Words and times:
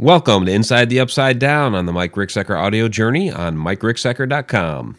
Welcome 0.00 0.46
to 0.46 0.52
Inside 0.52 0.88
the 0.88 0.98
Upside 0.98 1.38
Down 1.38 1.74
on 1.74 1.84
the 1.84 1.92
Mike 1.92 2.14
Ricksecker 2.14 2.58
audio 2.58 2.88
journey 2.88 3.30
on 3.30 3.54
MikeRicksecker.com. 3.54 4.96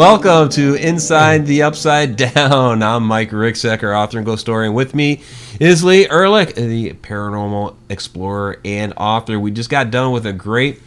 Welcome 0.00 0.48
to 0.52 0.76
Inside 0.76 1.44
the 1.44 1.62
Upside 1.64 2.16
Down. 2.16 2.82
I'm 2.82 3.04
Mike 3.04 3.32
Ricksecker, 3.32 3.94
author 3.94 4.16
and 4.16 4.24
ghost 4.24 4.40
story, 4.40 4.64
and 4.64 4.74
with 4.74 4.94
me 4.94 5.20
is 5.60 5.84
Lee 5.84 6.08
Ehrlich, 6.08 6.54
the 6.54 6.94
paranormal 6.94 7.76
explorer 7.90 8.58
and 8.64 8.94
author. 8.96 9.38
We 9.38 9.50
just 9.50 9.68
got 9.68 9.90
done 9.90 10.12
with 10.12 10.24
a 10.24 10.32
great 10.32 10.80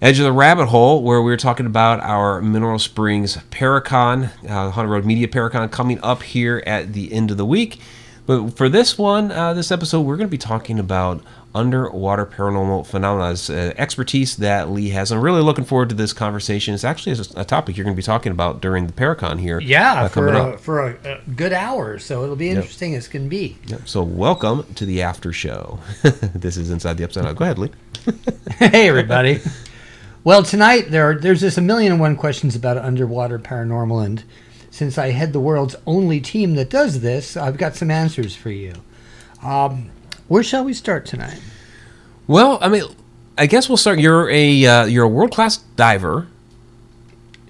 Edge 0.00 0.20
of 0.20 0.26
the 0.26 0.32
Rabbit 0.32 0.66
Hole 0.66 1.02
where 1.02 1.20
we 1.20 1.32
were 1.32 1.36
talking 1.36 1.66
about 1.66 1.98
our 2.02 2.40
Mineral 2.40 2.78
Springs 2.78 3.36
Paracon, 3.50 4.30
uh, 4.48 4.70
Haunted 4.70 4.92
Road 4.92 5.04
Media 5.04 5.26
Paracon, 5.26 5.68
coming 5.72 5.98
up 6.04 6.22
here 6.22 6.62
at 6.68 6.92
the 6.92 7.12
end 7.12 7.32
of 7.32 7.36
the 7.36 7.44
week. 7.44 7.80
But 8.26 8.50
for 8.50 8.68
this 8.68 8.96
one, 8.96 9.32
uh, 9.32 9.54
this 9.54 9.72
episode, 9.72 10.02
we're 10.02 10.16
going 10.16 10.28
to 10.28 10.30
be 10.30 10.38
talking 10.38 10.78
about 10.78 11.20
underwater 11.54 12.26
paranormal 12.26 12.86
phenomena. 12.86 13.30
It's, 13.30 13.48
uh, 13.48 13.72
expertise 13.76 14.36
that 14.36 14.70
Lee 14.70 14.90
has. 14.90 15.12
I'm 15.12 15.20
really 15.20 15.42
looking 15.42 15.64
forward 15.64 15.88
to 15.90 15.94
this 15.94 16.12
conversation. 16.12 16.74
It's 16.74 16.84
actually 16.84 17.12
a, 17.12 17.40
a 17.40 17.44
topic 17.44 17.76
you're 17.76 17.84
going 17.84 17.94
to 17.94 18.00
be 18.00 18.02
talking 18.02 18.32
about 18.32 18.60
during 18.60 18.86
the 18.86 18.92
Paracon 18.92 19.38
here. 19.38 19.60
Yeah, 19.60 20.04
uh, 20.04 20.08
for, 20.08 20.28
a, 20.28 20.58
for 20.58 20.90
a, 20.90 20.96
a 21.04 21.30
good 21.30 21.52
hour. 21.52 21.98
So 21.98 22.24
it'll 22.24 22.36
be 22.36 22.50
interesting 22.50 22.94
as 22.94 23.06
can 23.08 23.28
be. 23.28 23.56
Yep. 23.66 23.88
So 23.88 24.02
welcome 24.02 24.64
to 24.74 24.84
the 24.84 25.02
after 25.02 25.32
show. 25.32 25.78
this 26.34 26.56
is 26.56 26.70
Inside 26.70 26.96
the 26.96 27.04
Upside 27.04 27.24
Down. 27.24 27.34
Go 27.34 27.44
ahead, 27.44 27.58
Lee. 27.58 27.70
hey, 28.58 28.88
everybody. 28.88 29.40
well, 30.24 30.42
tonight 30.42 30.90
there 30.90 31.10
are, 31.10 31.14
there's 31.14 31.40
just 31.40 31.58
a 31.58 31.62
million 31.62 31.92
and 31.92 32.00
one 32.00 32.16
questions 32.16 32.56
about 32.56 32.76
underwater 32.76 33.38
paranormal, 33.38 34.04
and 34.04 34.24
since 34.70 34.98
I 34.98 35.10
head 35.10 35.32
the 35.32 35.40
world's 35.40 35.76
only 35.86 36.20
team 36.20 36.56
that 36.56 36.68
does 36.68 37.00
this, 37.00 37.36
I've 37.36 37.56
got 37.56 37.76
some 37.76 37.92
answers 37.92 38.34
for 38.34 38.50
you. 38.50 38.74
Um, 39.40 39.90
where 40.28 40.42
shall 40.42 40.64
we 40.64 40.72
start 40.72 41.06
tonight? 41.06 41.40
Well, 42.26 42.58
I 42.60 42.68
mean, 42.68 42.84
I 43.36 43.46
guess 43.46 43.68
we'll 43.68 43.76
start. 43.76 43.98
You're 43.98 44.30
a 44.30 44.66
uh, 44.66 44.84
you're 44.86 45.04
a 45.04 45.08
world 45.08 45.32
class 45.32 45.58
diver. 45.76 46.28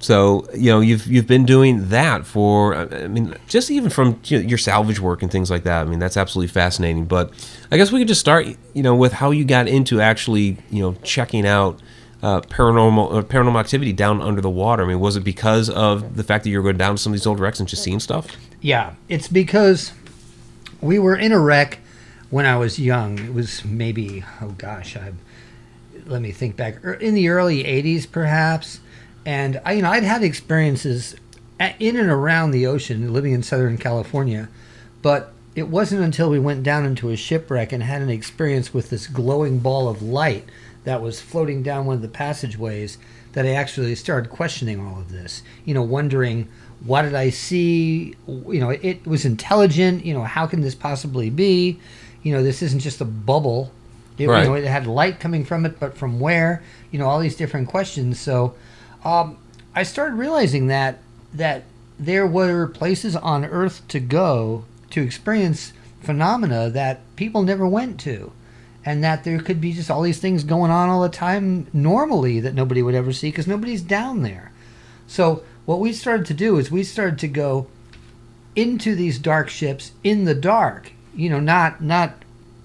So 0.00 0.46
you 0.54 0.70
know 0.70 0.80
you've 0.80 1.06
you've 1.06 1.26
been 1.26 1.46
doing 1.46 1.88
that 1.88 2.26
for 2.26 2.74
I 2.74 3.06
mean 3.06 3.34
just 3.48 3.70
even 3.70 3.88
from 3.88 4.20
you 4.24 4.38
know, 4.38 4.46
your 4.46 4.58
salvage 4.58 5.00
work 5.00 5.22
and 5.22 5.32
things 5.32 5.50
like 5.50 5.62
that. 5.62 5.86
I 5.86 5.88
mean 5.88 5.98
that's 5.98 6.18
absolutely 6.18 6.52
fascinating. 6.52 7.06
But 7.06 7.32
I 7.72 7.78
guess 7.78 7.90
we 7.90 8.00
could 8.00 8.08
just 8.08 8.20
start 8.20 8.46
you 8.74 8.82
know 8.82 8.94
with 8.94 9.14
how 9.14 9.30
you 9.30 9.46
got 9.46 9.66
into 9.66 10.02
actually 10.02 10.58
you 10.70 10.82
know 10.82 10.94
checking 11.02 11.46
out 11.46 11.80
uh, 12.22 12.42
paranormal 12.42 13.18
uh, 13.18 13.22
paranormal 13.22 13.58
activity 13.58 13.94
down 13.94 14.20
under 14.20 14.42
the 14.42 14.50
water. 14.50 14.84
I 14.84 14.88
mean 14.88 15.00
was 15.00 15.16
it 15.16 15.24
because 15.24 15.70
of 15.70 16.16
the 16.16 16.22
fact 16.22 16.44
that 16.44 16.50
you 16.50 16.58
were 16.58 16.64
going 16.64 16.76
down 16.76 16.96
to 16.96 17.02
some 17.02 17.12
of 17.12 17.18
these 17.18 17.26
old 17.26 17.40
wrecks 17.40 17.58
and 17.58 17.66
just 17.66 17.82
seeing 17.82 18.00
stuff? 18.00 18.26
Yeah, 18.60 18.94
it's 19.08 19.28
because 19.28 19.92
we 20.82 20.98
were 20.98 21.16
in 21.16 21.32
a 21.32 21.38
wreck 21.38 21.78
when 22.34 22.46
I 22.46 22.56
was 22.56 22.80
young. 22.80 23.20
It 23.20 23.32
was 23.32 23.64
maybe 23.64 24.24
oh 24.42 24.56
gosh, 24.58 24.96
I 24.96 25.12
let 26.04 26.20
me 26.20 26.32
think 26.32 26.56
back 26.56 26.84
er, 26.84 26.94
in 26.94 27.14
the 27.14 27.28
early 27.28 27.62
'80s, 27.62 28.10
perhaps. 28.10 28.80
And 29.24 29.60
I, 29.64 29.74
you 29.74 29.82
know, 29.82 29.90
I'd 29.92 30.02
had 30.02 30.24
experiences 30.24 31.14
in 31.78 31.96
and 31.96 32.10
around 32.10 32.50
the 32.50 32.66
ocean, 32.66 33.12
living 33.12 33.32
in 33.32 33.44
Southern 33.44 33.78
California, 33.78 34.48
but 35.00 35.32
it 35.54 35.68
wasn't 35.68 36.02
until 36.02 36.28
we 36.28 36.40
went 36.40 36.64
down 36.64 36.84
into 36.84 37.10
a 37.10 37.16
shipwreck 37.16 37.70
and 37.70 37.84
had 37.84 38.02
an 38.02 38.10
experience 38.10 38.74
with 38.74 38.90
this 38.90 39.06
glowing 39.06 39.60
ball 39.60 39.88
of 39.88 40.02
light 40.02 40.44
that 40.82 41.00
was 41.00 41.20
floating 41.20 41.62
down 41.62 41.86
one 41.86 41.94
of 41.94 42.02
the 42.02 42.08
passageways 42.08 42.98
that 43.34 43.46
I 43.46 43.50
actually 43.50 43.94
started 43.94 44.28
questioning 44.28 44.84
all 44.84 44.98
of 44.98 45.12
this. 45.12 45.44
You 45.64 45.74
know, 45.74 45.82
wondering 45.82 46.48
what 46.84 47.02
did 47.02 47.14
I 47.14 47.30
see? 47.30 48.16
You 48.26 48.58
know, 48.58 48.70
it 48.70 49.06
was 49.06 49.24
intelligent. 49.24 50.04
You 50.04 50.14
know, 50.14 50.24
how 50.24 50.48
can 50.48 50.62
this 50.62 50.74
possibly 50.74 51.30
be? 51.30 51.78
You 52.24 52.32
know, 52.32 52.42
this 52.42 52.60
isn't 52.62 52.80
just 52.80 53.00
a 53.00 53.04
bubble. 53.04 53.70
It, 54.18 54.28
Right. 54.28 54.42
you 54.42 54.48
know, 54.48 54.54
it 54.54 54.64
had 54.64 54.86
light 54.88 55.20
coming 55.20 55.44
from 55.44 55.64
it, 55.64 55.78
but 55.78 55.96
from 55.96 56.18
where? 56.18 56.62
You 56.90 56.98
know, 56.98 57.06
all 57.06 57.20
these 57.20 57.36
different 57.36 57.68
questions. 57.68 58.18
So, 58.18 58.54
um, 59.04 59.36
I 59.76 59.84
started 59.84 60.16
realizing 60.16 60.66
that 60.68 60.98
that 61.32 61.62
there 61.98 62.26
were 62.26 62.66
places 62.66 63.14
on 63.14 63.44
Earth 63.44 63.82
to 63.88 64.00
go 64.00 64.64
to 64.90 65.02
experience 65.02 65.72
phenomena 66.00 66.70
that 66.70 67.00
people 67.16 67.42
never 67.42 67.66
went 67.66 67.98
to, 68.00 68.30
and 68.84 69.02
that 69.02 69.24
there 69.24 69.38
could 69.40 69.60
be 69.60 69.72
just 69.72 69.90
all 69.90 70.02
these 70.02 70.20
things 70.20 70.44
going 70.44 70.70
on 70.70 70.88
all 70.88 71.02
the 71.02 71.08
time 71.08 71.66
normally 71.72 72.40
that 72.40 72.54
nobody 72.54 72.82
would 72.82 72.94
ever 72.94 73.12
see 73.12 73.28
because 73.28 73.46
nobody's 73.46 73.82
down 73.82 74.22
there. 74.22 74.52
So 75.06 75.42
what 75.66 75.80
we 75.80 75.92
started 75.92 76.26
to 76.26 76.34
do 76.34 76.56
is 76.58 76.70
we 76.70 76.84
started 76.84 77.18
to 77.20 77.28
go 77.28 77.66
into 78.54 78.94
these 78.94 79.18
dark 79.18 79.48
ships 79.48 79.92
in 80.04 80.24
the 80.24 80.34
dark. 80.34 80.92
You 81.16 81.30
know, 81.30 81.40
not 81.40 81.80
not 81.82 82.14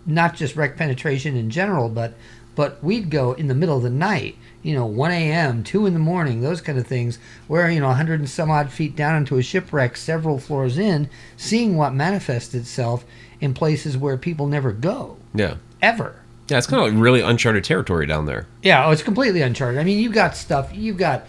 not 0.05 0.35
just 0.35 0.55
wreck 0.55 0.77
penetration 0.77 1.35
in 1.35 1.49
general, 1.49 1.89
but 1.89 2.13
but 2.55 2.83
we'd 2.83 3.09
go 3.09 3.33
in 3.33 3.47
the 3.47 3.55
middle 3.55 3.77
of 3.77 3.83
the 3.83 3.89
night. 3.89 4.35
You 4.61 4.75
know, 4.75 4.85
1 4.85 5.11
a.m., 5.11 5.63
2 5.63 5.85
in 5.85 5.93
the 5.93 5.99
morning, 5.99 6.41
those 6.41 6.59
kind 6.59 6.77
of 6.77 6.85
things, 6.85 7.17
where, 7.47 7.71
you 7.71 7.79
know, 7.79 7.87
100 7.87 8.19
and 8.19 8.29
some 8.29 8.51
odd 8.51 8.69
feet 8.69 8.93
down 8.93 9.15
into 9.15 9.37
a 9.37 9.41
shipwreck, 9.41 9.95
several 9.95 10.37
floors 10.37 10.77
in, 10.77 11.09
seeing 11.37 11.77
what 11.77 11.93
manifests 11.93 12.53
itself 12.53 13.05
in 13.39 13.53
places 13.53 13.97
where 13.97 14.17
people 14.17 14.47
never 14.47 14.73
go, 14.73 15.15
Yeah. 15.33 15.53
ever. 15.81 16.15
Yeah, 16.49 16.57
it's 16.57 16.67
kind 16.67 16.83
of 16.85 16.91
like 16.93 17.01
really 17.01 17.21
uncharted 17.21 17.63
territory 17.63 18.05
down 18.05 18.25
there. 18.25 18.47
Yeah, 18.61 18.85
oh, 18.85 18.91
it's 18.91 19.01
completely 19.03 19.41
uncharted. 19.41 19.79
I 19.79 19.85
mean, 19.85 19.97
you've 19.99 20.11
got 20.11 20.35
stuff. 20.35 20.71
You've 20.75 20.97
got, 20.97 21.25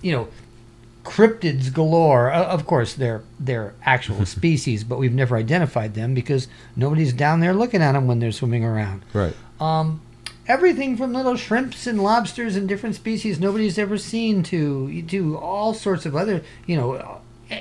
you 0.00 0.10
know, 0.10 0.26
cryptids 1.04 1.72
galore. 1.72 2.30
Of 2.30 2.66
course, 2.66 2.94
they're 2.94 3.22
they're 3.38 3.74
actual 3.84 4.24
species, 4.38 4.84
but 4.84 4.98
we've 4.98 5.12
never 5.12 5.36
identified 5.36 5.94
them 5.94 6.14
because 6.14 6.48
nobody's 6.76 7.12
down 7.12 7.40
there 7.40 7.54
looking 7.54 7.82
at 7.82 7.92
them 7.92 8.06
when 8.06 8.18
they're 8.18 8.32
swimming 8.32 8.64
around. 8.64 9.02
Right. 9.12 9.34
Um, 9.60 10.00
everything 10.46 10.96
from 10.96 11.12
little 11.12 11.36
shrimps 11.36 11.86
and 11.86 12.02
lobsters 12.02 12.56
and 12.56 12.68
different 12.68 12.96
species 12.96 13.38
nobody's 13.38 13.78
ever 13.78 13.96
seen 13.96 14.42
to 14.44 15.02
to 15.02 15.36
all 15.38 15.74
sorts 15.74 16.06
of 16.06 16.16
other, 16.16 16.42
you 16.66 16.76
know. 16.76 17.18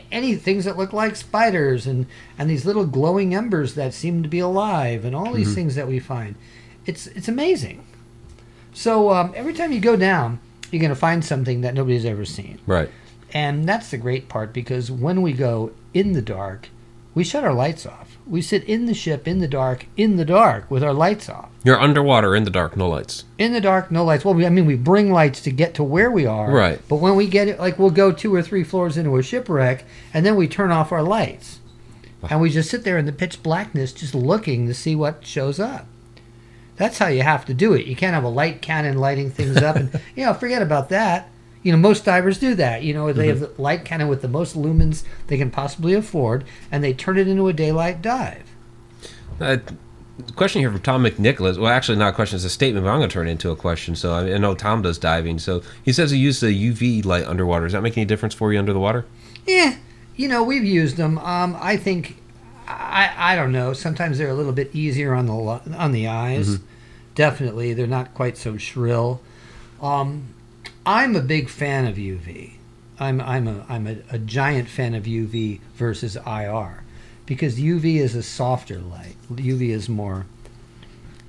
Any 0.09 0.35
things 0.35 0.63
that 0.63 0.78
look 0.78 0.94
like 0.94 1.18
spiders 1.18 1.85
and, 1.85 2.06
and 2.40 2.50
these 2.50 2.66
little 2.66 2.85
glowing 2.85 3.35
embers 3.35 3.75
that 3.75 3.94
seem 3.94 4.24
to 4.24 4.30
be 4.30 4.40
alive 4.40 5.03
and 5.03 5.13
all 5.13 5.34
these 5.34 5.53
things 5.53 5.75
that 5.75 5.85
we 5.85 6.00
find, 6.00 6.35
it's 6.85 7.07
it's 7.07 7.28
amazing. 7.28 7.85
So 8.74 9.12
um, 9.12 9.34
every 9.35 9.53
time 9.53 9.74
you 9.74 9.81
go 9.81 9.97
down, 9.97 10.40
you're 10.72 10.80
going 10.80 10.91
to 10.91 10.96
find 10.96 11.24
something 11.24 11.59
that 11.62 11.74
nobody's 11.74 12.06
ever 12.06 12.24
seen. 12.24 12.59
Right. 12.66 12.90
And 13.34 13.66
that's 13.66 13.92
the 13.92 13.97
great 13.97 14.30
part 14.30 14.53
because 14.53 14.92
when 14.92 15.22
we 15.22 15.34
go 15.34 15.72
in 15.94 16.14
the 16.14 16.22
dark, 16.22 16.69
we 17.14 17.24
shut 17.24 17.44
our 17.44 17.53
lights 17.53 17.86
off. 17.86 18.18
We 18.25 18.42
sit 18.42 18.64
in 18.64 18.86
the 18.86 18.94
ship 18.94 19.28
in 19.28 19.40
the 19.40 19.47
dark, 19.47 19.88
in 19.97 20.16
the 20.16 20.24
dark 20.24 20.69
with 20.72 20.84
our 20.84 20.94
lights 20.94 21.28
off. 21.28 21.50
You're 21.64 21.80
underwater 21.80 22.36
in 22.36 22.46
the 22.46 22.50
dark, 22.50 22.78
no 22.78 22.88
lights. 22.88 23.25
In 23.38 23.52
the 23.52 23.59
dark, 23.59 23.92
no 23.92 24.06
lights. 24.06 24.24
Well, 24.24 24.34
we, 24.34 24.46
I 24.46 24.50
mean, 24.50 24.66
we 24.66 24.75
bring 24.75 25.12
lights 25.12 25.42
to 25.42 25.52
get 25.52 25.74
to 25.75 25.84
where 25.84 26.09
we 26.09 26.25
are. 26.25 26.52
Right. 26.52 26.80
But 26.88 26.97
when 26.97 27.16
we 27.16 27.28
get 27.28 27.47
it, 27.47 27.59
like 27.59 27.78
we'll 27.78 27.90
go 27.90 28.12
two 28.12 28.34
or 28.34 28.42
three 28.42 28.64
floors 28.64 28.97
into 28.97 29.18
a 29.18 29.24
shipwreck, 29.24 29.84
and 30.13 30.25
then 30.25 30.36
we 30.36 30.48
turn 30.48 30.72
off 30.72 30.92
our 30.92 31.03
lights, 31.03 31.59
and 32.30 32.40
we 32.40 32.50
just 32.50 32.69
sit 32.69 32.84
there 32.84 32.98
in 32.98 33.06
the 33.06 33.12
pitch 33.12 33.44
blackness, 33.44 33.92
just 33.92 34.16
looking 34.16 34.68
to 34.68 34.74
see 34.74 34.96
what 34.96 35.25
shows 35.25 35.59
up. 35.59 35.88
That's 36.78 37.00
how 37.00 37.08
you 37.08 37.24
have 37.24 37.46
to 37.46 37.53
do 37.53 37.74
it. 37.74 37.86
You 37.86 37.96
can't 37.96 38.16
have 38.16 38.24
a 38.24 38.30
light 38.30 38.62
cannon 38.62 38.98
lighting 38.98 39.31
things 39.31 39.58
up, 39.58 39.75
and 39.75 40.00
you 40.16 40.25
know, 40.25 40.34
forget 40.34 40.62
about 40.62 40.90
that. 40.90 41.30
You 41.63 41.72
know, 41.72 41.77
most 41.77 42.05
divers 42.05 42.39
do 42.39 42.55
that. 42.55 42.83
You 42.83 42.94
know, 42.94 43.13
they 43.13 43.27
have 43.27 43.39
the 43.39 43.51
light 43.57 43.85
cannon 43.85 44.07
with 44.07 44.22
the 44.22 44.27
most 44.27 44.55
lumens 44.55 45.03
they 45.27 45.38
can 45.38 45.51
possibly 45.51 45.94
afford, 45.94 46.44
and 46.71 46.83
they 46.83 46.94
turn 46.94 47.18
it 47.18 47.27
into 47.27 47.47
a 47.47 47.53
daylight 47.53 48.01
dive. 48.01 48.44
Uh, 49.39 49.57
question 50.36 50.62
here 50.62 50.71
from 50.71 50.81
Tom 50.81 51.03
McNicholas. 51.03 51.59
Well, 51.59 51.71
actually, 51.71 51.97
not 51.97 52.09
a 52.09 52.15
question; 52.15 52.38
it's 52.38 52.45
a 52.45 52.50
statement, 52.50 52.86
but 52.86 52.91
I'm 52.91 53.00
going 53.00 53.09
to 53.09 53.13
turn 53.13 53.27
it 53.27 53.31
into 53.31 53.51
a 53.51 53.56
question. 53.56 53.95
So 53.95 54.13
I, 54.13 54.38
know 54.38 54.56
Tom 54.56 54.81
does 54.81 54.97
diving. 54.97 55.38
So 55.38 55.62
he 55.83 55.94
says 55.94 56.12
he 56.12 56.18
used 56.18 56.41
the 56.41 56.47
UV 56.47 57.06
light 57.06 57.25
underwater. 57.25 57.65
Does 57.65 57.74
that 57.74 57.83
make 57.83 57.97
any 57.97 58.06
difference 58.06 58.33
for 58.33 58.51
you 58.51 58.57
under 58.57 58.74
the 58.74 58.80
water? 58.80 59.06
Yeah, 59.45 59.77
you 60.15 60.27
know, 60.27 60.44
we've 60.44 60.63
used 60.63 60.97
them. 60.97 61.18
Um, 61.19 61.56
I 61.59 61.77
think, 61.77 62.18
I, 62.68 63.12
I 63.15 63.36
don't 63.36 63.51
know. 63.51 63.74
Sometimes 63.74 64.18
they're 64.18 64.30
a 64.30 64.36
little 64.36 64.51
bit 64.51 64.74
easier 64.74 65.13
on 65.13 65.27
the 65.27 65.33
on 65.33 65.91
the 65.91 66.07
eyes. 66.07 66.59
Definitely, 67.13 67.74
they're 67.74 67.88
not 67.88 68.13
quite 68.13 68.38
so 68.38 68.57
shrill. 68.57 69.21
Um, 69.81 70.33
I'm 70.86 71.16
a 71.16 71.22
big 71.22 71.50
fan 71.50 71.86
of 71.88 71.95
UV. 71.95 72.54
I'm 73.00 73.19
I'm 73.22 73.48
a 73.48 73.66
I'm 73.69 73.88
a, 73.88 73.98
a 74.12 74.18
giant 74.19 74.68
fan 74.69 74.94
of 74.95 75.04
UV 75.04 75.60
versus 75.75 76.16
IR 76.16 76.83
because 77.25 77.57
UV 77.60 77.95
is 77.98 78.16
a 78.16 78.24
softer 78.24 78.80
light. 78.80 79.16
UV 79.31 79.69
is 79.69 79.89
more 79.89 80.25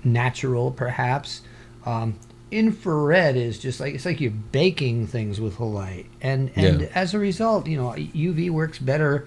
natural, 0.04 0.70
perhaps. 0.70 1.43
Um, 1.87 2.19
infrared 2.50 3.37
is 3.37 3.58
just 3.58 3.81
like 3.81 3.94
it's 3.94 4.04
like 4.04 4.20
you're 4.20 4.31
baking 4.31 5.06
things 5.06 5.40
with 5.40 5.58
a 5.58 5.64
light, 5.64 6.06
and 6.20 6.50
and 6.56 6.82
Yeah. 6.82 6.88
as 6.94 7.14
a 7.14 7.19
result, 7.19 7.66
you 7.66 7.76
know, 7.76 7.90
UV 7.93 8.50
works 8.50 8.78
better 8.78 9.26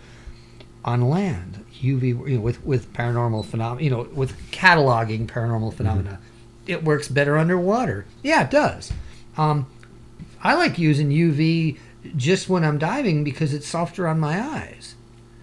on 0.83 1.01
land. 1.09 1.63
UV 1.81 2.09
you 2.29 2.35
know, 2.35 2.41
with 2.41 2.63
with 2.65 2.91
paranormal 2.93 3.45
phenomena, 3.45 3.83
you 3.83 3.89
know, 3.89 4.07
with 4.13 4.33
cataloging 4.51 5.27
paranormal 5.27 5.73
phenomena, 5.73 6.19
it 6.67 6.83
works 6.83 7.07
better 7.07 7.37
underwater. 7.37 8.05
Yeah, 8.23 8.43
it 8.43 8.51
does. 8.51 8.91
Um, 9.37 9.65
I 10.45 10.53
like 10.53 10.77
using 10.77 11.09
UV 11.09 11.79
just 12.15 12.49
when 12.49 12.63
I'm 12.63 12.77
diving 12.77 13.23
because 13.23 13.51
it's 13.51 13.67
softer 13.67 14.07
on 14.07 14.19
my 14.19 14.39
eyes. 14.39 14.93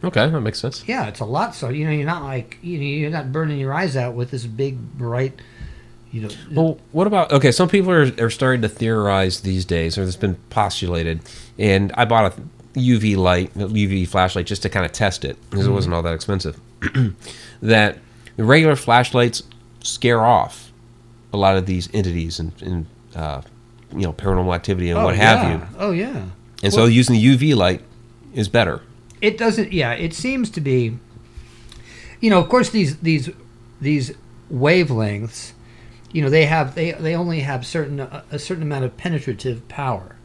Okay, 0.05 0.29
that 0.29 0.41
makes 0.41 0.61
sense. 0.61 0.85
Yeah, 0.87 1.09
it's 1.09 1.19
a 1.19 1.25
lot 1.25 1.57
so. 1.57 1.71
You 1.71 1.87
know, 1.87 1.91
you're 1.91 2.07
not 2.07 2.23
like 2.23 2.59
you 2.63 2.79
know, 2.79 2.85
you're 2.85 3.11
not 3.11 3.33
burning 3.33 3.59
your 3.59 3.75
eyes 3.75 3.97
out 3.97 4.15
with 4.15 4.31
this 4.31 4.47
big 4.47 4.79
bright, 4.97 5.41
you 6.13 6.23
know. 6.23 6.29
Well, 6.53 6.79
what 6.93 7.09
about 7.09 7.33
okay? 7.33 7.51
Some 7.51 7.69
people 7.69 7.91
are, 7.91 8.13
are 8.21 8.31
starting 8.31 8.63
to 8.63 8.69
theorize 8.69 9.41
these 9.41 9.65
days, 9.65 9.99
or 9.99 10.05
it's 10.05 10.15
been 10.15 10.37
postulated. 10.51 11.21
And 11.59 11.91
I 11.97 12.05
bought 12.05 12.39
a 12.39 12.43
UV 12.79 13.17
light, 13.17 13.51
a 13.57 13.67
UV 13.67 14.07
flashlight, 14.07 14.47
just 14.47 14.63
to 14.63 14.69
kind 14.69 14.87
of 14.87 14.93
test 14.93 15.25
it 15.25 15.37
because 15.51 15.67
it 15.67 15.73
wasn't 15.73 15.95
all 15.97 16.03
that 16.03 16.15
expensive. 16.15 16.61
that 17.61 17.99
regular 18.37 18.77
flashlights 18.77 19.43
scare 19.83 20.25
off 20.25 20.73
a 21.33 21.37
lot 21.37 21.57
of 21.57 21.67
these 21.67 21.89
entities 21.93 22.39
and, 22.39 22.53
and 22.63 22.87
uh, 23.17 23.43
you 23.93 24.03
know 24.03 24.13
paranormal 24.13 24.55
activity 24.55 24.91
and 24.91 24.99
oh, 24.99 25.05
what 25.05 25.17
have 25.17 25.43
yeah. 25.43 25.53
you. 25.53 25.67
Oh 25.79 25.91
yeah. 25.93 26.27
And 26.63 26.73
so 26.73 26.85
using 26.85 27.17
the 27.17 27.25
UV 27.25 27.57
light 27.57 27.83
is 28.35 28.49
better. 28.49 28.81
it 29.23 29.39
doesn't 29.39 29.73
yeah 29.73 29.93
it 29.93 30.13
seems 30.13 30.51
to 30.51 30.61
be 30.61 30.99
you 32.21 32.29
know 32.29 32.41
of 32.41 32.49
course 32.49 32.69
these 32.71 32.99
these 32.99 33.31
these 33.81 34.13
wavelengths 34.53 35.53
you 36.13 36.21
know 36.21 36.29
they 36.29 36.45
have 36.45 36.75
they 36.75 36.93
they 36.93 37.15
only 37.15 37.41
have 37.41 37.65
certain 37.65 38.01
a, 38.01 38.25
a 38.31 38.39
certain 38.39 38.63
amount 38.63 38.85
of 38.85 38.97
penetrative 38.97 39.67
power 39.69 40.17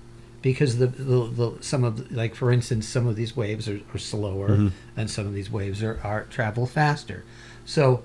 because 0.42 0.78
the, 0.78 0.88
the, 0.88 1.28
the 1.28 1.58
some 1.62 1.84
of 1.84 2.12
like 2.12 2.36
for 2.36 2.52
instance 2.52 2.88
some 2.88 3.08
of 3.08 3.16
these 3.16 3.36
waves 3.36 3.70
are, 3.70 3.80
are 3.94 3.98
slower 3.98 4.50
mm-hmm. 4.50 4.68
and 4.98 5.10
some 5.10 5.26
of 5.26 5.34
these 5.34 5.52
waves 5.52 5.82
are, 5.82 6.00
are 6.04 6.26
travel 6.26 6.66
faster 6.66 7.24
so 7.66 8.04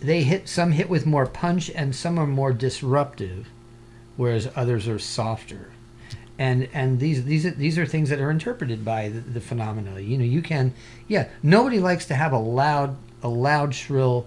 they 0.00 0.22
hit 0.22 0.48
some 0.48 0.72
hit 0.72 0.88
with 0.88 1.04
more 1.06 1.26
punch 1.26 1.70
and 1.70 1.94
some 1.94 2.18
are 2.18 2.26
more 2.26 2.52
disruptive 2.52 3.48
whereas 4.20 4.50
others 4.54 4.86
are 4.86 4.98
softer 4.98 5.70
and 6.40 6.68
and 6.72 6.98
these 6.98 7.24
these 7.24 7.44
are, 7.44 7.50
these 7.50 7.78
are 7.78 7.84
things 7.84 8.08
that 8.08 8.18
are 8.18 8.30
interpreted 8.30 8.82
by 8.82 9.10
the, 9.10 9.20
the 9.20 9.40
phenomena. 9.42 10.00
You 10.00 10.16
know, 10.16 10.24
you 10.24 10.40
can 10.40 10.72
yeah. 11.06 11.28
Nobody 11.42 11.78
likes 11.78 12.06
to 12.06 12.14
have 12.14 12.32
a 12.32 12.38
loud 12.38 12.96
a 13.22 13.28
loud 13.28 13.74
shrill, 13.74 14.26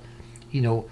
you 0.51 0.61
know, 0.61 0.85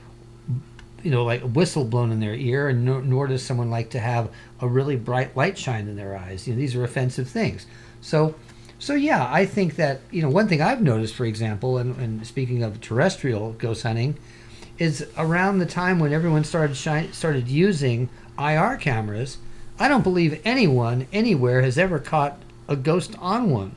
you 1.04 1.12
know 1.12 1.24
like 1.24 1.44
a 1.44 1.48
whistle 1.48 1.86
blown 1.86 2.12
in 2.12 2.20
their 2.20 2.34
ear, 2.34 2.70
and 2.70 2.84
nor, 2.86 3.04
nor 3.04 3.28
does 3.28 3.44
someone 3.44 3.70
like 3.70 3.92
to 3.92 4.00
have 4.00 4.32
a 4.62 4.68
really 4.68 4.96
bright 4.96 5.38
light 5.38 5.60
shine 5.60 5.88
in 5.88 5.96
their 5.96 6.18
eyes. 6.18 6.48
You 6.48 6.56
know, 6.56 6.60
these 6.60 6.76
are 6.76 6.84
offensive 6.84 7.30
things. 7.30 7.66
So. 8.02 8.36
So 8.80 8.96
yeah, 8.96 9.32
I 9.32 9.46
think 9.46 9.76
that 9.76 10.02
you 10.10 10.24
know 10.24 10.30
one 10.32 10.48
thing 10.48 10.60
I've 10.60 10.82
noticed, 10.82 11.14
for 11.14 11.26
example, 11.26 11.78
and, 11.78 11.96
and 11.98 12.26
speaking 12.26 12.64
of 12.64 12.82
terrestrial 12.82 13.52
ghost 13.52 13.84
hunting, 13.84 14.18
is 14.80 15.08
around 15.20 15.60
the 15.60 15.68
time 15.68 16.00
when 16.00 16.12
everyone 16.12 16.44
started 16.44 16.76
shine, 16.76 17.14
started 17.14 17.48
using 17.48 18.10
IR 18.50 18.78
cameras. 18.78 19.38
I 19.80 19.88
don't 19.88 20.04
believe 20.04 20.40
anyone 20.46 21.08
anywhere 21.12 21.62
has 21.62 21.78
ever 21.78 22.00
caught 22.00 22.38
a 22.68 22.76
ghost 22.76 23.16
on 23.20 23.50
one. 23.50 23.76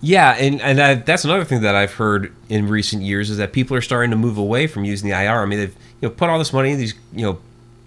Yeah, 0.00 0.32
and 0.38 0.60
and 0.60 0.80
I, 0.80 0.94
that's 0.96 1.24
another 1.24 1.44
thing 1.44 1.62
that 1.62 1.74
I've 1.74 1.94
heard 1.94 2.32
in 2.48 2.68
recent 2.68 3.02
years 3.02 3.30
is 3.30 3.38
that 3.38 3.52
people 3.52 3.76
are 3.76 3.80
starting 3.80 4.10
to 4.10 4.16
move 4.16 4.36
away 4.36 4.66
from 4.66 4.84
using 4.84 5.08
the 5.08 5.16
IR. 5.16 5.40
I 5.40 5.46
mean, 5.46 5.58
they've 5.58 5.74
you 6.00 6.08
know 6.08 6.10
put 6.10 6.28
all 6.28 6.38
this 6.38 6.52
money 6.52 6.72
in 6.72 6.78
these 6.78 6.94
you 7.12 7.22
know 7.24 7.38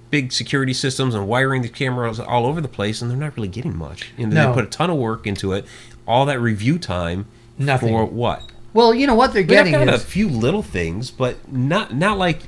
big 0.10 0.32
security 0.32 0.74
systems 0.74 1.14
and 1.14 1.28
wiring 1.28 1.62
the 1.62 1.70
cameras 1.70 2.20
all 2.20 2.46
over 2.46 2.60
the 2.62 2.68
place, 2.68 3.02
and 3.02 3.12
they're 3.12 3.18
not 3.18 3.36
really 3.36 3.50
getting 3.50 3.76
much. 3.78 4.12
Know, 4.18 4.26
No. 4.28 4.48
they 4.50 4.54
put 4.54 4.64
a 4.66 4.70
ton 4.70 4.90
of 4.90 4.98
work 4.98 5.28
into 5.28 5.52
it, 5.54 5.66
all 6.08 6.26
that 6.26 6.40
review 6.40 6.80
time 6.80 7.26
Nothing. 7.60 7.90
for 7.90 8.06
what? 8.06 8.42
Well, 8.74 8.94
you 8.96 9.06
know 9.06 9.16
what 9.16 9.34
they're 9.34 9.44
getting 9.44 9.74
got 9.74 9.90
a 9.90 10.00
few 10.00 10.28
little 10.30 10.64
things, 10.64 11.12
but 11.12 11.52
not 11.52 11.94
not 11.94 12.18
like 12.18 12.42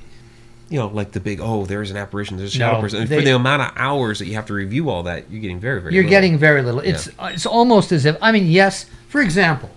you 0.70 0.78
know 0.80 0.88
like 0.88 1.12
the 1.12 1.20
big 1.20 1.40
oh 1.42 1.66
there's 1.66 1.92
an 1.92 1.98
apparition, 1.98 2.38
there's 2.38 2.54
a 2.54 2.58
shadow 2.58 2.76
No, 2.78 2.82
person. 2.82 3.08
they- 3.08 3.18
for 3.18 3.22
the 3.24 3.36
amount 3.36 3.62
of 3.64 3.72
hours 3.76 4.20
that 4.20 4.28
you 4.28 4.36
have 4.36 4.46
to 4.48 4.54
review 4.54 4.90
all 4.90 5.04
that, 5.04 5.30
you're 5.32 5.42
getting 5.42 5.60
very 5.60 5.82
very. 5.82 5.94
you're 5.94 6.04
little. 6.04 6.10
getting 6.12 6.38
very 6.38 6.62
little. 6.62 6.82
It's 6.82 7.08
uh, 7.20 7.32
it's 7.34 7.46
almost 7.46 7.92
as 7.92 8.06
if 8.06 8.16
I 8.22 8.32
mean, 8.32 8.48
yes. 8.48 8.86
For 9.08 9.22
example, 9.22 9.72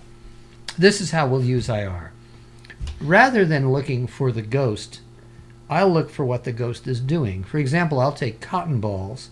this 0.77 1.01
is 1.01 1.11
how 1.11 1.27
we'll 1.27 1.43
use 1.43 1.67
IR. 1.69 2.11
Rather 3.01 3.43
than 3.45 3.71
looking 3.71 4.07
for 4.07 4.31
the 4.31 4.41
ghost, 4.41 5.01
I'll 5.69 5.89
look 5.91 6.09
for 6.09 6.23
what 6.25 6.43
the 6.43 6.51
ghost 6.51 6.87
is 6.87 6.99
doing. 6.99 7.43
For 7.43 7.57
example, 7.57 7.99
I'll 7.99 8.13
take 8.13 8.39
cotton 8.39 8.79
balls 8.79 9.29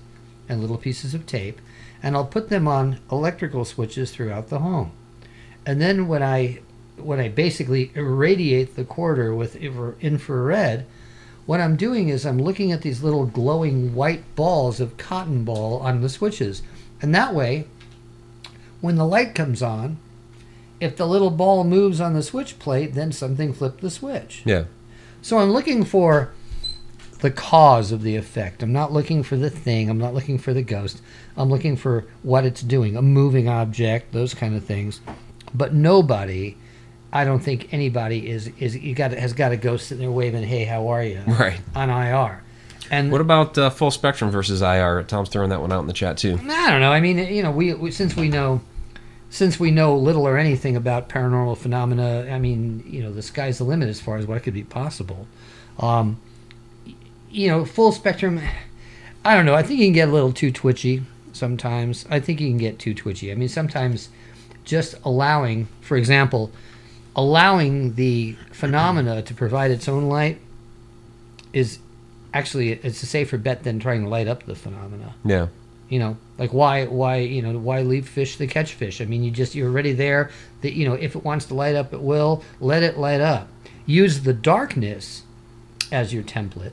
and 0.50 0.60
little 0.60 0.78
pieces 0.78 1.13
of 1.13 1.25
tape, 1.25 1.62
and 2.04 2.16
I'll 2.16 2.25
put 2.25 2.50
them 2.50 2.68
on 2.68 3.00
electrical 3.12 3.63
switches 3.63 4.12
throughout 4.12 4.50
the 4.50 4.60
home. 4.60 4.92
And 5.66 5.80
then 5.81 6.08
when 6.08 6.24
I 6.24 6.60
when 6.98 7.19
I 7.19 7.30
basically 7.30 7.92
irradiate 7.96 8.75
the 8.75 8.84
corridor 8.84 9.34
with 9.34 9.56
infra- 9.56 9.96
infrared, 10.02 10.86
what 11.45 11.59
I'm 11.59 11.75
doing 11.75 12.09
is 12.09 12.25
I'm 12.25 12.39
looking 12.39 12.71
at 12.71 12.81
these 12.81 13.03
little 13.03 13.25
glowing 13.25 13.93
white 13.95 14.35
balls 14.35 14.79
of 14.79 14.97
cotton 14.97 15.43
ball 15.43 15.79
on 15.79 16.01
the 16.01 16.09
switches. 16.09 16.61
And 17.01 17.13
that 17.15 17.33
way, 17.33 17.65
when 18.79 18.95
the 18.95 19.05
light 19.05 19.35
comes 19.35 19.61
on, 19.61 19.97
if 20.79 20.97
the 20.97 21.07
little 21.07 21.29
ball 21.29 21.63
moves 21.63 22.01
on 22.01 22.13
the 22.13 22.23
switch 22.23 22.59
plate, 22.59 22.93
then 22.93 23.11
something 23.11 23.53
flipped 23.53 23.81
the 23.81 23.91
switch. 23.91 24.41
Yeah. 24.45 24.65
So 25.21 25.38
I'm 25.38 25.51
looking 25.51 25.83
for 25.83 26.31
the 27.19 27.31
cause 27.31 27.91
of 27.91 28.01
the 28.01 28.15
effect. 28.15 28.63
I'm 28.63 28.73
not 28.73 28.91
looking 28.91 29.21
for 29.21 29.35
the 29.35 29.49
thing. 29.49 29.89
I'm 29.89 29.99
not 29.99 30.15
looking 30.15 30.39
for 30.39 30.53
the 30.53 30.63
ghost. 30.63 31.01
I'm 31.38 31.49
looking 31.49 31.75
for 31.75 32.05
what 32.23 32.45
it's 32.45 32.61
doing, 32.61 32.97
a 32.97 33.01
moving 33.01 33.47
object, 33.47 34.11
those 34.11 34.33
kind 34.33 34.55
of 34.55 34.65
things. 34.65 35.01
But 35.53 35.73
nobody, 35.73 36.57
I 37.13 37.25
don't 37.25 37.40
think 37.40 37.74
anybody 37.74 38.30
is 38.30 38.48
is 38.60 38.75
you 38.78 38.96
got 38.96 39.12
has 39.12 39.34
got 39.34 39.52
a 39.52 39.58
ghost 39.58 39.88
sitting 39.88 40.02
there 40.02 40.12
waving, 40.12 40.44
"Hey, 40.44 40.66
how 40.66 40.88
are 40.88 41.04
you?" 41.04 41.22
Right. 41.28 41.60
on 41.75 41.90
IR. 41.90 42.44
And 42.90 43.10
What 43.12 43.22
about 43.22 43.58
uh, 43.58 43.69
full 43.69 43.92
spectrum 43.92 44.31
versus 44.31 44.62
IR? 44.62 45.04
Tom's 45.04 45.30
throwing 45.30 45.50
that 45.50 45.62
one 45.62 45.72
out 45.72 45.80
in 45.80 45.88
the 45.88 45.94
chat 45.94 46.18
too. 46.18 46.38
I 46.50 46.72
don't 46.72 46.81
know. 46.81 46.92
I 46.92 47.00
mean, 47.00 47.18
you 47.19 47.42
know, 47.42 47.52
we, 47.52 47.74
we 47.74 47.90
since 47.92 48.16
we 48.18 48.28
know 48.28 48.62
since 49.30 49.58
we 49.60 49.72
know 49.72 49.96
little 49.96 50.28
or 50.28 50.38
anything 50.38 50.75
about 50.75 51.08
paranormal 51.08 51.58
phenomena, 51.58 52.30
I 52.30 52.38
mean, 52.38 52.84
you 52.86 53.02
know, 53.02 53.13
the 53.13 53.22
sky's 53.22 53.60
the 53.60 53.63
limit 53.63 53.88
as 53.88 54.02
far 54.02 54.18
as 54.18 54.28
what 54.28 54.44
could 54.44 54.54
be 54.54 54.63
possible. 54.66 55.25
Um, 55.80 56.19
you 57.30 57.48
know, 57.48 57.63
full 57.63 57.94
spectrum. 57.94 58.42
I 59.24 59.36
don't 59.36 59.46
know. 59.46 59.56
I 59.56 59.63
think 59.63 59.80
you 59.80 59.86
can 59.86 59.94
get 59.94 60.10
a 60.10 60.12
little 60.12 60.34
too 60.34 60.52
twitchy 60.52 61.04
sometimes. 61.31 62.06
I 62.10 62.19
think 62.19 62.42
you 62.42 62.50
can 62.50 62.58
get 62.58 62.78
too 62.78 62.94
twitchy. 62.94 63.31
I 63.31 63.36
mean, 63.36 63.48
sometimes 63.48 64.10
just 64.66 64.96
allowing, 65.06 65.68
for 65.80 65.96
example, 65.96 66.52
allowing 67.16 67.96
the 67.96 68.36
phenomena 68.51 69.22
to 69.22 69.34
provide 69.34 69.72
its 69.72 69.88
own 69.88 70.08
light 70.08 70.39
is 71.53 71.80
actually 72.34 72.72
it's 72.72 73.03
a 73.03 73.06
safer 73.06 73.38
bet 73.38 73.63
than 73.63 73.80
trying 73.80 74.03
to 74.03 74.10
light 74.10 74.27
up 74.27 74.44
the 74.44 74.56
phenomena. 74.56 75.13
Yeah. 75.25 75.48
you 75.89 76.00
know 76.00 76.18
like 76.38 76.53
why 76.53 76.86
why 76.86 77.18
you 77.18 77.41
know 77.41 77.58
why 77.60 77.82
leave 77.82 78.08
fish 78.08 78.38
to 78.38 78.48
catch 78.48 78.74
fish? 78.74 79.01
I 79.01 79.06
mean 79.06 79.24
you 79.24 79.32
just 79.32 79.56
you're 79.56 79.70
already 79.70 79.91
there 79.94 80.32
that 80.62 80.74
you 80.74 80.88
know 80.88 80.94
if 80.94 81.15
it 81.15 81.24
wants 81.24 81.46
to 81.48 81.53
light 81.53 81.75
up 81.75 81.94
it 81.94 82.01
will. 82.01 82.44
Let 82.60 82.84
it 82.84 82.98
light 82.98 83.22
up. 83.22 83.50
Use 83.86 84.22
the 84.22 84.34
darkness 84.34 85.24
as 85.91 86.13
your 86.13 86.24
template 86.24 86.72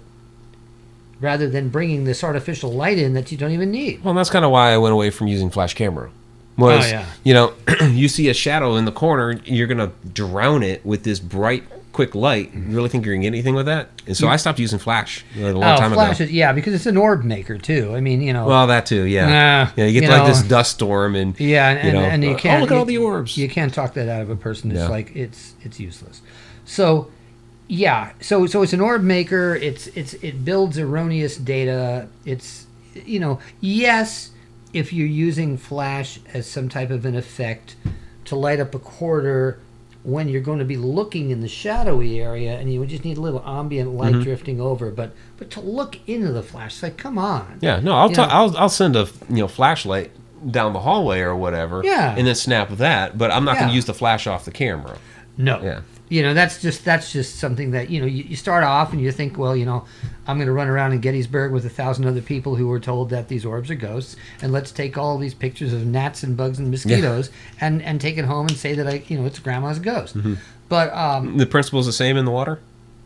rather 1.20 1.48
than 1.48 1.68
bringing 1.68 2.04
this 2.04 2.22
artificial 2.22 2.72
light 2.72 2.98
in 2.98 3.14
that 3.14 3.32
you 3.32 3.38
don't 3.38 3.50
even 3.50 3.70
need. 3.72 4.04
Well, 4.04 4.14
that's 4.14 4.30
kind 4.30 4.44
of 4.44 4.52
why 4.52 4.72
I 4.72 4.78
went 4.78 4.92
away 4.92 5.10
from 5.10 5.26
using 5.26 5.50
flash 5.50 5.74
camera. 5.74 6.10
Was 6.58 6.84
Oh, 6.86 6.88
yeah. 6.88 7.06
you 7.24 7.32
know, 7.34 7.54
you 7.82 8.08
see 8.08 8.28
a 8.28 8.34
shadow 8.34 8.76
in 8.76 8.84
the 8.84 8.92
corner, 8.92 9.40
you're 9.44 9.66
gonna 9.68 9.92
drown 10.12 10.62
it 10.62 10.84
with 10.84 11.04
this 11.04 11.20
bright, 11.20 11.64
quick 11.92 12.14
light. 12.14 12.52
You 12.52 12.76
really 12.76 12.88
think 12.88 13.06
you're 13.06 13.14
gonna 13.14 13.22
get 13.22 13.28
anything 13.28 13.54
with 13.54 13.66
that? 13.66 13.90
And 14.06 14.16
so 14.16 14.26
I 14.26 14.36
stopped 14.36 14.58
using 14.58 14.78
flash 14.78 15.24
a 15.36 15.52
long 15.52 15.62
oh 15.62 15.76
time 15.76 15.92
flash 15.92 16.16
ago. 16.16 16.24
is, 16.24 16.32
yeah 16.32 16.52
because 16.52 16.74
it's 16.74 16.86
an 16.86 16.96
orb 16.96 17.22
maker 17.24 17.58
too 17.58 17.94
i 17.94 18.00
mean 18.00 18.22
you 18.22 18.32
know 18.32 18.46
Well, 18.46 18.66
that 18.66 18.86
too, 18.86 19.02
yeah. 19.04 19.26
Nah, 19.26 19.72
yeah, 19.76 19.86
you 19.86 20.00
get 20.00 20.04
you 20.04 20.08
like 20.08 20.22
know. 20.22 20.28
this 20.28 20.42
dust 20.42 20.72
storm, 20.72 21.14
and 21.14 21.38
yeah 21.38 21.70
and, 21.70 21.86
you 21.86 21.92
know, 21.92 22.00
and, 22.00 22.24
you 22.24 22.32
uh, 22.32 22.38
can't 22.38 22.58
oh, 22.58 22.62
look 22.62 22.72
at 22.72 22.76
all 22.76 22.84
the 22.84 22.98
orbs. 22.98 23.36
You 23.38 23.48
can't 23.48 23.72
talk 23.72 23.94
that 23.94 24.08
out 24.08 24.22
of 24.22 24.30
a 24.30 24.36
person. 24.36 24.72
It's 24.72 24.90
like 24.90 25.14
it's 25.14 25.54
it's 25.62 25.78
useless. 25.78 26.22
So 26.64 27.10
yeah, 27.68 28.12
so 28.20 28.46
so 28.46 28.62
it's 28.62 28.72
an 28.72 28.80
orb 28.80 29.02
maker. 29.02 29.54
It's 29.54 29.88
it's 29.88 30.14
it 30.14 30.44
builds 30.44 30.78
erroneous 30.78 31.36
data. 31.36 32.08
It's 32.24 32.66
you 32.94 33.20
know 33.20 33.38
yes, 33.60 34.30
if 34.72 34.92
you're 34.92 35.06
using 35.06 35.56
flash 35.56 36.20
as 36.34 36.46
some 36.46 36.68
type 36.68 36.90
of 36.90 37.04
an 37.04 37.16
effect 37.16 37.76
to 38.26 38.36
light 38.36 38.60
up 38.60 38.74
a 38.74 38.78
corridor 38.78 39.58
when 40.04 40.28
you're 40.28 40.40
going 40.42 40.58
to 40.60 40.64
be 40.64 40.76
looking 40.76 41.30
in 41.30 41.40
the 41.40 41.48
shadowy 41.48 42.20
area 42.20 42.58
and 42.58 42.72
you 42.72 42.78
would 42.80 42.88
just 42.88 43.04
need 43.04 43.16
a 43.18 43.20
little 43.20 43.42
ambient 43.46 43.90
light 43.94 44.12
Mm-hmm. 44.12 44.22
drifting 44.22 44.60
over 44.60 44.90
but 44.90 45.12
but 45.36 45.50
to 45.50 45.60
look 45.60 45.98
into 46.08 46.32
the 46.32 46.42
flash 46.42 46.74
it's 46.74 46.82
like 46.82 46.96
come 46.96 47.18
on 47.18 47.58
yeah, 47.60 47.80
no, 47.80 47.94
I'll 47.94 48.08
You 48.10 48.14
ta- 48.14 48.26
know. 48.26 48.32
I'll 48.32 48.56
I'll 48.56 48.68
send 48.68 48.94
a 48.96 49.08
you 49.28 49.36
know 49.36 49.48
flashlight 49.48 50.10
down 50.50 50.72
the 50.72 50.80
hallway 50.80 51.20
or 51.20 51.34
whatever. 51.34 51.82
Yeah. 51.84 52.14
and 52.16 52.24
then 52.26 52.34
snap 52.36 52.68
that. 52.76 53.18
But 53.18 53.32
I'm 53.32 53.44
not 53.44 53.56
Yeah. 53.56 53.62
gonna 53.62 53.72
use 53.72 53.86
the 53.86 53.94
flash 53.94 54.26
off 54.28 54.44
the 54.44 54.52
camera. 54.52 54.96
No. 55.36 55.60
Yeah. 55.60 55.80
You 56.10 56.22
know, 56.22 56.32
that's 56.32 56.62
just 56.62 56.84
that's 56.84 57.12
just 57.12 57.36
something 57.36 57.72
that 57.72 57.90
you 57.90 58.00
know 58.00 58.06
you, 58.06 58.24
you 58.24 58.36
start 58.36 58.64
off 58.64 58.92
and 58.92 59.00
you 59.02 59.12
think, 59.12 59.36
well, 59.36 59.54
you 59.54 59.66
know, 59.66 59.84
I'm 60.26 60.38
going 60.38 60.46
to 60.46 60.52
run 60.52 60.68
around 60.68 60.92
in 60.92 61.00
Gettysburg 61.00 61.52
with 61.52 61.66
a 61.66 61.68
thousand 61.68 62.06
other 62.06 62.22
people 62.22 62.56
who 62.56 62.66
were 62.66 62.80
told 62.80 63.10
that 63.10 63.28
these 63.28 63.44
orbs 63.44 63.70
are 63.70 63.74
ghosts, 63.74 64.16
and 64.40 64.50
let's 64.50 64.72
take 64.72 64.96
all 64.96 65.18
these 65.18 65.34
pictures 65.34 65.72
of 65.74 65.84
gnats 65.86 66.22
and 66.22 66.36
bugs 66.36 66.58
and 66.58 66.70
mosquitoes 66.70 67.30
and 67.60 67.82
and 67.82 68.00
take 68.00 68.16
it 68.16 68.24
home 68.24 68.46
and 68.46 68.56
say 68.56 68.74
that 68.74 68.86
I, 68.86 69.02
you 69.08 69.18
know, 69.18 69.26
it's 69.26 69.38
grandma's 69.38 69.78
ghost. 69.80 70.16
Mm-hmm. 70.16 70.34
But 70.70 70.92
um, 70.94 71.36
The 71.36 71.46
principle's 71.46 71.86
the 71.86 71.92
same 71.92 72.16
in 72.16 72.24
the 72.24 72.30
water. 72.30 72.58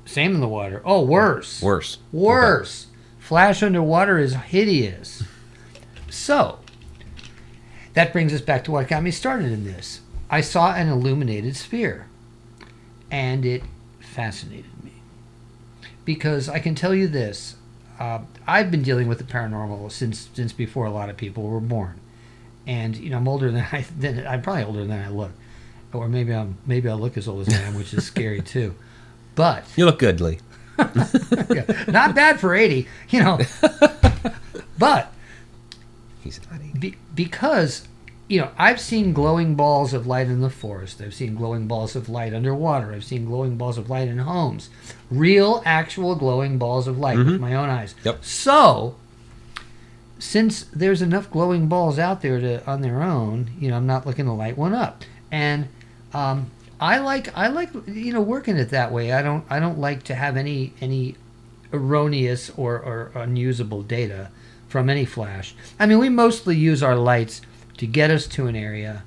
same 0.05 0.35
in 0.35 0.41
the 0.41 0.49
water. 0.49 0.81
Oh, 0.85 1.03
worse. 1.03 1.61
Worse. 1.63 1.99
Worse. 2.13 2.87
Flash 3.19 3.63
underwater 3.63 4.19
is 4.19 4.35
hideous. 4.35 5.23
So, 6.11 6.59
that 7.95 8.13
brings 8.13 8.33
us 8.33 8.41
back 8.41 8.65
to 8.65 8.71
what 8.73 8.89
got 8.89 9.03
me 9.03 9.11
started 9.11 9.53
in 9.53 9.65
this. 9.65 10.01
I 10.31 10.41
saw 10.41 10.75
an 10.75 10.89
illuminated 10.89 11.57
sphere, 11.57 12.07
and 13.13 13.47
it 13.47 13.63
fascinated 14.01 14.83
me. 14.83 14.91
Because 16.05 16.49
I 16.49 16.59
can 16.59 16.75
tell 16.75 16.95
you 16.95 17.07
this 17.07 17.55
uh, 18.01 18.21
I've 18.49 18.71
been 18.73 18.83
dealing 18.83 19.07
with 19.07 19.19
the 19.19 19.25
paranormal 19.25 19.93
since 19.93 20.29
since 20.35 20.53
before 20.53 20.87
a 20.87 20.91
lot 20.91 21.09
of 21.09 21.17
people 21.17 21.45
were 21.45 21.61
born. 21.61 22.01
And, 22.67 22.97
you 22.97 23.11
know, 23.11 23.19
I'm 23.19 23.29
older 23.29 23.51
than 23.53 23.67
I, 23.71 23.85
than, 23.97 24.27
I'm 24.27 24.43
probably 24.43 24.65
older 24.65 24.85
than 24.85 25.05
I 25.05 25.09
look. 25.09 25.31
Or 25.93 26.09
maybe 26.09 26.35
I'm 26.35 26.57
maybe 26.67 26.89
I 26.89 26.95
look 26.95 27.17
as 27.17 27.29
old 27.29 27.47
as 27.47 27.55
I 27.55 27.59
am, 27.63 27.75
which 27.75 27.95
is 27.95 28.05
scary 28.05 28.41
too. 28.57 28.75
But 29.35 29.65
You 29.77 29.85
look 29.85 29.99
good, 29.99 30.21
Lee. 30.21 30.39
yeah, 30.79 31.85
not 31.87 32.15
bad 32.15 32.41
for 32.41 32.55
80, 32.55 32.89
you 33.11 33.23
know. 33.23 33.39
but 34.79 35.13
He's 36.23 36.41
not 36.51 36.61
80. 36.61 36.79
be, 36.79 36.97
because 37.15 37.87
you 38.33 38.41
know 38.41 38.51
i've 38.57 38.81
seen 38.81 39.13
glowing 39.13 39.55
balls 39.55 39.93
of 39.93 40.07
light 40.07 40.27
in 40.27 40.41
the 40.41 40.49
forest. 40.49 41.03
I've 41.03 41.13
seen 41.13 41.35
glowing 41.35 41.67
balls 41.67 41.95
of 41.95 42.09
light 42.09 42.33
underwater. 42.33 42.95
I've 42.95 43.05
seen 43.05 43.27
glowing 43.27 43.59
balls 43.59 43.77
of 43.77 43.91
light 43.91 44.09
in 44.09 44.17
homes. 44.19 44.71
Real 45.11 45.63
actual 45.67 46.15
glowing 46.15 46.57
balls 46.57 46.89
of 46.89 46.97
light 46.97 47.19
with 47.19 47.39
my 47.39 47.53
own 47.55 47.69
eyes. 47.69 47.95
Yep. 48.05 48.25
so 48.25 48.97
since 50.19 50.63
there's 50.73 51.03
enough 51.03 51.31
glowing 51.31 51.69
balls 51.69 51.99
out 51.99 52.23
there 52.23 52.41
to 52.41 52.67
on 52.67 52.81
their 52.81 53.03
own 53.03 53.51
you 53.61 53.69
know 53.69 53.77
i'm 53.77 53.87
not 53.87 54.07
looking 54.07 54.25
to 54.25 54.33
light 54.33 54.57
one 54.57 54.73
up. 54.73 55.05
And 55.31 55.69
um, 56.15 56.51
i 56.81 56.99
like 56.99 57.37
i 57.37 57.49
like 57.49 57.69
you 57.87 58.15
know 58.15 58.23
working 58.23 58.57
it 58.57 58.71
that 58.71 58.93
way. 58.93 59.13
I 59.13 59.21
don't 59.21 59.45
i 59.51 59.61
don't 59.61 59.79
like 59.79 60.05
to 60.05 60.15
have 60.15 60.39
any 60.39 60.73
any 60.81 61.17
erroneous 61.71 62.49
or, 62.57 62.77
or 62.77 63.13
unusable 63.15 63.83
data 63.83 64.31
from 64.69 64.89
any 64.89 65.05
flash. 65.05 65.55
I 65.79 65.85
mean, 65.85 65.99
we 65.99 66.09
mostly 66.09 66.57
use 66.57 66.83
our 66.83 66.97
lights 66.97 67.43
to 67.83 67.87
get 67.89 68.13
us 68.13 68.29
to 68.29 68.47
an 68.47 68.55
area. 68.55 69.03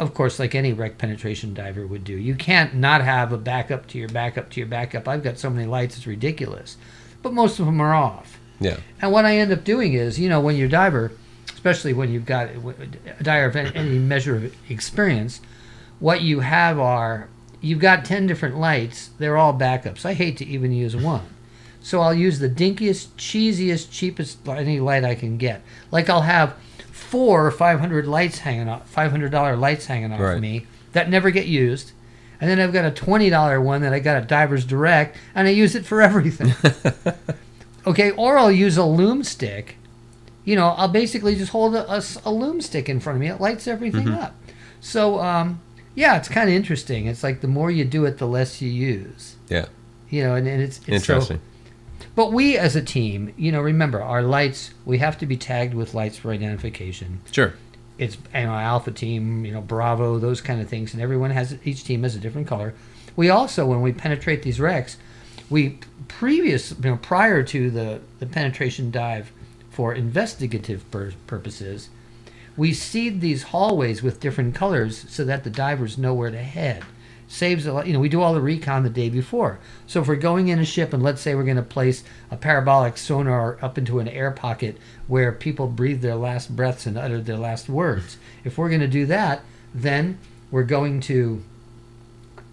Of 0.00 0.12
course, 0.12 0.40
like 0.40 0.56
any 0.56 0.72
wreck 0.72 0.98
penetration 0.98 1.54
diver 1.54 1.86
would 1.86 2.02
do. 2.02 2.16
You 2.16 2.34
can't 2.34 2.74
not 2.74 3.00
have 3.00 3.32
a 3.32 3.38
backup 3.38 3.86
to 3.88 3.98
your 3.98 4.08
backup 4.08 4.50
to 4.50 4.60
your 4.60 4.66
backup. 4.66 5.06
I've 5.06 5.22
got 5.22 5.38
so 5.38 5.50
many 5.50 5.68
lights, 5.68 5.96
it's 5.96 6.04
ridiculous. 6.04 6.76
But 7.22 7.32
most 7.32 7.60
of 7.60 7.66
them 7.66 7.80
are 7.80 7.94
off. 7.94 8.40
Yeah. 8.58 8.78
And 9.00 9.12
what 9.12 9.24
I 9.24 9.36
end 9.36 9.52
up 9.52 9.62
doing 9.62 9.92
is, 9.92 10.18
you 10.18 10.28
know, 10.28 10.40
when 10.40 10.56
you're 10.56 10.66
a 10.66 10.70
diver, 10.70 11.12
especially 11.54 11.92
when 11.92 12.10
you've 12.10 12.26
got 12.26 12.48
a 12.48 13.22
diver 13.22 13.46
of 13.46 13.54
any- 13.54 13.76
any 13.76 13.98
measure 14.00 14.34
of 14.34 14.52
experience, 14.68 15.40
what 16.00 16.22
you 16.22 16.40
have 16.40 16.76
are 16.76 17.28
you've 17.60 17.78
got 17.78 18.04
10 18.04 18.26
different 18.26 18.58
lights. 18.58 19.10
They're 19.20 19.36
all 19.36 19.56
backups. 19.56 20.04
I 20.04 20.14
hate 20.14 20.36
to 20.38 20.44
even 20.44 20.72
use 20.72 20.96
one. 20.96 21.26
So 21.82 22.00
I'll 22.00 22.14
use 22.14 22.40
the 22.40 22.48
dinkiest, 22.48 23.10
cheesiest, 23.16 23.92
cheapest 23.92 24.48
any 24.48 24.80
light 24.80 25.04
I 25.04 25.14
can 25.14 25.36
get. 25.36 25.62
Like 25.92 26.10
I'll 26.10 26.22
have 26.22 26.56
four 27.10 27.44
or 27.46 27.50
500 27.50 28.06
lights 28.06 28.38
hanging 28.38 28.68
off, 28.68 28.94
$500 28.94 29.58
lights 29.58 29.86
hanging 29.86 30.12
off 30.12 30.20
Right. 30.20 30.40
me 30.40 30.66
that 30.92 31.10
never 31.10 31.30
get 31.30 31.46
used. 31.46 31.92
And 32.40 32.48
then 32.48 32.58
I've 32.60 32.72
got 32.72 32.84
a 32.86 32.90
$20 32.90 33.62
one 33.62 33.82
that 33.82 33.92
I 33.92 33.98
got 33.98 34.16
at 34.16 34.28
Divers 34.28 34.64
Direct, 34.64 35.16
and 35.34 35.46
I 35.46 35.50
use 35.50 35.74
it 35.74 35.84
for 35.84 36.00
everything. 36.10 36.54
Okay, 37.86 38.10
or 38.12 38.38
I'll 38.38 38.52
use 38.52 38.76
a 38.76 38.84
loom 38.84 39.24
stick. 39.24 39.76
You 40.44 40.56
know, 40.56 40.68
I'll 40.68 40.88
basically 40.88 41.34
just 41.34 41.52
hold 41.52 41.74
a 41.74 42.30
loom 42.30 42.60
stick 42.60 42.88
in 42.88 43.00
front 43.00 43.16
of 43.16 43.20
me. 43.20 43.28
It 43.28 43.40
lights 43.40 43.66
everything 43.66 44.08
up. 44.08 44.34
So, 44.80 45.20
um, 45.20 45.60
yeah, 45.94 46.16
it's 46.16 46.28
kind 46.28 46.48
of 46.48 46.54
interesting. 46.54 47.06
It's 47.06 47.22
like 47.22 47.40
the 47.40 47.48
more 47.48 47.70
you 47.70 47.84
do 47.84 48.04
it, 48.06 48.18
the 48.18 48.26
less 48.26 48.62
you 48.62 48.70
use. 48.70 49.36
Yeah. 49.48 49.66
You 50.08 50.24
know, 50.24 50.34
and, 50.34 50.46
and 50.48 50.62
it's, 50.62 50.78
it's 50.86 51.04
so- 51.06 51.14
Interesting. 51.14 51.40
But 52.14 52.32
we 52.32 52.56
as 52.56 52.76
a 52.76 52.82
team, 52.82 53.32
you 53.36 53.52
know, 53.52 53.60
remember 53.60 54.02
our 54.02 54.22
lights. 54.22 54.72
We 54.84 54.98
have 54.98 55.18
to 55.18 55.26
be 55.26 55.36
tagged 55.36 55.74
with 55.74 55.94
lights 55.94 56.18
for 56.18 56.32
identification. 56.32 57.20
Sure. 57.30 57.54
It's 57.98 58.16
you 58.34 58.44
know 58.44 58.54
Alpha 58.54 58.90
Team, 58.90 59.44
you 59.44 59.52
know 59.52 59.60
Bravo, 59.60 60.18
those 60.18 60.40
kind 60.40 60.60
of 60.60 60.68
things, 60.68 60.92
and 60.92 61.02
everyone 61.02 61.30
has 61.30 61.56
each 61.64 61.84
team 61.84 62.02
has 62.02 62.16
a 62.16 62.18
different 62.18 62.48
color. 62.48 62.74
We 63.16 63.28
also, 63.28 63.66
when 63.66 63.82
we 63.82 63.92
penetrate 63.92 64.42
these 64.42 64.60
wrecks, 64.60 64.96
we 65.48 65.78
previous 66.08 66.72
you 66.72 66.90
know 66.90 66.96
prior 66.96 67.42
to 67.42 67.70
the 67.70 68.00
the 68.18 68.26
penetration 68.26 68.90
dive 68.90 69.32
for 69.70 69.94
investigative 69.94 70.90
pur- 70.90 71.12
purposes, 71.26 71.90
we 72.56 72.72
seed 72.72 73.20
these 73.20 73.44
hallways 73.44 74.02
with 74.02 74.20
different 74.20 74.54
colors 74.54 75.06
so 75.08 75.24
that 75.24 75.44
the 75.44 75.50
divers 75.50 75.96
know 75.96 76.12
where 76.12 76.30
to 76.30 76.42
head. 76.42 76.82
Saves 77.32 77.64
a 77.64 77.72
lot. 77.72 77.86
You 77.86 77.92
know, 77.92 78.00
we 78.00 78.08
do 78.08 78.20
all 78.22 78.34
the 78.34 78.40
recon 78.40 78.82
the 78.82 78.90
day 78.90 79.08
before. 79.08 79.60
So 79.86 80.00
if 80.00 80.08
we're 80.08 80.16
going 80.16 80.48
in 80.48 80.58
a 80.58 80.64
ship 80.64 80.92
and 80.92 81.00
let's 81.00 81.20
say 81.22 81.36
we're 81.36 81.44
going 81.44 81.56
to 81.56 81.62
place 81.62 82.02
a 82.28 82.36
parabolic 82.36 82.96
sonar 82.98 83.56
up 83.62 83.78
into 83.78 84.00
an 84.00 84.08
air 84.08 84.32
pocket 84.32 84.76
where 85.06 85.30
people 85.30 85.68
breathe 85.68 86.00
their 86.02 86.16
last 86.16 86.56
breaths 86.56 86.86
and 86.86 86.98
utter 86.98 87.20
their 87.20 87.36
last 87.36 87.68
words, 87.68 88.16
if 88.42 88.58
we're 88.58 88.68
going 88.68 88.80
to 88.80 88.88
do 88.88 89.06
that, 89.06 89.42
then 89.72 90.18
we're 90.50 90.64
going 90.64 91.00
to 91.02 91.44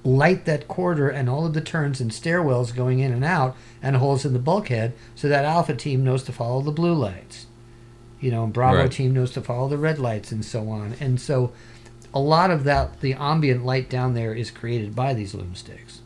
light 0.03 0.45
that 0.45 0.67
corridor 0.67 1.09
and 1.09 1.27
all 1.27 1.45
of 1.47 1.53
the 1.55 1.61
turns 1.61 1.99
and 1.99 2.11
stairwells 2.11 2.73
going 2.73 2.99
in 2.99 3.11
and 3.11 3.25
out 3.25 3.57
and 3.81 3.95
holes 3.97 4.25
in 4.25 4.33
the 4.33 4.39
bulkhead 4.39 4.93
so 5.15 5.27
that 5.27 5.43
alpha 5.43 5.73
team 5.75 6.03
knows 6.03 6.23
to 6.23 6.31
follow 6.31 6.61
the 6.61 6.71
blue 6.71 6.93
lights 6.93 7.47
you 8.21 8.31
know 8.31 8.45
and 8.45 8.53
bravo 8.53 8.77
Right. 8.83 8.91
team 8.91 9.13
knows 9.13 9.31
to 9.33 9.41
follow 9.41 9.67
the 9.67 9.77
red 9.77 9.99
lights 9.99 10.31
and 10.31 10.45
so 10.45 10.69
on 10.69 10.93
and 11.01 11.19
so 11.19 11.51
a 12.13 12.19
lot 12.19 12.49
of 12.51 12.63
that 12.63 13.01
the 13.01 13.13
ambient 13.13 13.65
light 13.65 13.89
down 13.89 14.13
there 14.13 14.33
is 14.33 14.49
created 14.51 14.95
by 14.95 15.13
these 15.13 15.33
loom 15.33 15.53
sticks 15.55 16.01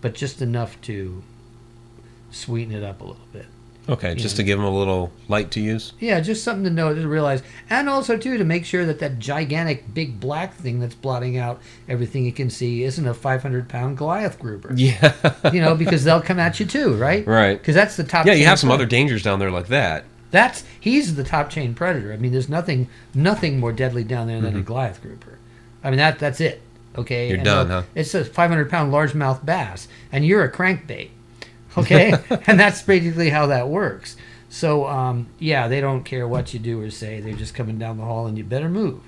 but 0.00 0.14
just 0.14 0.42
enough 0.42 0.80
to 0.82 1.22
sweeten 2.30 2.74
it 2.74 2.82
up 2.82 3.00
a 3.00 3.04
little 3.04 3.26
bit 3.32 3.46
Okay, 3.88 4.14
just 4.14 4.36
Yeah. 4.36 4.36
to 4.36 4.42
give 4.44 4.58
them 4.58 4.64
a 4.66 4.70
little 4.70 5.10
light 5.26 5.50
to 5.52 5.60
use. 5.60 5.92
yeah 5.98 6.20
just 6.20 6.44
something 6.44 6.62
to 6.64 6.70
know 6.70 6.94
to 6.94 7.08
realize 7.08 7.42
and 7.68 7.88
also 7.88 8.16
too 8.16 8.38
to 8.38 8.44
make 8.44 8.64
sure 8.64 8.86
that 8.86 9.00
that 9.00 9.18
gigantic 9.18 9.92
big 9.92 10.20
black 10.20 10.54
thing 10.54 10.78
that's 10.78 10.94
blotting 10.94 11.36
out 11.36 11.60
everything 11.88 12.24
you 12.24 12.30
can 12.32 12.48
see 12.48 12.84
isn't 12.84 13.08
a 13.08 13.12
500 13.12 13.68
pound 13.68 13.98
goliath 13.98 14.38
grouper 14.38 14.72
Yeah. 14.76 15.12
you 15.52 15.60
know, 15.60 15.74
because 15.74 16.04
they'll 16.04 16.22
come 16.22 16.38
at 16.38 16.60
you 16.60 16.66
too, 16.66 16.94
right? 16.94 17.26
Right. 17.26 17.58
Because 17.58 17.74
that's 17.74 17.96
the 17.96 18.04
top. 18.04 18.24
Yeah, 18.24 18.34
you 18.34 18.44
have 18.46 18.60
some 18.60 18.70
other 18.70 18.86
dangers 18.86 19.24
down 19.24 19.40
there 19.40 19.50
like 19.50 19.66
that. 19.68 20.04
That's 20.32 20.64
he's 20.80 21.14
the 21.14 21.22
top 21.22 21.48
chain 21.50 21.74
predator. 21.74 22.12
I 22.12 22.16
mean, 22.16 22.32
there's 22.32 22.48
nothing 22.48 22.88
nothing 23.14 23.60
more 23.60 23.72
deadly 23.72 24.02
down 24.02 24.26
there 24.26 24.40
than 24.40 24.56
a 24.56 24.62
Goliath 24.62 25.00
grouper. 25.00 25.38
I 25.84 25.90
mean 25.90 25.98
that 25.98 26.18
that's 26.18 26.40
it. 26.40 26.60
Okay, 26.98 27.28
Mm-hmm. 27.28 27.30
You're 27.30 27.36
And, 27.38 27.44
done, 27.44 27.70
uh, 27.70 27.80
huh? 27.82 27.86
It's 27.94 28.14
a 28.14 28.24
500 28.24 28.68
pound 28.68 28.92
largemouth 28.92 29.44
bass, 29.46 29.88
and 30.10 30.26
you're 30.26 30.42
a 30.44 30.50
crankbait. 30.52 31.08
Okay, 31.78 32.12
and 32.46 32.60
that's 32.60 32.82
basically 32.82 33.30
how 33.30 33.46
that 33.46 33.68
works. 33.68 34.16
So 34.50 34.86
um, 34.86 35.28
yeah, 35.38 35.68
they 35.68 35.80
don't 35.80 36.02
care 36.04 36.26
what 36.28 36.52
you 36.52 36.58
do 36.60 36.80
or 36.82 36.90
say. 36.90 37.20
They're 37.20 37.32
just 37.34 37.54
coming 37.54 37.78
down 37.78 37.96
the 37.96 38.04
hall, 38.04 38.26
and 38.26 38.36
you 38.36 38.44
better 38.44 38.68
move. 38.68 39.00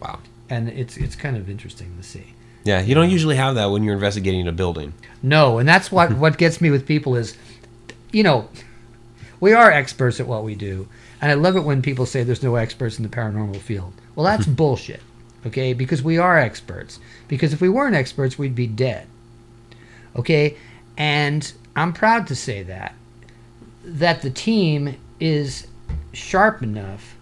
Wow. 0.00 0.18
And 0.48 0.68
it's 0.68 0.96
it's 0.96 1.14
kind 1.14 1.36
of 1.36 1.48
interesting 1.50 1.94
to 1.96 2.02
see. 2.02 2.34
Yeah, 2.64 2.80
you 2.80 2.94
don't 2.94 3.10
usually 3.10 3.36
have 3.36 3.54
that 3.54 3.66
when 3.70 3.82
you're 3.84 3.94
investigating 3.94 4.46
a 4.48 4.52
building. 4.52 4.92
No, 5.22 5.58
and 5.58 5.68
that's 5.68 5.90
what 5.92 6.12
what 6.16 6.36
gets 6.38 6.60
me 6.60 6.70
with 6.70 6.86
people 6.86 7.14
is, 7.16 7.36
you 8.12 8.22
know, 8.24 8.48
we 9.40 9.52
are 9.52 9.70
experts 9.70 10.20
at 10.20 10.26
what 10.26 10.44
we 10.44 10.54
do, 10.54 10.86
and 11.20 11.30
I 11.30 11.34
love 11.34 11.56
it 11.56 11.64
when 11.64 11.82
people 11.82 12.06
say 12.06 12.22
there's 12.22 12.42
no 12.42 12.56
experts 12.56 12.98
in 12.98 13.02
the 13.02 13.08
paranormal 13.08 13.58
field. 13.58 13.92
Well, 14.14 14.24
that's 14.26 14.46
bullshit. 14.62 15.00
Okay, 15.46 15.72
because 15.72 16.02
we 16.02 16.18
are 16.18 16.38
experts. 16.38 17.00
Because 17.26 17.52
if 17.54 17.60
we 17.62 17.68
weren't 17.70 17.96
experts, 17.96 18.38
we'd 18.38 18.54
be 18.54 18.66
dead. 18.66 19.06
Okay, 20.14 20.56
and 20.98 21.50
I'm 21.74 21.92
proud 21.92 22.26
to 22.28 22.36
say 22.36 22.62
that 22.64 22.94
that 23.82 24.20
the 24.20 24.30
team 24.30 24.96
is 25.18 25.66
sharp 26.12 26.62
enough 26.62 27.16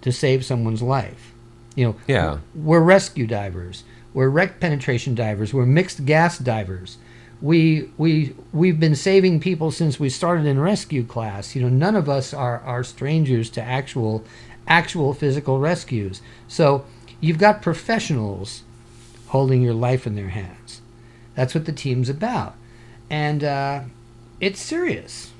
to 0.00 0.10
save 0.10 0.44
someone's 0.44 0.80
life. 0.82 1.32
You 1.76 1.86
know, 1.86 1.96
Yeah. 2.06 2.38
we're 2.54 2.80
rescue 2.80 3.26
divers. 3.26 3.84
We're 4.14 4.28
wreck 4.30 4.60
penetration 4.60 5.14
divers. 5.14 5.52
We're 5.52 5.66
mixed 5.66 6.06
gas 6.06 6.38
divers. 6.38 6.96
We 7.42 7.90
we 7.98 8.34
we've 8.52 8.80
been 8.80 8.94
saving 8.94 9.40
people 9.40 9.70
since 9.70 10.00
we 10.00 10.08
started 10.08 10.46
in 10.46 10.58
rescue 10.60 11.04
class. 11.04 11.54
You 11.54 11.62
know, 11.62 11.68
none 11.68 11.96
of 11.96 12.08
us 12.08 12.32
are 12.32 12.60
are 12.60 12.82
strangers 12.84 13.50
to 13.50 13.62
actual 13.62 14.24
actual 14.66 15.12
physical 15.14 15.58
rescues. 15.58 16.22
So 16.48 16.84
you've 17.20 17.38
got 17.38 17.60
professionals 17.62 18.62
holding 19.28 19.60
your 19.62 19.74
life 19.74 20.06
in 20.06 20.14
their 20.14 20.28
hands. 20.28 20.80
That's 21.34 21.54
what 21.54 21.64
the 21.66 21.72
team's 21.72 22.08
about, 22.08 22.54
and 23.10 23.42
uh, 23.44 23.80
it's 24.40 24.60
serious. 24.60 25.30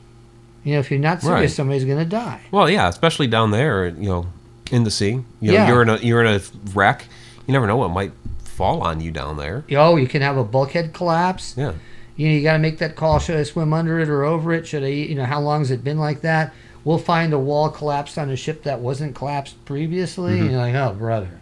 You 0.65 0.75
know, 0.75 0.81
if 0.81 0.91
you're 0.91 0.99
not 1.01 1.21
serious, 1.23 1.41
Right. 1.41 1.51
somebody's 1.51 1.85
going 1.85 1.99
to 1.99 2.05
die. 2.07 2.41
Well, 2.51 2.69
yeah, 2.71 2.89
especially 2.89 3.27
down 3.27 3.51
there, 3.51 3.87
you 3.89 4.09
know, 4.09 4.27
in 4.73 4.85
the 4.85 4.91
sea. 4.91 5.11
You 5.11 5.23
know, 5.43 5.53
Yeah. 5.53 5.69
you're 5.69 5.83
in 5.83 5.89
a 5.91 5.97
you're 5.99 6.25
in 6.25 6.35
a 6.35 6.41
wreck. 6.75 7.05
You 7.47 7.53
never 7.53 7.67
know 7.67 7.77
what 7.77 7.91
might 7.91 8.13
fall 8.55 8.83
on 8.83 9.01
you 9.01 9.11
down 9.11 9.37
there. 9.37 9.65
Oh, 9.73 9.97
you 9.97 10.07
can 10.09 10.23
have 10.23 10.37
a 10.37 10.45
bulkhead 10.45 10.93
collapse. 10.93 11.55
Yeah. 11.57 11.73
You 12.17 12.29
know, 12.29 12.35
you 12.35 12.43
got 12.43 12.53
to 12.55 12.59
make 12.61 12.79
that 12.79 12.95
call. 12.95 13.19
Should 13.19 13.37
I 13.37 13.43
swim 13.43 13.73
under 13.73 13.99
it 13.99 14.09
or 14.09 14.25
over 14.25 14.53
it? 14.53 14.67
Should 14.67 14.85
I, 14.85 14.89
you 14.89 15.15
know, 15.17 15.25
how 15.25 15.41
long 15.41 15.61
has 15.61 15.71
it 15.73 15.83
been 15.83 15.99
like 15.99 16.21
that? 16.21 16.53
We'll 16.85 16.99
find 16.99 17.33
a 17.33 17.39
wall 17.39 17.71
collapsed 17.71 18.17
on 18.19 18.31
a 18.31 18.37
ship 18.37 18.63
that 18.63 18.79
wasn't 18.81 19.17
collapsed 19.17 19.63
previously. 19.65 20.39
Mhm. 20.39 20.51
You're 20.51 20.61
like, 20.61 20.75
oh, 20.75 20.95
brother. 20.97 21.41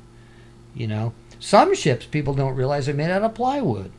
You 0.75 0.87
know, 0.87 1.12
some 1.38 1.75
ships 1.75 2.07
people 2.07 2.33
don't 2.33 2.54
realize 2.54 2.88
are 2.88 2.95
made 2.95 3.11
out 3.11 3.23
of 3.23 3.35
plywood. 3.35 3.90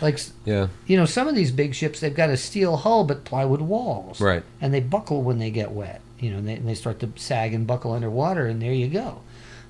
Like, 0.00 0.18
Yeah. 0.44 0.68
you 0.86 0.96
know, 0.96 1.04
some 1.06 1.28
of 1.28 1.34
these 1.34 1.50
big 1.50 1.74
ships, 1.74 2.00
they've 2.00 2.14
got 2.14 2.30
a 2.30 2.36
steel 2.36 2.76
hull 2.78 3.04
but 3.04 3.24
plywood 3.24 3.60
walls. 3.62 4.20
Right. 4.20 4.42
And 4.60 4.72
they 4.72 4.80
buckle 4.80 5.22
when 5.22 5.38
they 5.38 5.50
get 5.50 5.72
wet. 5.72 6.00
You 6.18 6.30
know, 6.30 6.38
and 6.38 6.48
they, 6.48 6.54
and 6.54 6.66
they 6.66 6.74
start 6.74 6.98
to 7.00 7.10
sag 7.16 7.52
and 7.52 7.66
buckle 7.66 7.92
underwater, 7.92 8.46
and 8.46 8.62
there 8.62 8.72
you 8.72 8.88
go. 8.88 9.18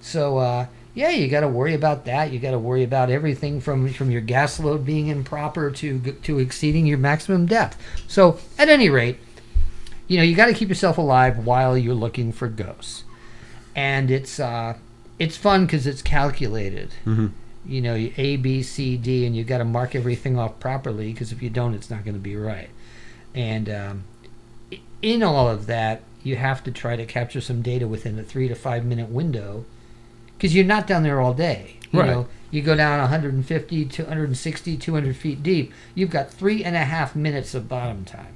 So, 0.01 0.39
uh, 0.39 0.67
yeah, 0.97 1.11
you 1.11 1.29
got 1.29 1.41
to 1.41 1.49
worry 1.49 1.75
about 1.75 2.07
that. 2.07 2.33
You 2.33 2.39
got 2.39 2.53
to 2.53 2.59
worry 2.59 2.83
about 2.83 3.11
everything 3.11 3.61
from 3.61 3.93
from 3.93 4.11
your 4.11 4.23
gas 4.23 4.59
load 4.59 4.87
being 4.87 5.09
improper 5.09 5.71
to 5.71 6.01
to 6.01 6.39
exceeding 6.39 6.87
your 6.87 6.97
maximum 6.97 7.45
depth. 7.45 7.77
So, 8.09 8.39
at 8.59 8.71
any 8.71 8.89
rate, 8.89 9.19
you 10.09 10.17
know, 10.17 10.23
you 10.25 10.35
got 10.35 10.47
to 10.47 10.55
keep 10.55 10.71
yourself 10.71 10.97
alive 10.97 11.45
while 11.45 11.77
you're 11.77 11.95
looking 11.95 12.33
for 12.33 12.49
ghosts, 12.49 13.05
and 13.75 14.11
it's 14.11 14.41
uh, 14.41 14.79
it's 15.19 15.37
fun 15.37 15.67
because 15.67 15.87
it's 15.87 16.01
calculated. 16.01 16.93
Mhm. 17.05 17.33
You 17.67 17.83
know, 17.83 17.95
A, 18.17 18.37
B, 18.37 18.63
C, 18.63 18.97
D, 18.97 19.27
and 19.27 19.37
you 19.37 19.45
got 19.45 19.59
to 19.59 19.65
mark 19.67 19.95
everything 19.95 20.39
off 20.39 20.59
properly 20.61 21.13
because 21.13 21.31
if 21.31 21.43
you 21.43 21.51
don't, 21.51 21.75
it's 21.75 21.91
not 21.91 22.05
going 22.05 22.15
to 22.15 22.21
be 22.21 22.37
right. 22.37 22.71
And 23.35 23.69
um, 23.69 24.05
in 25.03 25.23
all 25.23 25.47
of 25.47 25.67
that, 25.67 26.01
you 26.23 26.37
have 26.37 26.65
to 26.65 26.71
try 26.71 26.97
to 26.97 27.05
capture 27.05 27.43
some 27.43 27.61
data 27.61 27.87
within 27.87 28.19
a 28.19 28.23
three 28.23 28.49
to 28.49 28.55
five 28.55 28.87
minute 28.87 29.11
window 29.11 29.67
because 30.37 30.55
you're 30.55 30.65
not 30.65 30.87
down 30.87 31.03
there 31.03 31.21
all 31.21 31.35
day. 31.35 31.77
You 31.93 32.01
Right. 32.01 32.09
know, 32.11 32.27
you 32.51 32.63
go 32.63 32.75
down 32.77 33.01
150, 33.01 33.85
260, 33.85 34.77
200 34.77 35.17
feet 35.17 35.43
deep. 35.43 35.73
You've 35.95 36.11
got 36.11 36.31
three 36.31 36.63
and 36.65 36.77
a 36.77 36.85
half 36.85 37.15
minutes 37.17 37.55
of 37.55 37.69
bottom 37.69 38.05
time. 38.05 38.35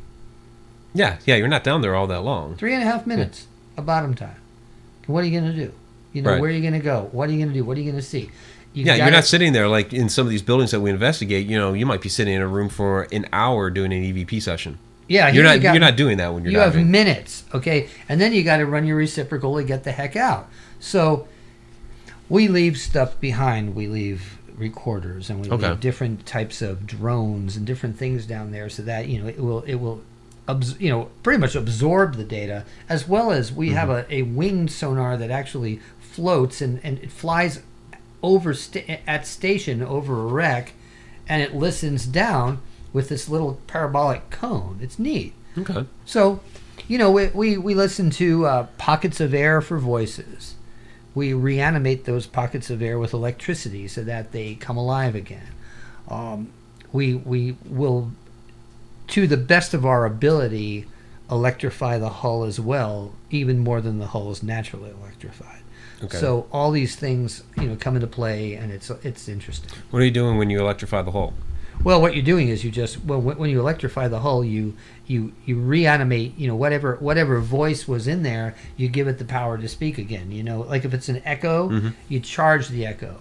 Yeah. 0.95 1.17
Yeah. 1.25 1.37
You're 1.37 1.49
not 1.49 1.65
down 1.65 1.83
there 1.83 1.95
all 1.95 2.07
that 2.09 2.23
long. 2.23 2.57
Three 2.57 2.75
and 2.75 2.83
a 2.83 2.87
half 2.87 3.07
minutes 3.07 3.47
of 3.77 3.87
bottom 3.87 4.15
time. 4.15 4.37
What 5.07 5.25
are 5.25 5.27
you 5.27 5.41
going 5.41 5.53
to 5.53 5.57
do? 5.67 5.73
You 6.13 6.23
know, 6.23 6.31
Right. 6.33 6.41
where 6.41 6.51
are 6.51 6.53
you 6.53 6.61
going 6.61 6.73
to 6.75 6.81
go? 6.81 7.09
What 7.13 7.29
are 7.29 7.33
you 7.33 7.39
going 7.39 7.49
to 7.51 7.55
do? 7.55 7.65
What 7.65 7.77
are 7.77 7.81
you 7.81 7.91
going 7.91 8.03
to 8.03 8.07
see? 8.07 8.31
You 8.73 8.85
Yeah, 8.85 8.95
you're 8.97 9.11
not 9.11 9.25
sitting 9.25 9.53
there 9.53 9.69
like 9.69 9.93
in 9.93 10.09
some 10.09 10.27
of 10.27 10.31
these 10.31 10.43
buildings 10.43 10.71
that 10.73 10.81
we 10.81 10.91
investigate. 10.91 11.47
You 11.47 11.59
know, 11.59 11.73
you 11.73 11.87
might 11.87 12.01
be 12.01 12.09
sitting 12.09 12.35
in 12.35 12.41
a 12.41 12.47
room 12.49 12.69
for 12.69 13.07
an 13.13 13.27
hour 13.33 13.71
doing 13.71 13.93
an 13.93 14.03
EVP 14.03 14.41
session. 14.41 14.79
Yeah, 15.09 15.29
You're 15.29 15.43
not. 15.43 15.57
you 15.61 15.71
you're 15.71 15.81
not 15.81 15.97
doing 15.97 16.19
that 16.19 16.33
when 16.33 16.45
you're 16.45 16.53
you 16.53 16.59
have 16.61 16.77
minutes, 16.77 17.43
okay, 17.53 17.89
and 18.09 18.21
then 18.21 18.33
you 18.33 18.45
got 18.45 18.59
to 18.59 18.67
run 18.67 18.87
your 18.87 18.97
reciprocal 18.97 19.57
to 19.57 19.65
get 19.65 19.83
the 19.83 19.91
heck 19.91 20.15
out. 20.15 20.49
So 20.79 21.27
we 22.31 22.49
leave 22.49 22.79
stuff 22.79 23.21
behind. 23.21 23.75
We 23.75 23.87
leave 23.87 24.39
recorders 24.57 25.29
and 25.31 25.41
we 25.41 25.51
Okay. 25.51 25.69
leave 25.69 25.81
different 25.81 26.25
types 26.27 26.63
of 26.63 26.87
drones 26.87 27.57
and 27.57 27.67
different 27.67 27.99
things 27.99 28.25
down 28.27 28.51
there, 28.53 28.69
so 28.71 28.83
that 28.83 29.09
you 29.09 29.21
know 29.21 29.29
it 29.29 29.41
will 29.41 29.61
it 29.63 29.75
will. 29.77 30.01
Abs- 30.49 30.81
you 30.81 30.89
know, 30.91 31.11
pretty 31.23 31.39
much 31.39 31.55
absorb 31.55 32.15
the 32.17 32.25
data, 32.25 32.65
as 32.89 33.07
well 33.07 33.31
as 33.31 33.53
we 33.53 33.71
have 33.71 33.89
a, 33.89 34.05
a 34.13 34.23
winged 34.23 34.73
sonar 34.73 35.17
that 35.17 35.31
actually 35.31 35.81
floats 36.01 36.61
and, 36.61 36.81
and 36.83 36.99
it 36.99 37.13
flies 37.13 37.61
over 38.23 38.53
sta- 38.53 38.99
at 39.07 39.27
station 39.29 39.81
over 39.81 40.21
a 40.21 40.25
wreck, 40.27 40.73
and 41.29 41.41
it 41.41 41.55
listens 41.55 42.05
down 42.05 42.59
with 42.93 43.09
this 43.09 43.29
little 43.29 43.61
parabolic 43.69 44.29
cone. 44.31 44.79
It's 44.83 44.99
neat. 44.99 45.35
okay. 45.57 45.85
So, 46.05 46.41
you 46.89 46.99
know, 46.99 47.13
we, 47.13 47.27
we, 47.29 47.57
we 47.57 47.75
listen 47.75 48.11
to 48.13 48.47
uh, 48.47 48.67
pockets 48.77 49.21
of 49.21 49.33
air 49.33 49.61
for 49.61 49.79
voices. 49.79 50.57
We 51.15 51.33
reanimate 51.33 52.05
those 52.05 52.27
pockets 52.27 52.71
of 52.71 52.83
air 52.83 52.99
with 52.99 53.13
electricity 53.13 53.89
so 53.89 54.05
that 54.05 54.33
they 54.33 54.55
come 54.55 54.77
alive 54.77 55.15
again. 55.15 55.49
Um, 56.09 56.53
we, 56.93 57.15
we 57.15 57.57
will, 57.65 58.13
to 59.09 59.27
the 59.27 59.37
best 59.37 59.75
of 59.75 59.85
our 59.85 60.05
ability, 60.05 60.87
electrify 61.31 61.99
the 61.99 62.09
hull 62.09 62.45
as 62.45 62.61
well, 62.61 63.15
even 63.31 63.59
more 63.59 63.81
than 63.81 63.99
the 63.99 64.09
hull 64.09 64.31
is 64.31 64.43
naturally 64.43 64.91
electrified. 64.91 65.63
Okay. 66.03 66.17
So 66.17 66.47
all 66.51 66.71
these 66.71 66.97
things, 66.97 67.43
you 67.57 67.65
know, 67.65 67.77
come 67.77 67.95
into 67.95 68.07
play, 68.07 68.55
and 68.55 68.73
it's 68.73 68.89
it's 68.89 69.29
interesting. 69.29 69.71
What 69.91 70.01
are 70.01 70.05
you 70.05 70.11
doing 70.11 70.39
when 70.39 70.49
you 70.49 70.59
electrify 70.59 71.03
the 71.03 71.11
hull? 71.11 71.35
Well, 71.83 72.01
what 72.03 72.15
you're 72.15 72.25
doing 72.25 72.49
is 72.49 72.63
you 72.63 72.71
just 72.71 73.05
well, 73.05 73.21
when 73.21 73.49
you 73.49 73.59
electrify 73.61 74.09
the 74.09 74.21
hull, 74.21 74.45
you 74.45 74.75
you 75.07 75.33
you 75.47 75.59
reanimate. 75.59 76.37
You 76.37 76.49
know 76.49 76.57
whatever 76.57 76.97
whatever 76.97 77.41
voice 77.41 77.89
was 77.89 78.07
in 78.07 78.23
there, 78.23 78.55
you 78.77 78.89
give 78.89 79.09
it 79.09 79.19
the 79.19 79.25
power 79.25 79.57
to 79.57 79.67
speak 79.69 79.97
again. 79.97 80.31
You 80.31 80.43
know, 80.43 80.61
like 80.61 80.85
if 80.85 80.93
it's 80.93 81.09
an 81.09 81.23
echo, 81.25 81.69
Mhm. 81.71 81.95
you 82.09 82.21
charge 82.21 82.69
the 82.69 82.85
echo. 82.87 83.17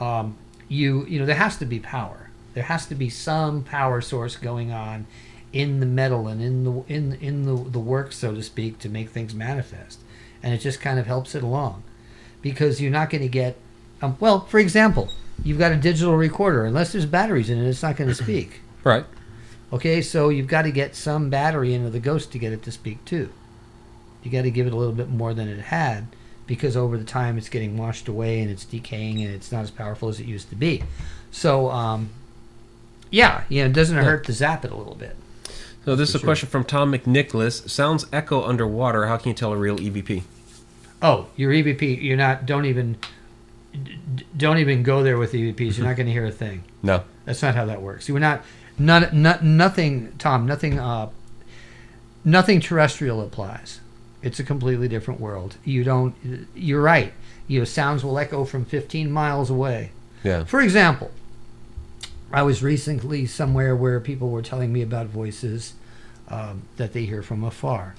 Um, 0.00 0.36
you 0.68 1.06
you 1.06 1.18
know 1.20 1.26
there 1.26 1.36
has 1.36 1.56
to 1.58 1.64
be 1.66 1.78
power. 1.78 2.30
There 2.54 2.64
has 2.64 2.84
to 2.86 2.96
be 2.96 3.08
some 3.08 3.62
power 3.62 4.00
source 4.00 4.36
going 4.36 4.72
on 4.72 5.06
in 5.52 5.78
the 5.80 5.86
metal 5.86 6.26
and 6.26 6.42
in 6.42 6.64
the 6.64 6.82
in 6.88 7.12
in 7.20 7.44
the 7.44 7.54
the 7.70 7.78
work, 7.78 8.12
so 8.12 8.34
to 8.34 8.42
speak, 8.42 8.80
to 8.80 8.88
make 8.88 9.10
things 9.10 9.34
manifest. 9.34 10.00
And 10.42 10.52
it 10.52 10.58
just 10.58 10.80
kind 10.80 10.98
of 10.98 11.06
helps 11.06 11.34
it 11.36 11.42
along, 11.44 11.82
because 12.42 12.80
you're 12.80 12.90
not 12.90 13.08
going 13.10 13.22
to 13.22 13.28
get. 13.28 13.56
Um, 14.02 14.16
well, 14.20 14.40
for 14.46 14.58
example, 14.58 15.10
you've 15.44 15.58
got 15.58 15.72
a 15.72 15.76
digital 15.76 16.16
recorder. 16.16 16.64
Unless 16.64 16.92
there's 16.92 17.06
batteries 17.06 17.50
in 17.50 17.58
it, 17.58 17.68
it's 17.68 17.82
not 17.82 17.96
going 17.96 18.08
to 18.08 18.14
speak. 18.22 18.60
Right. 18.84 19.04
Okay, 19.72 20.02
so 20.02 20.30
you've 20.30 20.48
got 20.48 20.62
to 20.62 20.72
get 20.72 20.96
some 20.96 21.30
battery 21.30 21.74
into 21.74 21.90
the 21.90 22.00
ghost 22.00 22.32
to 22.32 22.38
get 22.38 22.52
it 22.52 22.62
to 22.64 22.72
speak 22.72 23.04
too. 23.04 23.32
You 24.22 24.30
got 24.30 24.42
to 24.42 24.50
give 24.50 24.66
it 24.66 24.72
a 24.72 24.76
little 24.76 24.94
bit 24.94 25.08
more 25.08 25.32
than 25.32 25.48
it 25.48 25.60
had 25.60 26.08
because 26.46 26.76
over 26.76 26.98
the 26.98 27.04
time 27.04 27.38
it's 27.38 27.48
getting 27.48 27.76
washed 27.76 28.08
away 28.08 28.40
and 28.40 28.50
it's 28.50 28.64
decaying 28.64 29.22
and 29.22 29.32
it's 29.32 29.52
not 29.52 29.62
as 29.62 29.70
powerful 29.70 30.08
as 30.08 30.18
it 30.18 30.26
used 30.26 30.48
to 30.50 30.56
be. 30.56 30.82
So, 31.30 31.70
um, 31.70 32.10
yeah, 33.10 33.44
you 33.48 33.62
know, 33.62 33.66
it 33.66 33.72
doesn't 33.72 33.96
hurt 33.96 34.24
to 34.24 34.32
zap 34.32 34.64
it 34.64 34.72
a 34.72 34.76
little 34.76 34.96
bit. 34.96 35.16
So 35.84 35.96
this 35.96 36.10
is 36.10 36.16
a 36.16 36.18
sure. 36.18 36.26
question 36.26 36.48
from 36.48 36.64
Tom 36.64 36.92
McNicholas. 36.92 37.68
Sounds 37.70 38.06
echo 38.12 38.42
underwater. 38.42 39.06
How 39.06 39.16
can 39.16 39.28
you 39.28 39.34
tell 39.34 39.52
a 39.52 39.56
real 39.56 39.76
EVP? 39.76 40.24
Oh, 41.00 41.28
your 41.36 41.52
EVP, 41.52 42.02
you're 42.02 42.16
not. 42.16 42.44
Don't 42.44 42.66
even. 42.66 42.98
Don't 44.36 44.58
even 44.58 44.82
go 44.82 45.02
there 45.02 45.18
with 45.18 45.32
EVPs. 45.32 45.78
You're 45.78 45.86
not 45.86 45.96
going 45.96 46.06
to 46.06 46.12
hear 46.12 46.26
a 46.26 46.32
thing. 46.32 46.64
No. 46.82 47.04
That's 47.24 47.42
not 47.42 47.54
how 47.54 47.66
that 47.66 47.82
works. 47.82 48.08
You're 48.08 48.18
not, 48.18 48.42
none, 48.78 49.08
not, 49.12 49.44
nothing, 49.44 50.12
Tom, 50.18 50.46
nothing, 50.46 50.78
uh, 50.78 51.10
nothing 52.24 52.60
terrestrial 52.60 53.20
applies. 53.20 53.80
It's 54.22 54.40
a 54.40 54.44
completely 54.44 54.88
different 54.88 55.20
world. 55.20 55.56
You 55.64 55.84
don't, 55.84 56.48
you're 56.54 56.82
right. 56.82 57.12
You 57.46 57.60
know, 57.60 57.64
sounds 57.64 58.04
will 58.04 58.18
echo 58.18 58.44
from 58.44 58.64
15 58.64 59.10
miles 59.10 59.50
away. 59.50 59.92
Yeah. 60.22 60.44
For 60.44 60.60
example, 60.60 61.10
I 62.32 62.42
was 62.42 62.62
recently 62.62 63.26
somewhere 63.26 63.74
where 63.74 63.98
people 64.00 64.30
were 64.30 64.42
telling 64.42 64.72
me 64.72 64.82
about 64.82 65.06
voices 65.06 65.74
um, 66.28 66.62
that 66.76 66.92
they 66.92 67.04
hear 67.04 67.22
from 67.22 67.42
afar, 67.42 67.96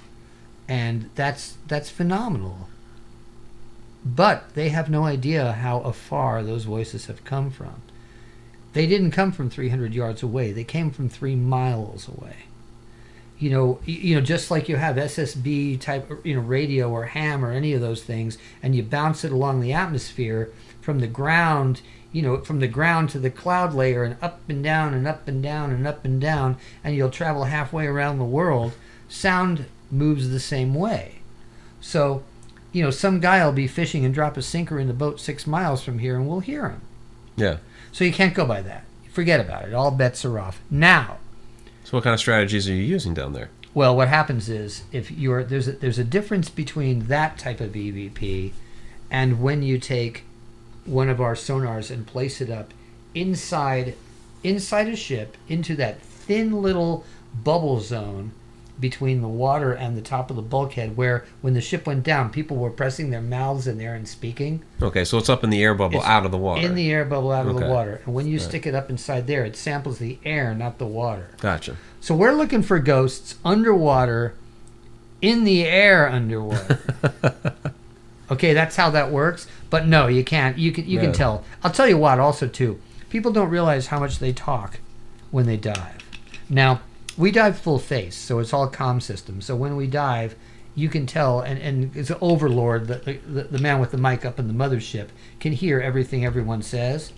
and 0.67 1.09
that's 1.15 1.57
that's 1.67 1.89
phenomenal. 1.89 2.69
But 4.03 4.55
they 4.55 4.69
have 4.69 4.89
no 4.89 5.05
idea 5.05 5.51
how 5.53 5.79
afar 5.81 6.43
those 6.43 6.63
voices 6.63 7.05
have 7.05 7.23
come 7.23 7.51
from. 7.51 7.81
They 8.73 8.87
didn't 8.87 9.11
come 9.11 9.31
from 9.31 9.49
300 9.49 9.93
yards 9.93 10.23
away. 10.23 10.51
They 10.51 10.63
came 10.63 10.91
from 10.91 11.09
three 11.09 11.35
miles 11.35 12.07
away. 12.07 12.45
You 13.37 13.49
know, 13.49 13.79
you 13.85 14.15
know, 14.15 14.21
just 14.21 14.51
like 14.51 14.69
you 14.69 14.75
have 14.75 14.95
SSB 14.95 15.79
type, 15.81 16.11
you 16.23 16.35
know, 16.35 16.41
radio 16.41 16.89
or 16.89 17.05
ham 17.05 17.43
or 17.43 17.51
any 17.51 17.73
of 17.73 17.81
those 17.81 18.03
things, 18.03 18.37
and 18.61 18.75
you 18.75 18.83
bounce 18.83 19.23
it 19.23 19.31
along 19.31 19.61
the 19.61 19.73
atmosphere 19.73 20.51
from 20.79 20.99
the 20.99 21.07
ground, 21.07 21.81
you 22.11 22.21
know, 22.21 22.37
from 22.41 22.59
the 22.59 22.67
ground 22.67 23.09
to 23.09 23.19
the 23.19 23.31
cloud 23.31 23.73
layer 23.73 24.03
and 24.03 24.15
up 24.21 24.41
and 24.47 24.63
down 24.63 24.93
and 24.93 25.07
up 25.07 25.27
and 25.27 25.41
down 25.41 25.71
and 25.71 25.87
up 25.87 26.05
and 26.05 26.21
down, 26.21 26.57
and 26.83 26.95
you'll 26.95 27.09
travel 27.09 27.45
halfway 27.45 27.87
around 27.87 28.19
the 28.19 28.23
world. 28.23 28.73
Sound 29.09 29.65
moves 29.89 30.29
the 30.29 30.39
same 30.39 30.75
way. 30.75 31.15
So, 31.81 32.23
you 32.71 32.83
know, 32.83 32.89
some 32.91 33.19
guy 33.19 33.43
will 33.45 33.51
be 33.51 33.67
fishing 33.67 34.05
and 34.05 34.13
drop 34.13 34.37
a 34.37 34.41
sinker 34.41 34.79
in 34.79 34.87
the 34.87 34.93
boat 34.93 35.19
six 35.19 35.45
miles 35.45 35.83
from 35.83 35.99
here, 35.99 36.15
and 36.15 36.27
we'll 36.27 36.39
hear 36.39 36.69
him. 36.69 36.81
Yeah. 37.35 37.57
So 37.91 38.03
you 38.03 38.13
can't 38.13 38.33
go 38.33 38.45
by 38.45 38.61
that. 38.61 38.85
Forget 39.11 39.39
about 39.39 39.65
it. 39.65 39.73
All 39.73 39.91
bets 39.91 40.23
are 40.23 40.39
off. 40.39 40.61
Now, 40.69 41.17
So 41.83 41.97
what 41.97 42.03
kind 42.03 42.13
of 42.13 42.19
strategies 42.19 42.69
are 42.69 42.73
you 42.73 42.83
using 42.83 43.13
down 43.13 43.33
there? 43.33 43.49
well, 43.73 43.95
what 43.95 44.07
happens 44.09 44.49
is 44.49 44.83
if 44.91 45.09
you're 45.11 45.43
there's 45.45 45.67
a, 45.67 45.71
there's 45.73 45.97
a 45.99 46.03
difference 46.03 46.49
between 46.49 47.07
that 47.07 47.37
type 47.37 47.61
of 47.61 47.71
EVP 47.71 48.51
and 49.09 49.41
when 49.41 49.63
you 49.63 49.77
take 49.77 50.23
one 50.85 51.07
of 51.07 51.21
our 51.21 51.35
sonars 51.35 51.89
and 51.89 52.05
place 52.05 52.41
it 52.41 52.49
up 52.49 52.73
inside 53.15 53.95
inside 54.43 54.87
a 54.89 54.95
ship 54.95 55.37
into 55.47 55.73
that 55.77 56.01
thin 56.01 56.61
little 56.61 57.05
bubble 57.43 57.79
zone 57.79 58.31
between 58.81 59.21
the 59.21 59.27
water 59.27 59.71
and 59.71 59.95
the 59.95 60.01
top 60.01 60.29
of 60.29 60.35
the 60.35 60.41
bulkhead 60.41 60.97
where 60.97 61.23
when 61.41 61.53
the 61.53 61.61
ship 61.61 61.85
went 61.85 62.03
down 62.03 62.29
people 62.31 62.57
were 62.57 62.69
pressing 62.71 63.11
their 63.11 63.21
mouths 63.21 63.67
in 63.67 63.77
there 63.77 63.93
and 63.93 64.07
speaking 64.07 64.61
Okay, 64.81 65.05
so 65.05 65.17
it's 65.19 65.29
up 65.29 65.43
in 65.43 65.49
the 65.51 65.63
air 65.63 65.73
bubble, 65.75 65.99
It's 65.99 66.07
out 66.07 66.25
of 66.25 66.31
the 66.31 66.37
water. 66.37 66.65
in 66.65 66.73
the 66.75 66.91
air 66.91 67.05
bubble 67.05 67.31
out 67.31 67.45
of 67.47 67.55
Okay. 67.55 67.63
the 67.65 67.71
water 67.71 68.01
and 68.05 68.13
when 68.15 68.27
you 68.27 68.37
Right. 68.39 68.47
stick 68.47 68.65
it 68.67 68.75
up 68.75 68.89
inside 68.89 69.27
there 69.27 69.45
it 69.45 69.55
samples 69.55 69.99
the 69.99 70.17
air 70.25 70.53
not 70.55 70.79
the 70.79 70.85
water 70.87 71.27
gotcha. 71.39 71.77
so 72.01 72.15
we're 72.15 72.33
looking 72.33 72.63
for 72.63 72.79
ghosts 72.79 73.35
underwater, 73.45 74.33
in 75.21 75.43
the 75.43 75.63
air 75.63 76.09
underwater. 76.09 76.79
Okay, 78.31 78.53
that's 78.53 78.77
how 78.77 78.89
that 78.91 79.11
works. 79.11 79.45
But 79.69 79.87
no, 79.87 80.07
you 80.07 80.23
can't. 80.23 80.57
You 80.57 80.71
can 80.71 80.85
you 80.85 80.95
Yeah. 80.95 81.01
can 81.01 81.11
tell. 81.13 81.43
I'll 81.65 81.71
tell 81.71 81.87
you 81.87 81.97
what. 81.97 82.17
Also, 82.17 82.47
too, 82.47 82.79
people 83.09 83.31
don't 83.33 83.49
realize 83.49 83.87
how 83.87 83.99
much 83.99 84.19
they 84.19 84.31
talk 84.31 84.79
when 85.31 85.45
they 85.47 85.57
dive. 85.57 85.97
Now, 86.49 86.79
we 87.21 87.31
dive 87.31 87.59
full 87.59 87.77
face, 87.77 88.15
so 88.15 88.39
it's 88.39 88.51
all 88.51 88.67
comm 88.67 88.99
system. 88.99 89.41
So 89.41 89.55
when 89.55 89.75
we 89.75 89.85
dive, 89.85 90.35
you 90.73 90.89
can 90.89 91.05
tell, 91.05 91.39
and, 91.41 91.59
and 91.61 91.95
it's 91.95 92.09
an 92.09 92.17
overlord, 92.19 92.87
the, 92.87 93.19
the, 93.27 93.43
the 93.43 93.59
man 93.59 93.79
with 93.79 93.91
the 93.91 93.97
mic 93.97 94.25
up 94.25 94.39
in 94.39 94.47
the 94.47 94.53
mothership, 94.53 95.09
can 95.39 95.53
hear 95.53 95.79
everything 95.79 96.25
everyone 96.25 96.63
says. 96.63 97.13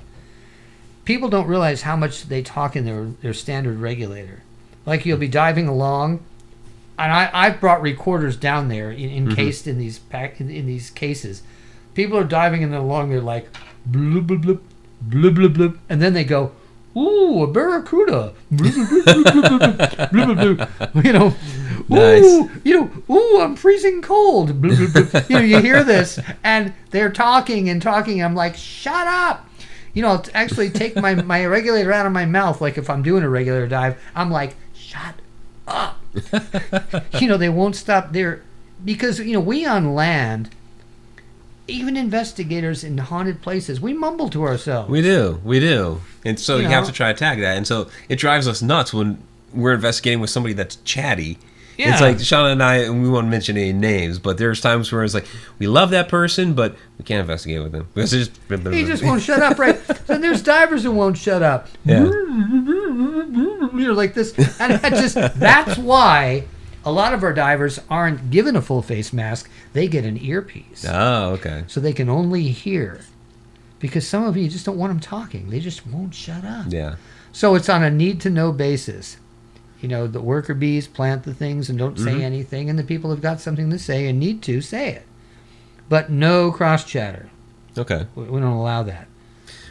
People 1.06 1.30
don't 1.30 1.48
realize 1.48 1.84
how 1.84 1.96
much 1.96 2.24
they 2.24 2.42
talk 2.42 2.76
in 2.76 2.84
their, 2.84 3.06
their 3.22 3.34
standard 3.34 3.80
regulator. 3.80 4.44
Like 4.86 5.06
you'll 5.06 5.18
be 5.18 5.30
diving 5.30 5.70
along, 5.70 6.22
and 7.00 7.12
I, 7.12 7.30
I've 7.34 7.62
brought 7.62 7.82
recorders 7.82 8.36
down 8.36 8.68
there 8.68 8.92
in, 8.92 9.10
mm-hmm. 9.10 9.30
encased 9.30 9.68
in 9.68 9.78
these 9.78 10.00
pack 10.00 10.42
in, 10.42 10.50
in 10.50 10.66
these 10.66 10.90
cases. 10.90 11.44
People 11.94 12.18
are 12.18 12.26
diving 12.26 12.62
and 12.62 12.76
along, 12.76 13.10
they're 13.10 13.22
like 13.22 13.48
blub 13.86 14.28
blub 14.28 14.42
blub 14.42 14.62
blub 15.02 15.36
blub 15.36 15.54
blub, 15.54 15.80
and 15.88 16.02
then 16.02 16.14
they 16.14 16.26
go, 16.26 16.52
"Ooh, 16.96 17.44
a 17.44 17.48
barracuda!" 17.48 18.34
You 21.04 21.14
know, 21.14 21.34
Nice. 21.90 22.24
ooh, 22.24 22.52
you 22.64 22.80
know, 22.80 23.14
ooh, 23.14 23.42
I'm 23.42 23.56
freezing 23.56 24.02
cold. 24.02 24.50
You 24.64 25.36
know, 25.36 25.40
you 25.40 25.60
hear 25.60 25.84
this, 25.84 26.20
and 26.44 26.74
they're 26.92 27.12
talking 27.12 27.70
and 27.70 27.82
talking. 27.82 28.24
I'm 28.24 28.36
like, 28.36 28.56
"Shut 28.56 29.08
up!" 29.08 29.48
You 29.94 30.02
know, 30.02 30.10
I'll 30.10 30.26
actually 30.34 30.70
take 30.70 30.96
my 30.96 31.16
my 31.16 31.46
regulator 31.46 31.92
out 31.92 32.06
of 32.06 32.12
my 32.12 32.26
mouth. 32.26 32.62
Like 32.62 32.78
if 32.78 32.90
I'm 32.90 33.04
doing 33.04 33.24
a 33.24 33.30
regular 33.30 33.68
dive, 33.68 34.00
I'm 34.16 34.32
like, 34.32 34.56
"Shut 34.74 35.16
up." 35.68 36.00
you 37.20 37.28
know, 37.28 37.38
they 37.38 37.50
won't 37.50 37.76
stop 37.76 38.12
there 38.14 38.42
because 38.86 39.20
you 39.20 39.34
know 39.34 39.40
we 39.40 39.66
on 39.66 39.94
land, 39.96 40.50
even 41.68 41.96
investigators 41.96 42.84
in 42.84 42.98
haunted 42.98 43.42
places, 43.42 43.80
we 43.80 43.94
mumble 43.94 44.30
to 44.30 44.44
ourselves. 44.44 44.90
We 44.90 45.02
do, 45.02 45.40
we 45.44 45.60
do, 45.60 46.02
and 46.26 46.40
so 46.40 46.58
you, 46.58 46.64
You 46.64 46.70
have 46.70 46.86
to 46.86 46.92
try 46.92 47.14
to 47.14 47.18
tag 47.18 47.40
that, 47.40 47.58
and 47.58 47.66
so 47.66 47.88
it 48.10 48.18
drives 48.18 48.48
us 48.48 48.62
nuts 48.62 48.94
when 48.94 49.22
we're 49.54 49.74
investigating 49.74 50.20
with 50.20 50.30
somebody 50.30 50.54
that's 50.54 50.78
chatty. 50.78 51.38
Yeah. 51.78 51.92
It's 51.92 52.02
like 52.02 52.18
Shauna 52.18 52.52
and 52.52 52.62
I, 52.62 52.76
and 52.78 53.02
we 53.02 53.10
won't 53.10 53.30
mention 53.30 53.58
any 53.58 53.74
names, 53.74 54.20
but 54.20 54.38
there's 54.38 54.62
times 54.62 54.92
where 54.92 55.04
it's 55.04 55.14
like 55.14 55.26
we 55.58 55.68
love 55.68 55.90
that 55.90 56.08
person, 56.08 56.54
but 56.54 56.76
we 57.00 57.06
can't 57.06 57.22
investigate 57.22 57.64
with 57.64 57.72
them 57.72 57.88
because 57.94 58.12
just 58.12 58.32
he 58.50 58.84
just 58.84 59.04
won't 59.04 59.22
shut 59.22 59.42
up, 59.42 59.58
right? 59.58 59.80
Then 60.06 60.22
there's 60.22 60.44
divers 60.44 60.84
who 60.84 60.92
won't 60.92 61.18
shut 61.18 61.42
up. 61.42 61.70
Yeah. 61.86 62.04
You're 63.74 63.94
like 63.96 64.14
this, 64.14 64.34
and 64.60 64.74
that 64.74 64.94
just 64.94 65.16
that's 65.16 65.78
why 65.78 66.46
a 66.86 66.92
lot 66.92 67.14
of 67.14 67.24
our 67.24 67.34
divers 67.34 67.80
aren't 67.90 68.30
given 68.32 68.56
a 68.56 68.62
full 68.62 68.82
face 68.82 69.14
mask. 69.14 69.50
They 69.74 69.88
get 69.88 70.06
an 70.06 70.18
earpiece. 70.18 70.86
Oh, 70.88 71.32
okay. 71.32 71.64
so 71.68 71.80
they 71.80 71.94
can 71.94 72.10
only 72.10 72.44
hear. 72.50 73.02
Because 73.80 74.08
some 74.08 74.24
of 74.26 74.38
you 74.38 74.48
just 74.50 74.66
don't 74.66 74.78
want 74.78 74.92
them 74.92 75.00
talking. 75.00 75.50
They 75.50 75.60
just 75.60 75.86
won't 75.88 76.14
shut 76.16 76.46
up. 76.46 76.66
Yeah. 76.70 76.96
So 77.32 77.56
it's 77.56 77.68
on 77.70 77.84
a 77.84 77.90
need 77.90 78.22
to 78.22 78.30
know 78.30 78.52
basis. 78.52 79.18
You 79.82 79.90
know, 79.90 80.08
the 80.08 80.22
worker 80.22 80.54
bees 80.54 80.88
plant 80.88 81.24
the 81.24 81.34
things 81.34 81.70
and 81.70 81.78
don't 81.78 82.00
say 82.00 82.14
Mhm. 82.16 82.22
anything, 82.22 82.70
and 82.70 82.80
the 82.80 82.84
people 82.84 83.10
have 83.10 83.22
got 83.22 83.42
something 83.42 83.70
to 83.70 83.78
say 83.80 84.08
and 84.08 84.18
need 84.20 84.42
to 84.44 84.62
say 84.62 84.90
it. 84.92 85.06
But 85.90 86.10
no 86.10 86.52
cross 86.52 86.86
chatter. 86.86 87.28
Okay. 87.78 88.06
We 88.16 88.24
we 88.26 88.40
don't 88.40 88.54
allow 88.54 88.84
that. 88.84 89.08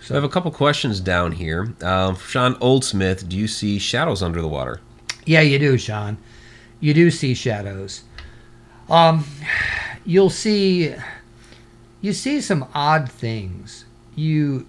So 0.04 0.14
I 0.14 0.16
have 0.16 0.24
a 0.24 0.28
couple 0.28 0.50
questions 0.50 1.00
down 1.00 1.32
here. 1.32 1.72
Um, 1.80 2.16
Sean 2.16 2.56
Oldsmith, 2.56 3.28
do 3.28 3.36
you 3.38 3.46
see 3.48 3.78
shadows 3.78 4.22
under 4.22 4.42
the 4.42 4.48
water? 4.48 4.80
Yeah, 5.24 5.40
you 5.40 5.58
do, 5.58 5.78
Sean. 5.78 6.18
You 6.82 6.92
do 6.94 7.12
see 7.12 7.32
shadows. 7.34 8.02
Um, 8.90 9.24
you'll 10.04 10.30
see. 10.30 10.92
You 12.00 12.12
see 12.12 12.40
some 12.40 12.66
odd 12.74 13.08
things. 13.10 13.84
You. 14.16 14.66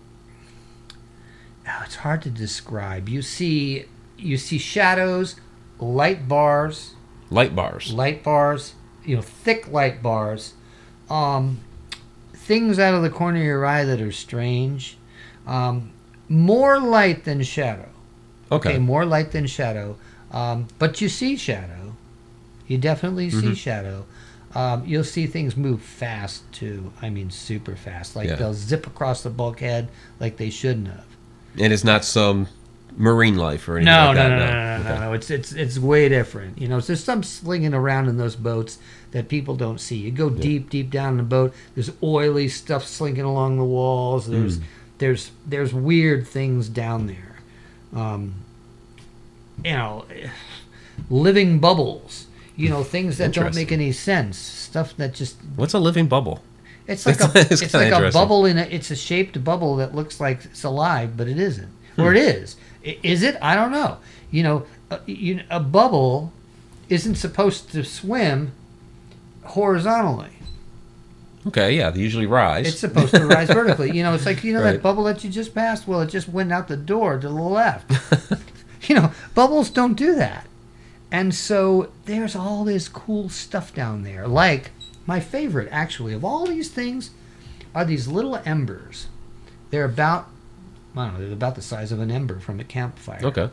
Oh, 1.67 1.81
it's 1.85 1.95
hard 1.95 2.21
to 2.21 2.29
describe. 2.29 3.09
You 3.09 3.23
see. 3.23 3.85
You 4.15 4.37
see 4.37 4.59
shadows, 4.59 5.35
light 5.79 6.29
bars, 6.29 6.93
Light 7.31 7.55
bars. 7.55 7.91
light 7.91 8.23
bars. 8.23 8.73
You 9.03 9.15
know, 9.17 9.21
thick 9.23 9.67
light 9.69 10.01
bars. 10.03 10.53
Um, 11.09 11.59
things 12.33 12.77
out 12.77 12.93
of 12.93 13.01
the 13.01 13.09
corner 13.09 13.39
of 13.39 13.43
your 13.43 13.65
eye 13.65 13.83
that 13.85 13.99
are 13.99 14.11
strange. 14.11 14.97
Um, 15.47 15.91
more 16.29 16.79
light 16.79 17.25
than 17.25 17.41
shadow. 17.41 17.89
Okay. 18.51 18.69
Okay, 18.69 18.77
more 18.79 19.03
light 19.03 19.31
than 19.31 19.47
shadow. 19.47 19.97
Um, 20.31 20.67
but 20.77 21.01
you 21.01 21.09
see 21.09 21.35
shadow. 21.35 21.82
You 22.67 22.77
definitely 22.77 23.29
see 23.29 23.37
Mhm. 23.47 23.57
shadow. 23.57 24.05
Um, 24.55 24.83
you'll 24.85 25.03
see 25.03 25.25
things 25.25 25.57
move 25.57 25.81
fast 25.81 26.43
too. 26.51 26.91
I 27.01 27.09
mean, 27.09 27.29
super 27.31 27.75
fast. 27.75 28.15
Like 28.15 28.29
Yeah. 28.29 28.35
they'll 28.35 28.53
zip 28.53 28.85
across 28.85 29.23
the 29.23 29.29
bulkhead 29.31 29.87
like 30.19 30.37
they 30.37 30.49
shouldn't 30.49 30.87
have. 30.87 31.05
And 31.59 31.73
it's 31.73 31.83
not 31.83 32.05
some 32.05 32.47
marine 32.95 33.35
life 33.35 33.67
or 33.67 33.77
anything 33.77 33.91
No, 33.91 34.05
like 34.07 34.15
no, 34.17 34.29
that. 34.29 34.29
no, 34.29 34.45
no, 34.45 34.51
no, 34.77 34.83
no, 34.83 34.89
Okay. 34.91 34.99
no. 35.05 35.13
It's 35.13 35.31
it's 35.31 35.51
it's 35.53 35.79
way 35.79 36.07
different. 36.09 36.59
You 36.61 36.67
know, 36.67 36.79
so 36.79 36.87
there's 36.87 37.03
some 37.03 37.23
slinging 37.23 37.73
around 37.73 38.07
in 38.07 38.17
those 38.17 38.35
boats 38.35 38.77
that 39.11 39.27
people 39.27 39.55
don't 39.55 39.79
see. 39.79 39.95
You 39.97 40.11
go 40.11 40.29
deep, 40.29 40.69
deep 40.69 40.91
down 40.91 41.13
in 41.13 41.17
the 41.17 41.23
boat. 41.23 41.53
There's 41.73 41.91
oily 42.03 42.47
stuff 42.47 42.85
slinking 42.87 43.23
along 43.23 43.57
the 43.57 43.63
walls. 43.63 44.27
There's 44.27 44.59
Mm. 44.59 44.63
there's 44.99 45.31
there's 45.47 45.73
weird 45.73 46.27
things 46.27 46.69
down 46.69 47.07
there. 47.07 47.37
Um, 47.99 48.33
you 49.63 49.71
know, 49.71 50.05
living 51.09 51.57
bubbles. 51.59 52.22
You 52.55 52.69
know, 52.69 52.83
things 52.83 53.17
that 53.17 53.33
don't 53.33 53.55
make 53.55 53.71
any 53.71 53.91
sense. 53.91 54.37
Stuff 54.37 54.95
that 54.97 55.13
just 55.13 55.37
What's 55.55 55.73
a 55.73 55.79
living 55.79 56.07
bubble? 56.07 56.41
it's 56.87 57.05
like 57.05 57.19
a 57.21 57.25
It's- 57.39 57.61
it's 57.61 57.73
like 57.73 57.91
a 57.93 58.11
bubble 58.11 58.45
in 58.45 58.57
a 58.57 58.63
it's 58.63 58.91
a 58.91 58.95
shaped 58.95 59.43
bubble 59.43 59.77
that 59.77 59.95
looks 59.95 60.19
like 60.19 60.45
it's 60.45 60.63
alive, 60.63 61.15
but 61.17 61.27
it 61.27 61.39
isn't. 61.39 61.69
Hmm. 61.95 62.01
Or 62.01 62.13
it 62.13 62.17
is. 62.17 62.55
Is 62.83 63.23
it? 63.23 63.37
I 63.41 63.55
don't 63.55 63.71
know. 63.71 63.97
You 64.29 64.43
know, 64.43 64.65
a, 64.91 64.99
you, 65.05 65.41
a 65.49 65.59
bubble 65.59 66.31
isn't 66.89 67.15
supposed 67.15 67.71
to 67.71 67.83
swim 67.83 68.51
horizontally. 69.43 70.29
Okay, 71.47 71.75
yeah, 71.75 71.89
they 71.89 71.99
usually 71.99 72.25
rise. 72.25 72.67
It's 72.67 72.79
supposed 72.79 73.13
to 73.15 73.25
rise 73.25 73.47
vertically. 73.59 73.91
You 73.95 74.03
know, 74.03 74.13
it's 74.13 74.25
like 74.25 74.43
you 74.43 74.53
know 74.53 74.61
Right. 74.63 74.73
that 74.73 74.81
bubble 74.81 75.03
that 75.05 75.23
you 75.23 75.29
just 75.29 75.53
passed. 75.53 75.87
Well, 75.87 76.01
it 76.01 76.07
just 76.09 76.29
went 76.29 76.51
out 76.51 76.67
the 76.67 76.77
door 76.77 77.17
to 77.19 77.27
the 77.27 77.33
left. 77.33 77.91
you 78.89 78.95
know, 78.95 79.11
bubbles 79.35 79.69
don't 79.69 79.95
do 79.95 80.15
that. 80.15 80.45
And 81.13 81.33
so 81.33 81.91
there's 82.05 82.35
all 82.35 82.63
this 82.65 82.89
cool 82.89 83.29
stuff 83.29 83.73
down 83.73 84.01
there. 84.03 84.27
Like 84.27 84.71
my 85.05 85.19
favorite, 85.19 85.69
actually, 85.71 86.13
of 86.13 86.25
all 86.25 86.45
these 86.47 86.69
things, 86.69 87.11
are 87.75 87.85
these 87.85 88.07
little 88.07 88.35
embers. 88.45 89.07
They're 89.69 89.85
about, 89.85 90.27
I 90.97 91.05
don't 91.05 91.13
know, 91.13 91.19
they're 91.25 91.33
about 91.33 91.55
the 91.55 91.61
size 91.61 91.91
of 91.91 91.99
an 91.99 92.11
ember 92.11 92.39
from 92.39 92.59
a 92.59 92.63
campfire. 92.63 93.19
okay. 93.23 93.49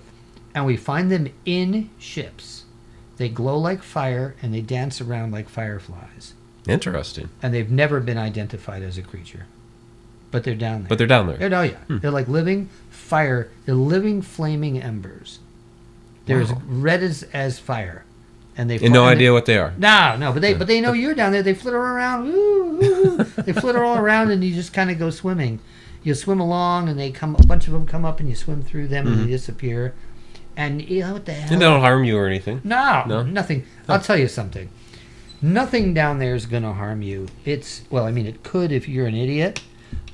And 0.55 0.67
we 0.67 0.77
find 0.77 1.13
them 1.13 1.29
in 1.45 1.91
ships. 1.99 2.65
They 3.19 3.29
glow 3.29 3.57
like 3.59 3.83
fire 3.83 4.35
and 4.43 4.53
they 4.53 4.63
dance 4.63 5.01
around 5.01 5.31
like 5.31 5.49
fireflies. 5.49 6.33
Interesting. 6.67 7.29
And 7.43 7.55
they've 7.55 7.71
never 7.71 8.01
been 8.01 8.19
identified 8.19 8.83
as 8.83 8.99
a 8.99 9.03
creature. 9.03 9.47
But 10.31 10.45
they're 10.45 10.55
down 10.55 10.81
there. 10.83 10.89
But 10.89 10.99
they're 10.99 11.07
down 11.07 11.27
there. 11.29 11.37
They're- 11.37 11.55
oh 11.59 11.63
yeah, 11.63 11.77
Hmm. 11.87 11.99
they're 11.99 12.11
like 12.11 12.27
living 12.29 12.69
fire. 12.91 13.49
They're 13.67 13.75
living 13.75 14.23
flaming 14.23 14.81
embers. 14.81 15.39
They're 16.31 16.41
as 16.43 16.53
red 16.69 17.03
as, 17.03 17.23
as 17.33 17.59
fire, 17.59 18.05
and 18.57 18.71
they. 18.71 18.77
And 18.79 18.93
no 18.93 19.05
idea 19.05 19.33
what 19.33 19.47
they 19.47 19.59
are. 19.59 19.73
No, 19.77 20.17
no, 20.17 20.33
but 20.33 20.43
they 20.43 20.55
but 20.55 20.67
they 20.67 20.81
know 20.81 20.93
you're 20.93 21.15
down 21.15 21.33
there. 21.33 21.43
They 21.43 21.55
flitter 21.55 21.77
around. 21.79 22.29
Ooh, 22.29 22.33
ooh, 22.83 22.83
ooh. 23.21 23.25
they 23.43 23.53
flitter 23.53 23.83
all 23.85 23.99
around, 23.99 24.31
and 24.31 24.43
you 24.45 24.55
just 24.55 24.73
kind 24.73 24.91
of 24.91 24.99
go 24.99 25.11
swimming. 25.11 25.61
You 26.03 26.15
swim 26.15 26.41
along, 26.41 26.89
and 26.89 26.99
they 26.99 27.11
come. 27.11 27.35
A 27.37 27.47
bunch 27.47 27.67
of 27.67 27.73
them 27.73 27.87
come 27.87 28.05
up, 28.05 28.21
and 28.21 28.29
you 28.29 28.35
swim 28.35 28.63
through 28.63 28.89
them, 28.89 29.07
and 29.07 29.17
Mhm. 29.17 29.25
they 29.25 29.31
disappear. 29.31 29.93
And 30.57 30.83
you 30.89 31.01
know 31.01 31.15
what 31.15 31.27
the 31.27 31.33
hell? 31.33 31.53
And 31.53 31.61
they 31.61 31.65
don't 31.65 31.81
harm 31.81 32.05
you 32.05 32.17
or 32.19 32.27
anything. 32.27 32.61
No, 32.65 33.05
No? 33.07 33.23
nothing. 33.23 33.65
Oh. 33.89 33.95
I'll 33.95 34.01
tell 34.01 34.17
you 34.17 34.29
something. 34.29 34.69
Nothing 35.43 35.95
down 35.95 36.19
there 36.19 36.35
is 36.35 36.45
going 36.47 36.65
to 36.65 36.73
harm 36.73 37.01
you. 37.03 37.29
It's 37.45 37.83
well, 37.91 38.05
I 38.05 38.13
mean, 38.13 38.27
it 38.27 38.43
could 38.43 38.73
if 38.73 38.89
you're 38.89 39.07
an 39.07 39.15
idiot, 39.15 39.63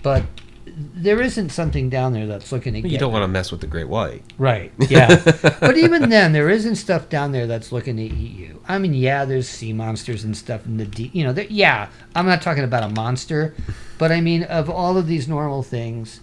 but 0.03 0.23
there 0.67 1.23
isn't 1.23 1.51
something 1.51 1.89
down 1.89 2.13
there 2.13 2.27
that's 2.27 2.51
looking 2.51 2.75
to 2.75 2.89
You 2.89 2.99
don't 2.99 3.13
want 3.13 3.23
to 3.23 3.29
mess 3.29 3.51
with 3.53 3.61
the 3.61 3.67
great 3.67 3.89
white. 3.89 4.23
right. 4.37 4.73
Yeah, 4.91 5.15
but 5.61 5.77
even 5.77 6.09
then, 6.11 6.33
there 6.33 6.51
isn't 6.51 6.77
stuff 6.77 7.09
down 7.09 7.33
there 7.33 7.47
that's 7.47 7.71
looking 7.73 7.97
to 7.97 8.03
eat 8.03 8.13
you. 8.37 8.61
I 8.69 8.79
mean, 8.79 8.93
yeah, 8.95 9.25
there's 9.25 9.49
sea 9.49 9.73
monsters 9.73 10.25
and 10.25 10.37
stuff 10.37 10.67
in 10.67 10.77
the 10.77 10.85
deep. 10.85 11.15
You 11.15 11.25
know, 11.25 11.33
there- 11.33 11.47
yeah. 11.49 11.89
I'm 12.15 12.27
not 12.27 12.43
talking 12.43 12.65
about 12.65 12.83
a 12.83 12.89
monster, 12.89 13.55
but 13.99 14.11
I 14.11 14.21
mean, 14.21 14.43
of 14.45 14.69
all 14.69 14.97
of 14.99 15.07
these 15.07 15.29
normal 15.29 15.63
things, 15.63 16.21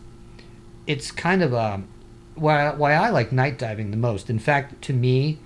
it's 0.87 1.11
kind 1.11 1.41
of 1.41 1.53
um, 1.53 1.87
why 2.35 2.71
why 2.73 2.93
I 2.93 3.09
like 3.09 3.31
night 3.31 3.57
diving 3.57 3.91
the 3.91 3.97
most. 3.97 4.29
In 4.29 4.39
fact, 4.39 4.81
to 4.83 4.93
me, 4.93 5.37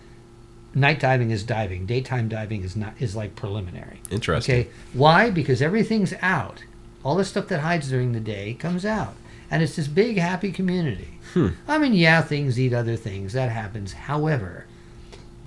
night 0.74 1.00
diving 1.00 1.30
is 1.32 1.44
diving. 1.44 1.86
Daytime 1.86 2.28
diving 2.30 2.64
is 2.64 2.76
not 2.76 2.94
is 3.00 3.16
like 3.16 3.36
preliminary. 3.36 4.02
Interesting. 4.10 4.62
Okay, 4.62 4.70
why? 4.94 5.30
Because 5.30 5.62
everything's 5.62 6.14
out. 6.22 6.64
All 7.08 7.16
the 7.16 7.24
stuff 7.24 7.48
that 7.48 7.62
hides 7.62 7.90
during 7.90 8.12
the 8.12 8.20
day 8.20 8.54
comes 8.60 8.86
out, 8.86 9.14
and 9.50 9.64
it's 9.64 9.78
this 9.78 9.88
big 9.88 10.18
happy 10.18 10.52
community. 10.52 11.20
Hmm. 11.34 11.52
I 11.66 11.78
mean, 11.78 11.94
yeah, 11.94 12.22
things 12.22 12.60
eat 12.60 12.74
other 12.74 12.98
things. 12.98 13.32
That 13.32 13.50
happens. 13.50 13.94
However, 13.94 14.66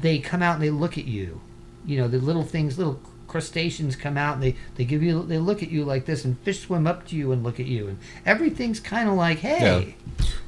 they 0.00 0.20
come 0.20 0.42
out 0.42 0.54
and 0.54 0.62
they 0.64 0.70
look 0.70 0.96
at 0.96 1.04
you. 1.04 1.42
You 1.84 1.98
know, 2.00 2.08
the 2.08 2.16
little 2.16 2.44
things, 2.44 2.78
little 2.78 2.98
crustaceans 3.28 3.94
come 3.94 4.16
out 4.16 4.36
and 4.36 4.42
they, 4.42 4.56
they 4.76 4.86
give 4.86 5.02
you 5.02 5.22
they 5.22 5.36
look 5.36 5.62
at 5.62 5.70
you 5.70 5.84
like 5.84 6.06
this 6.06 6.24
and 6.24 6.38
fish 6.40 6.60
swim 6.60 6.86
up 6.86 7.06
to 7.06 7.14
you 7.14 7.30
and 7.30 7.44
look 7.44 7.60
at 7.60 7.66
you 7.66 7.86
and 7.86 7.96
everything's 8.26 8.80
kind 8.80 9.08
of 9.08 9.14
like 9.14 9.38
hey 9.38 9.94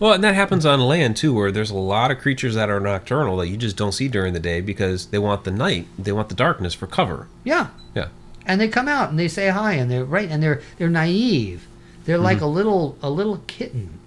Well, 0.01 0.15
and 0.15 0.25
that 0.25 0.35
happens 0.35 0.67
on 0.67 0.81
land 0.81 1.17
too, 1.17 1.33
where 1.33 1.53
there's 1.53 1.71
a 1.71 1.77
lot 1.77 2.11
of 2.11 2.19
creatures 2.19 2.57
that 2.57 2.71
are 2.71 2.81
nocturnal 2.81 3.37
that 3.37 3.47
you 3.49 3.57
just 3.57 3.77
don't 3.77 3.93
see 3.93 4.09
during 4.09 4.33
the 4.33 4.41
day 4.41 4.61
because 4.61 5.07
they 5.07 5.19
want 5.19 5.45
the 5.45 5.53
night, 5.53 5.87
they 5.97 6.11
want 6.11 6.31
the 6.31 6.35
darkness 6.35 6.73
for 6.75 6.87
cover. 6.87 7.29
yeah 7.45 7.69
Yeah. 7.95 8.09
And 8.47 8.61
they 8.61 8.69
come 8.69 8.89
out 8.89 9.11
and 9.11 9.19
they 9.19 9.29
say 9.29 9.49
hi 9.49 9.73
and 9.75 9.91
they're 9.91 10.05
right 10.05 10.29
and 10.31 10.43
they're 10.43 10.61
they're 10.79 10.89
naive 10.91 11.67
they're 12.05 12.19
like 12.19 12.37
Mm-hmm. 12.39 12.45
a 12.47 12.49
little 12.49 12.99
a 13.03 13.11
little 13.11 13.39
kitten 13.47 13.99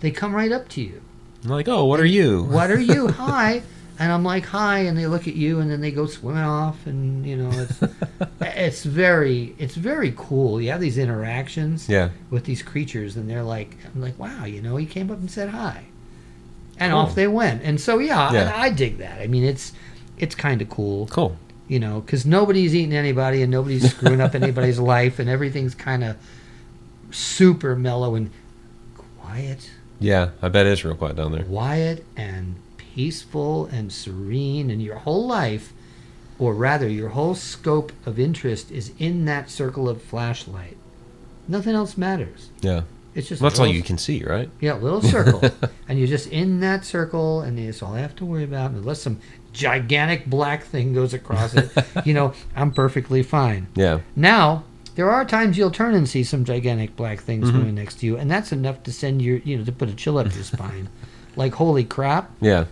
they 0.00 0.10
come 0.10 0.34
right 0.34 0.52
up 0.52 0.68
to 0.70 0.80
you 0.82 1.00
I'm 1.44 1.50
like, 1.50 1.68
oh, 1.68 1.84
what 1.84 2.00
are 2.00 2.06
you? 2.06 2.42
what 2.44 2.70
are 2.70 2.80
you 2.80 3.08
hi 3.26 3.62
and 3.98 4.10
i'm 4.10 4.24
like 4.24 4.44
hi 4.46 4.80
and 4.80 4.98
they 4.98 5.06
look 5.06 5.28
at 5.28 5.36
you 5.36 5.60
and 5.60 5.70
then 5.70 5.80
they 5.80 5.92
go 5.92 6.06
swimming 6.06 6.42
off 6.42 6.84
and 6.86 7.24
you 7.24 7.36
know 7.36 7.50
it's 7.52 7.80
it's 8.40 8.82
very 8.84 9.54
it's 9.58 9.76
very 9.76 10.12
cool 10.16 10.60
you 10.60 10.70
have 10.72 10.80
these 10.80 10.98
interactions 10.98 11.88
Yeah. 11.88 12.08
with 12.30 12.44
these 12.44 12.60
creatures 12.62 13.14
and 13.16 13.30
they're 13.30 13.44
like 13.44 13.76
i'm 13.94 14.00
like 14.02 14.18
wow 14.18 14.44
you 14.46 14.60
know 14.60 14.74
he 14.76 14.84
came 14.86 15.10
up 15.12 15.18
and 15.18 15.30
said 15.30 15.50
hi 15.50 15.84
and 16.76 16.90
Cool. 16.90 17.00
off 17.02 17.14
they 17.14 17.28
went 17.28 17.62
and 17.62 17.80
so 17.80 17.98
yeah, 17.98 18.32
Yeah. 18.32 18.40
and 18.40 18.50
I 18.50 18.70
dig 18.70 18.98
that 18.98 19.20
i 19.20 19.28
mean 19.28 19.44
it's 19.44 19.72
it's 20.18 20.34
kind 20.34 20.60
of 20.60 20.68
cool 20.68 21.06
Cool. 21.06 21.36
You 21.68 21.78
know, 21.78 22.00
because 22.00 22.26
nobody's 22.26 22.74
eating 22.74 22.94
anybody 22.94 23.42
and 23.42 23.50
nobody's 23.50 23.90
screwing 23.90 24.20
up 24.20 24.34
anybody's 24.42 24.78
life, 24.78 25.18
and 25.18 25.28
everything's 25.28 25.74
kind 25.74 26.04
of 26.04 26.16
super 27.10 27.76
mellow 27.76 28.14
and 28.14 28.30
quiet, 29.20 29.70
Yeah, 30.00 30.30
I 30.42 30.48
bet 30.48 30.66
it's 30.66 30.84
real 30.84 30.94
quiet 30.96 31.16
down 31.16 31.32
there. 31.32 31.44
quiet 31.44 32.04
and 32.16 32.56
peaceful 32.76 33.66
and 33.66 33.92
serene, 33.92 34.70
and 34.70 34.82
your 34.82 34.96
whole 34.96 35.26
life, 35.26 35.72
or 36.38 36.54
rather, 36.54 36.88
your 36.88 37.10
whole 37.10 37.34
scope 37.34 37.92
of 38.06 38.18
interest 38.18 38.70
is 38.70 38.92
in 38.98 39.24
that 39.26 39.50
circle 39.50 39.88
of 39.88 40.02
flashlight. 40.02 40.76
Nothing 41.48 41.74
else 41.74 41.96
matters. 41.96 42.50
Yeah. 42.60 42.82
It's 43.14 43.28
just 43.28 43.40
That's 43.40 43.58
a 43.60 43.62
all 43.62 43.68
you 43.68 43.82
can 43.82 43.96
see, 43.98 44.24
right? 44.24 44.50
Yeah, 44.60 44.74
little 44.74 45.00
circle, 45.02 45.40
and 45.88 45.98
you're 45.98 46.08
just 46.08 46.26
in 46.28 46.58
that 46.60 46.84
circle, 46.84 47.42
and 47.42 47.56
that's 47.56 47.80
all 47.82 47.94
I 47.94 48.00
have 48.00 48.16
to 48.16 48.24
worry 48.24 48.42
about. 48.42 48.72
Unless 48.72 49.02
some 49.02 49.20
gigantic 49.54 50.26
black 50.26 50.64
thing 50.64 50.92
goes 50.92 51.14
across 51.14 51.54
it, 51.54 51.70
you 52.04 52.12
know, 52.12 52.34
I'm 52.54 52.72
perfectly 52.72 53.22
fine. 53.22 53.68
Yeah. 53.74 54.00
Now, 54.14 54.64
there 54.96 55.10
are 55.10 55.24
times 55.24 55.56
you'll 55.56 55.70
turn 55.70 55.94
and 55.94 56.06
see 56.08 56.22
some 56.24 56.44
gigantic 56.44 56.94
black 56.96 57.20
things 57.20 57.46
Mm-hmm. 57.46 57.56
swimming 57.56 57.74
next 57.76 58.00
to 58.00 58.06
you, 58.06 58.16
and 58.18 58.30
that's 58.30 58.52
enough 58.52 58.82
to 58.82 58.92
send 58.92 59.22
your, 59.22 59.38
you 59.38 59.56
know, 59.56 59.64
to 59.64 59.72
put 59.72 59.88
a 59.88 59.94
chill 59.94 60.18
up 60.18 60.34
your 60.34 60.44
spine. 60.44 60.88
Like, 61.36 61.54
holy 61.54 61.82
crap. 61.82 62.30
Yeah. 62.40 62.66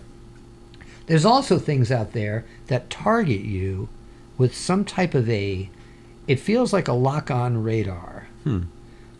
There's 1.07 1.25
also 1.25 1.59
things 1.59 1.91
out 1.91 2.13
there 2.13 2.45
that 2.67 2.89
target 2.89 3.41
you 3.41 3.89
with 4.37 4.55
some 4.55 4.85
type 4.85 5.13
of 5.13 5.29
a, 5.29 5.69
it 6.29 6.39
feels 6.39 6.71
like 6.71 6.87
a 6.87 6.93
lock 6.93 7.29
on 7.29 7.61
radar. 7.61 8.27
Hmm. 8.45 8.61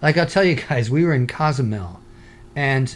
Like, 0.02 0.18
I'll 0.18 0.26
tell 0.26 0.46
you 0.46 0.56
guys, 0.56 0.90
we 0.90 1.04
were 1.04 1.14
in 1.14 1.28
Cozumel, 1.28 2.00
and 2.56 2.96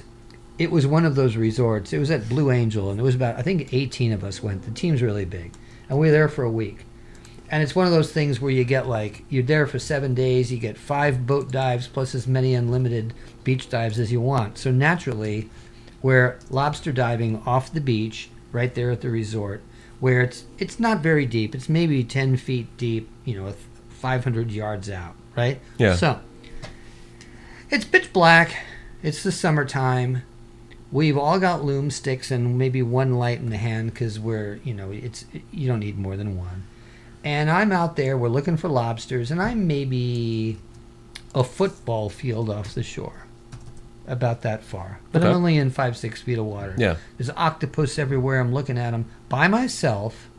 it 0.58 0.72
was 0.72 0.88
one 0.88 1.06
of 1.06 1.16
those 1.16 1.36
resorts. 1.36 1.94
It 1.94 2.00
was 2.00 2.12
at 2.12 2.30
Blue 2.30 2.52
Angel, 2.52 2.90
and 2.90 3.00
it 3.00 3.04
was 3.04 3.16
about, 3.16 3.38
I 3.38 3.42
think, 3.42 3.74
18 3.74 4.12
of 4.12 4.24
us 4.24 4.42
went. 4.42 4.64
The 4.64 4.72
team's 4.72 5.02
really 5.02 5.26
big, 5.26 5.54
and 5.90 6.00
we 6.00 6.08
were 6.08 6.12
there 6.12 6.30
for 6.30 6.44
a 6.44 6.52
week. 6.52 6.86
And 7.50 7.64
it's 7.64 7.76
one 7.76 7.86
of 7.86 7.94
those 7.94 8.12
things 8.12 8.42
where 8.42 8.52
you 8.52 8.64
get 8.64 8.88
like, 8.88 9.24
you're 9.30 9.44
there 9.44 9.68
for 9.68 9.80
seven 9.80 10.14
days, 10.14 10.52
you 10.52 10.58
get 10.58 10.78
five 10.78 11.26
boat 11.26 11.50
dives 11.52 11.88
plus 11.88 12.14
as 12.14 12.28
many 12.28 12.54
unlimited 12.54 13.14
beach 13.44 13.70
dives 13.70 14.00
as 14.00 14.12
you 14.12 14.20
want. 14.20 14.58
So 14.58 14.70
naturally, 14.70 15.50
we're 16.02 16.40
lobster 16.50 16.92
diving 16.92 17.42
off 17.46 17.72
the 17.72 17.80
beach 17.80 18.30
right 18.52 18.74
there 18.74 18.92
at 18.92 19.02
the 19.02 19.10
resort, 19.10 19.62
where 20.02 20.22
it's 20.22 20.44
it's 20.58 20.80
not 20.80 21.00
very 21.00 21.26
deep. 21.26 21.56
It's 21.56 21.70
maybe 21.70 22.04
10 22.04 22.36
feet 22.36 22.76
deep, 22.76 23.10
you 23.24 23.40
know, 23.40 23.54
500 23.90 24.52
yards 24.52 24.90
out, 24.90 25.16
right? 25.36 25.62
Yeah. 25.78 25.96
So 25.96 26.20
it's 27.70 27.86
pitch 27.86 28.12
black. 28.12 28.58
It's 29.02 29.24
the 29.24 29.32
summertime. 29.32 30.24
We've 30.92 31.18
all 31.18 31.40
got 31.40 31.64
loom 31.64 31.92
sticks 31.92 32.32
and 32.32 32.58
maybe 32.58 32.82
one 32.82 33.16
light 33.16 33.40
in 33.40 33.50
the 33.50 33.58
hand 33.58 33.94
because 33.94 34.20
we're, 34.20 34.60
you 34.64 34.74
know, 34.74 34.92
it's 34.92 35.26
you 35.52 35.68
don't 35.68 35.80
need 35.80 35.98
more 35.98 36.16
than 36.16 36.38
one. 36.38 36.64
And 37.24 37.50
I'm 37.50 37.72
out 37.72 37.98
there. 37.98 38.18
We're 38.18 38.30
looking 38.30 38.56
for 38.56 38.70
lobsters, 38.70 39.32
and 39.32 39.42
I'm 39.42 39.68
maybe 39.68 40.58
a 41.36 41.44
football 41.44 42.10
field 42.10 42.50
off 42.50 42.74
the 42.74 42.84
shore, 42.84 43.26
about 44.08 44.44
that 44.44 44.64
far. 44.64 45.00
But 45.12 45.24
I'm 45.24 45.34
only 45.34 45.58
in 45.58 45.70
five, 45.72 45.98
six 45.98 46.22
feet 46.22 46.38
of 46.38 46.46
water. 46.46 46.74
Yeah. 46.78 46.96
There's 47.18 47.30
octopus 47.32 48.00
everywhere. 48.00 48.40
I'm 48.40 48.54
looking 48.54 48.78
at 48.78 48.92
them 48.92 49.06
by 49.28 49.50
myself 49.50 50.30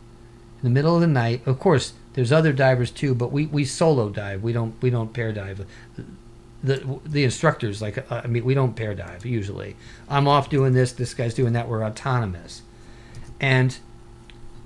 in 0.63 0.69
the 0.69 0.71
middle 0.71 0.95
of 0.95 1.03
the 1.03 1.07
night. 1.07 1.47
Of 1.47 1.59
course, 1.59 1.93
there's 2.15 2.33
other 2.33 2.53
divers 2.53 2.91
too, 2.91 3.15
but 3.15 3.31
we, 3.33 3.47
we 3.47 3.65
solo 3.65 4.09
dive. 4.09 4.43
We 4.43 4.53
don't 4.53 4.81
we 4.83 4.91
don't 4.91 5.13
pair 5.13 5.33
dive. 5.33 5.67
The 6.62 6.99
the 7.07 7.23
instructors 7.25 7.81
like 7.81 7.99
uh, 8.11 8.23
I 8.25 8.27
mean 8.27 8.44
we 8.44 8.55
don't 8.55 8.75
pair 8.75 8.94
dive 8.94 9.25
usually. 9.25 9.77
I'm 10.09 10.27
off 10.27 10.51
doing 10.51 10.73
this. 10.73 10.90
This 10.92 11.14
guy's 11.14 11.35
doing 11.35 11.53
that. 11.53 11.68
We're 11.68 11.85
autonomous, 11.85 12.62
and 13.40 13.79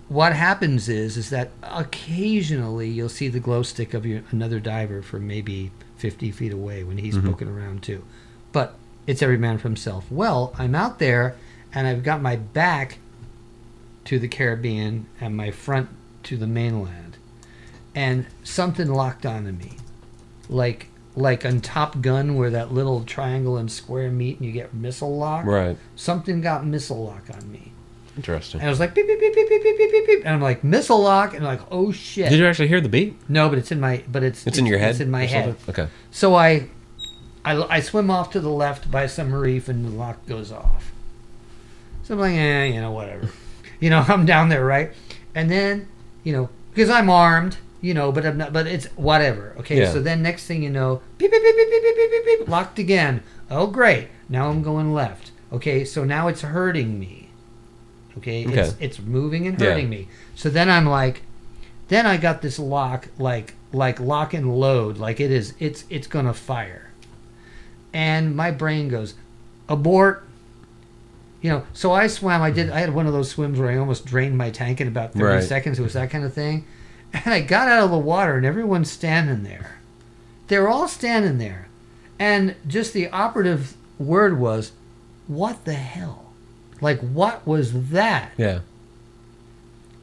what 0.09 0.33
happens 0.35 0.88
is 0.88 1.16
is 1.16 1.31
that 1.31 1.50
occasionally 1.62 2.88
you'll 2.88 3.09
see 3.09 3.28
the 3.28 3.40
glow 3.40 3.62
stick 3.62 3.94
of 3.94 4.05
your 4.07 4.22
another 4.31 4.59
diver 4.61 5.02
from 5.02 5.26
maybe 5.26 5.70
50 5.96 6.31
feet 6.31 6.52
away 6.52 6.83
when 6.85 6.98
he's 6.98 7.16
Mhm. 7.16 7.24
poking 7.31 7.48
around 7.48 7.83
too 7.83 8.02
but 8.52 8.74
it's 9.07 9.22
every 9.22 9.38
man 9.38 9.57
for 9.57 9.68
himself 9.68 10.05
well 10.11 10.52
i'm 10.59 10.74
out 10.74 10.98
there 10.98 11.37
and 11.72 11.87
i've 11.87 12.02
got 12.02 12.20
my 12.20 12.37
back 12.37 12.98
to 14.05 14.18
the 14.18 14.28
caribbean 14.28 15.07
and 15.20 15.37
my 15.37 15.50
front 15.50 15.88
to 16.24 16.37
the 16.37 16.46
mainland 16.48 17.16
and 17.94 18.26
something 18.42 18.88
locked 18.92 19.24
onto 19.24 19.52
me 19.52 19.72
like 20.48 20.88
like 21.14 21.44
on 21.44 21.61
top 21.61 22.01
gun 22.01 22.37
where 22.37 22.51
that 22.51 22.72
little 22.72 23.05
triangle 23.05 23.57
and 23.59 23.70
square 23.70 24.11
meet 24.11 24.38
and 24.38 24.46
you 24.46 24.53
get 24.53 24.72
missile 24.72 25.16
lock 25.16 25.44
Right. 25.44 25.77
something 25.94 26.40
got 26.40 26.64
missile 26.64 27.05
lock 27.05 27.25
on 27.35 27.53
me 27.53 27.72
Interesting. 28.16 28.61
and 28.61 28.66
I 28.68 28.70
was 28.70 28.81
like 28.81 28.94
beep 28.94 29.07
beep 29.07 29.20
beep 29.20 29.35
beep 29.35 29.48
beep 29.48 29.62
beep 29.62 29.77
beep 29.79 29.90
beep 29.90 30.07
beep, 30.07 30.18
and 30.25 30.35
I'm 30.35 30.40
like 30.42 30.62
missile 30.64 31.01
lock, 31.03 31.35
and 31.35 31.46
I'm 31.46 31.59
like 31.59 31.66
oh 31.70 31.92
shit. 31.92 32.29
Did 32.31 32.38
you 32.38 32.46
actually 32.46 32.68
hear 32.68 32.81
the 32.81 32.88
beat? 32.88 33.16
no, 33.29 33.48
but 33.48 33.59
it's 33.59 33.70
in 33.72 33.81
my 33.81 34.03
but 34.11 34.22
it's 34.22 34.46
It's 34.46 34.59
in 34.59 34.66
your 34.66 34.79
head. 34.79 34.90
It's 34.90 35.01
in 35.01 35.11
my 35.11 35.25
head. 35.27 35.57
Okay. 35.68 35.88
So 36.11 36.35
I, 36.35 36.68
I 37.44 37.77
I 37.77 37.81
swim 37.81 38.11
off 38.11 38.31
to 38.33 38.40
the 38.40 38.51
left 38.51 38.90
by 38.90 39.07
some 39.07 39.35
reef, 39.35 39.68
and 39.68 39.85
the 39.87 39.90
lock 39.90 40.27
goes 40.27 40.53
off. 40.53 40.92
So 42.05 42.14
I'm 42.14 42.20
like, 42.20 42.35
eh, 42.35 42.64
you 42.66 42.81
know, 42.81 42.90
whatever. 42.90 43.31
you 43.81 43.88
know, 43.90 44.05
I'm 44.07 44.27
down 44.27 44.48
there, 44.51 44.64
right? 44.64 44.92
And 45.35 45.51
then, 45.51 45.88
you 46.25 46.33
know, 46.35 46.51
because 46.75 46.90
I'm 46.90 47.09
armed, 47.09 47.57
you 47.83 47.92
know, 47.92 48.11
but 48.12 48.25
I'm 48.25 48.38
not. 48.38 48.53
But 48.55 48.66
it's 48.66 48.87
whatever. 48.97 49.55
Okay. 49.59 49.81
Yeah. 49.81 49.92
So 49.92 50.01
then 50.01 50.23
next 50.23 50.47
thing 50.47 50.62
you 50.62 50.71
know, 50.71 51.03
beep 51.18 51.31
beep 51.31 51.42
beep 51.42 51.55
beep 51.57 51.71
beep 51.71 51.83
beep 51.83 51.97
beep 51.97 52.25
beep 52.25 52.38
beep, 52.40 52.49
locked 52.49 52.79
again. 52.79 53.23
Oh 53.51 53.66
great, 53.66 54.09
now 54.31 54.49
I'm 54.49 54.62
going 54.62 54.95
left. 54.95 55.33
Okay, 55.53 55.85
so 55.85 56.03
now 56.05 56.29
it's 56.29 56.40
hurting 56.40 56.99
me. 56.99 57.29
Okay, 58.16 58.47
Okay. 58.47 58.59
it's 58.61 58.75
it's 58.81 58.99
moving 59.01 59.47
and 59.47 59.61
Yeah. 59.61 59.68
hurting 59.68 59.90
me. 59.90 60.09
So 60.35 60.49
then 60.49 60.71
I'm 60.71 60.87
like, 60.87 61.23
then 61.88 62.07
I 62.07 62.16
got 62.16 62.40
this 62.40 62.59
lock 62.59 63.09
like 63.18 63.55
like 63.73 64.01
lock 64.01 64.33
and 64.35 64.55
load 64.57 64.97
like 64.99 65.18
it 65.21 65.31
is 65.31 65.53
it's 65.59 65.85
it's 65.90 66.07
gonna 66.07 66.33
fire, 66.35 66.90
and 67.92 68.35
my 68.37 68.51
brain 68.51 68.88
goes 68.88 69.14
abort. 69.68 70.25
You 71.40 71.51
know, 71.51 71.62
so 71.73 71.90
I 71.92 72.07
swam. 72.07 72.40
I 72.40 72.51
did. 72.53 72.71
I 72.71 72.79
had 72.81 72.95
one 72.95 73.07
of 73.09 73.12
those 73.12 73.29
swims 73.31 73.59
where 73.59 73.68
I 73.71 73.77
almost 73.77 74.07
drained 74.07 74.38
my 74.38 74.51
tank 74.51 74.81
in 74.81 74.87
about 74.87 75.12
thirty 75.12 75.25
Right. 75.25 75.42
seconds. 75.42 75.79
It 75.79 75.83
was 75.83 75.95
that 75.95 76.09
kind 76.11 76.25
of 76.25 76.33
thing, 76.33 76.64
and 77.12 77.33
I 77.35 77.40
got 77.40 77.68
out 77.68 77.85
of 77.85 77.90
the 77.90 77.98
water, 77.98 78.37
and 78.37 78.46
everyone's 78.46 78.90
standing 78.90 79.42
there. 79.42 79.79
They're 80.48 80.68
all 80.68 80.88
standing 80.88 81.38
there, 81.38 81.68
and 82.18 82.55
just 82.66 82.92
the 82.92 83.09
operative 83.11 83.75
word 83.98 84.38
was, 84.38 84.72
"What 85.27 85.64
the 85.64 85.75
hell?" 85.75 86.33
Like, 86.81 87.01
what 87.01 87.46
was 87.46 87.90
that? 87.90 88.33
Yeah. 88.37 88.61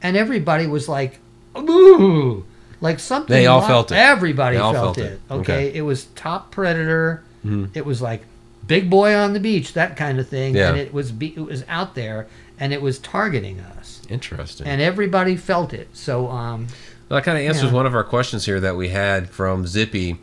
and 0.02 0.16
everybody 0.16 0.66
was 0.66 0.88
like, 0.88 1.18
"Ooh!" 1.56 2.44
Like 2.80 2.98
something. 2.98 3.34
They 3.34 3.46
all 3.46 3.60
felt 3.60 3.92
it. 3.92 3.96
Everybody 3.96 4.56
felt, 4.56 4.74
felt 4.74 4.98
it. 4.98 5.04
it. 5.04 5.20
Okay? 5.30 5.40
Okay. 5.68 5.72
it 5.76 5.82
was 5.82 6.04
top 6.16 6.50
predator. 6.50 7.22
Mhm. 7.44 7.68
It 7.74 7.84
was 7.84 8.00
like 8.00 8.22
big 8.66 8.88
boy 8.88 9.14
on 9.14 9.34
the 9.34 9.40
beach, 9.40 9.74
that 9.74 9.96
kind 9.96 10.18
of 10.18 10.26
thing. 10.28 10.54
Yeah. 10.56 10.70
And 10.70 10.78
it 10.78 10.94
was 10.94 11.12
be- 11.12 11.34
it 11.36 11.40
was 11.44 11.64
out 11.68 11.94
there, 11.94 12.26
and 12.58 12.72
it 12.72 12.80
was 12.80 12.98
targeting 12.98 13.60
us, 13.60 14.00
Interesting. 14.08 14.66
and 14.66 14.80
everybody 14.80 15.36
felt 15.36 15.74
it. 15.74 15.88
So, 15.92 16.28
um, 16.28 16.68
that 17.16 17.24
kind 17.24 17.36
of 17.38 17.44
answers 17.44 17.70
Yeah. 17.70 17.72
one 17.76 17.86
of 17.86 17.94
our 17.94 18.04
questions 18.04 18.44
here 18.46 18.60
that 18.60 18.76
we 18.76 18.88
had 18.88 19.30
from 19.30 19.66
Zippy, 19.66 20.18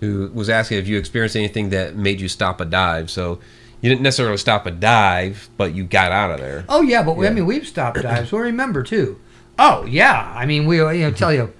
who 0.00 0.30
was 0.34 0.48
asking 0.50 0.78
if 0.78 0.88
you 0.88 0.98
experienced 0.98 1.36
anything 1.36 1.70
that 1.70 1.96
made 1.96 2.20
you 2.20 2.28
stop 2.28 2.60
a 2.60 2.64
dive. 2.64 3.10
So 3.10 3.38
you 3.80 3.88
didn't 3.88 4.02
necessarily 4.02 4.36
stop 4.36 4.66
a 4.66 4.70
dive, 4.70 5.48
but 5.56 5.74
you 5.74 5.84
got 5.84 6.12
out 6.12 6.30
of 6.30 6.38
there. 6.40 6.64
oh 6.68 6.82
yeah, 6.82 7.02
but 7.02 7.16
we, 7.16 7.26
I 7.26 7.30
mean 7.30 7.46
we've 7.46 7.66
stopped 7.66 8.00
dives. 8.02 8.30
Well, 8.32 8.42
remember 8.42 8.82
too. 8.82 9.18
Oh 9.58 9.84
yeah, 9.86 10.32
I 10.36 10.46
mean 10.46 10.66
we 10.66 10.78
you 10.78 10.84
know 11.02 11.10
tell 11.12 11.32
you, 11.32 11.52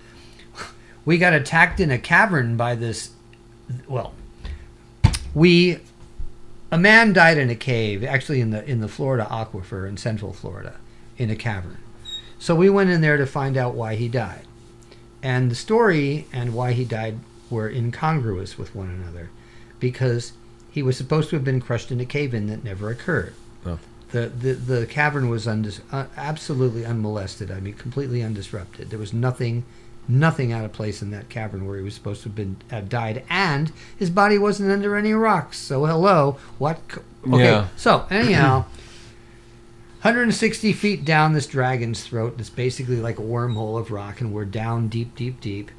we 1.05 1.19
got 1.19 1.33
attacked 1.33 1.79
in 1.81 1.91
a 1.91 1.99
cavern 1.99 2.57
by 2.57 2.75
this. 2.75 3.11
Well, 3.89 4.13
we 5.35 5.79
a 6.71 6.79
man 6.79 7.13
died 7.13 7.39
in 7.39 7.51
a 7.51 7.55
cave, 7.55 8.03
actually 8.05 8.41
in 8.41 8.51
the 8.51 8.65
in 8.69 8.81
the 8.81 8.89
Florida 8.89 9.27
aquifer 9.31 9.87
in 9.89 9.97
Central 9.97 10.33
Florida, 10.33 10.75
in 11.19 11.29
a 11.31 11.37
cavern. 11.37 11.79
So 12.39 12.55
we 12.57 12.69
went 12.71 12.91
in 12.91 13.01
there 13.03 13.17
to 13.17 13.27
find 13.27 13.57
out 13.57 13.75
why 13.75 13.95
he 13.97 14.09
died, 14.09 14.43
And 15.23 15.51
the 15.51 15.55
story 15.55 16.27
and 16.33 16.55
why 16.55 16.73
he 16.73 16.85
died 16.85 17.19
were 17.51 17.69
incongruous 17.69 18.59
with 18.59 18.75
one 18.75 18.89
another 18.91 19.31
because 19.79 20.33
he 20.71 20.83
was 20.83 20.97
supposed 20.97 21.31
to 21.31 21.37
have 21.37 21.45
been 21.45 21.61
crushed 21.61 21.93
in 21.93 22.01
a 22.01 22.05
cave 22.07 22.33
in 22.35 22.47
that 22.49 22.65
never 22.65 22.91
occurred. 22.91 23.35
Oh. 23.67 23.79
The, 24.11 24.29
the, 24.29 24.53
the 24.55 24.87
cavern 24.87 25.29
was 25.29 25.47
undis- 25.47 25.81
uh, 25.93 26.07
absolutely 26.17 26.85
unmolested. 26.85 27.51
I 27.51 27.61
mean, 27.61 27.75
completely 27.75 28.21
undisrupted. 28.21 28.89
There 28.91 28.99
was 28.99 29.13
nothing, 29.13 29.65
nothing 30.09 30.53
out 30.53 30.65
of 30.65 30.73
place 30.73 31.03
in 31.03 31.11
that 31.13 31.29
cavern 31.29 31.67
where 31.67 31.77
he 31.79 31.83
was 31.85 31.95
supposed 31.95 32.23
to 32.23 32.29
have 32.29 32.37
been 32.37 32.57
uh, 32.71 32.81
died, 32.81 33.23
and 33.31 33.73
his 33.97 34.11
body 34.11 34.39
wasn't 34.39 34.71
under 34.71 34.97
any 34.97 35.13
rocks. 35.13 35.59
So 35.59 35.87
hello, 35.87 36.39
what? 36.59 36.81
Okay, 37.27 37.43
Yeah. 37.45 37.69
so 37.77 38.07
anyhow, 38.11 38.65
160 40.03 40.73
feet 40.73 41.05
down 41.05 41.33
this 41.33 41.47
dragon's 41.47 42.03
throat. 42.03 42.35
It's 42.37 42.51
basically 42.51 42.97
like 42.97 43.21
a 43.21 43.23
wormhole 43.23 43.79
of 43.79 43.93
rock, 43.93 44.21
and 44.21 44.33
we're 44.33 44.45
down 44.45 44.89
deep, 44.89 45.15
deep, 45.15 45.41
deep. 45.41 45.71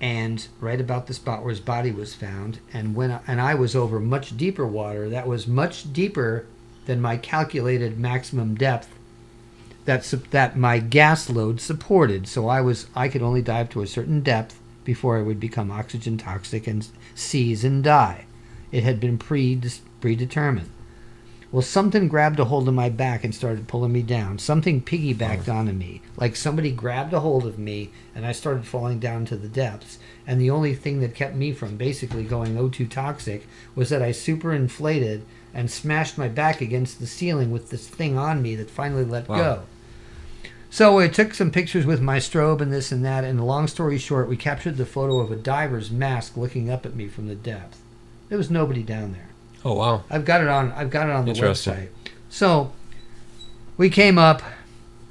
And 0.00 0.48
right 0.58 0.80
about 0.80 1.06
the 1.06 1.12
spot 1.12 1.42
where 1.42 1.50
his 1.50 1.60
body 1.60 1.90
was 1.90 2.14
found, 2.14 2.60
and 2.72 2.94
when 2.94 3.10
I, 3.10 3.20
and 3.26 3.42
I 3.42 3.54
was 3.54 3.76
over 3.76 4.00
much 4.00 4.38
deeper 4.38 4.66
water 4.66 5.10
that 5.10 5.28
was 5.28 5.46
much 5.46 5.92
deeper 5.92 6.46
than 6.86 7.02
my 7.02 7.18
calculated 7.18 7.98
maximum 7.98 8.54
depth 8.54 8.88
that 9.84 10.02
that 10.30 10.56
my 10.56 10.78
gas 10.78 11.28
load 11.28 11.60
supported. 11.60 12.26
So 12.26 12.48
I 12.48 12.62
was 12.62 12.86
I 12.96 13.08
could 13.08 13.20
only 13.20 13.42
dive 13.42 13.68
to 13.70 13.82
a 13.82 13.86
certain 13.86 14.22
depth 14.22 14.58
before 14.82 15.18
I 15.18 15.22
would 15.22 15.38
become 15.38 15.70
oxygen 15.70 16.16
toxic 16.16 16.66
and 16.66 16.88
seize 17.14 17.64
and 17.64 17.84
die. 17.84 18.24
It 18.72 18.82
had 18.82 18.98
been 18.98 19.18
pre 19.18 19.60
predetermined. 20.00 20.70
Well, 21.50 21.62
something 21.62 22.08
grabbed 22.08 22.38
a 22.38 22.44
hold 22.44 22.68
of 22.68 22.74
my 22.74 22.90
back 22.90 23.24
and 23.24 23.34
started 23.34 23.68
pulling 23.68 23.92
me 23.92 24.02
down. 24.02 24.38
Something 24.38 24.82
piggybacked 24.82 25.48
oh. 25.48 25.52
onto 25.52 25.72
me. 25.72 26.02
Like 26.18 26.36
somebody 26.36 26.70
grabbed 26.70 27.14
a 27.14 27.20
hold 27.20 27.46
of 27.46 27.58
me 27.58 27.90
and 28.14 28.26
I 28.26 28.32
started 28.32 28.66
falling 28.66 28.98
down 28.98 29.24
to 29.26 29.36
the 29.36 29.48
depths. 29.48 29.98
And 30.26 30.38
the 30.38 30.50
only 30.50 30.74
thing 30.74 31.00
that 31.00 31.14
kept 31.14 31.34
me 31.34 31.52
from 31.52 31.78
basically 31.78 32.24
going 32.24 32.56
O2 32.56 32.90
toxic 32.90 33.46
was 33.74 33.88
that 33.88 34.02
I 34.02 34.10
superinflated 34.10 35.22
and 35.54 35.70
smashed 35.70 36.18
my 36.18 36.28
back 36.28 36.60
against 36.60 37.00
the 37.00 37.06
ceiling 37.06 37.50
with 37.50 37.70
this 37.70 37.88
thing 37.88 38.18
on 38.18 38.42
me 38.42 38.54
that 38.56 38.70
finally 38.70 39.04
let 39.04 39.26
Wow. 39.26 39.36
go. 39.36 39.62
So 40.68 40.98
I 40.98 41.08
took 41.08 41.32
some 41.32 41.50
pictures 41.50 41.86
with 41.86 42.02
my 42.02 42.18
strobe 42.18 42.60
and 42.60 42.70
this 42.70 42.92
and 42.92 43.02
that. 43.06 43.24
And 43.24 43.42
long 43.42 43.68
story 43.68 43.96
short, 43.96 44.28
we 44.28 44.36
captured 44.36 44.76
the 44.76 44.84
photo 44.84 45.18
of 45.20 45.32
a 45.32 45.36
diver's 45.36 45.90
mask 45.90 46.36
looking 46.36 46.68
up 46.68 46.84
at 46.84 46.94
me 46.94 47.08
from 47.08 47.26
the 47.26 47.34
depth. 47.34 47.80
There 48.28 48.36
was 48.36 48.50
nobody 48.50 48.82
down 48.82 49.12
there. 49.12 49.28
Oh 49.64 49.74
wow. 49.74 50.04
I've 50.10 50.24
got 50.24 50.40
it 50.40 50.48
on. 50.48 50.72
I've 50.72 50.90
got 50.90 51.08
it 51.08 51.12
on 51.12 51.24
the 51.24 51.32
website. 51.32 51.88
So 52.28 52.72
we 53.76 53.90
came 53.90 54.18
up. 54.18 54.42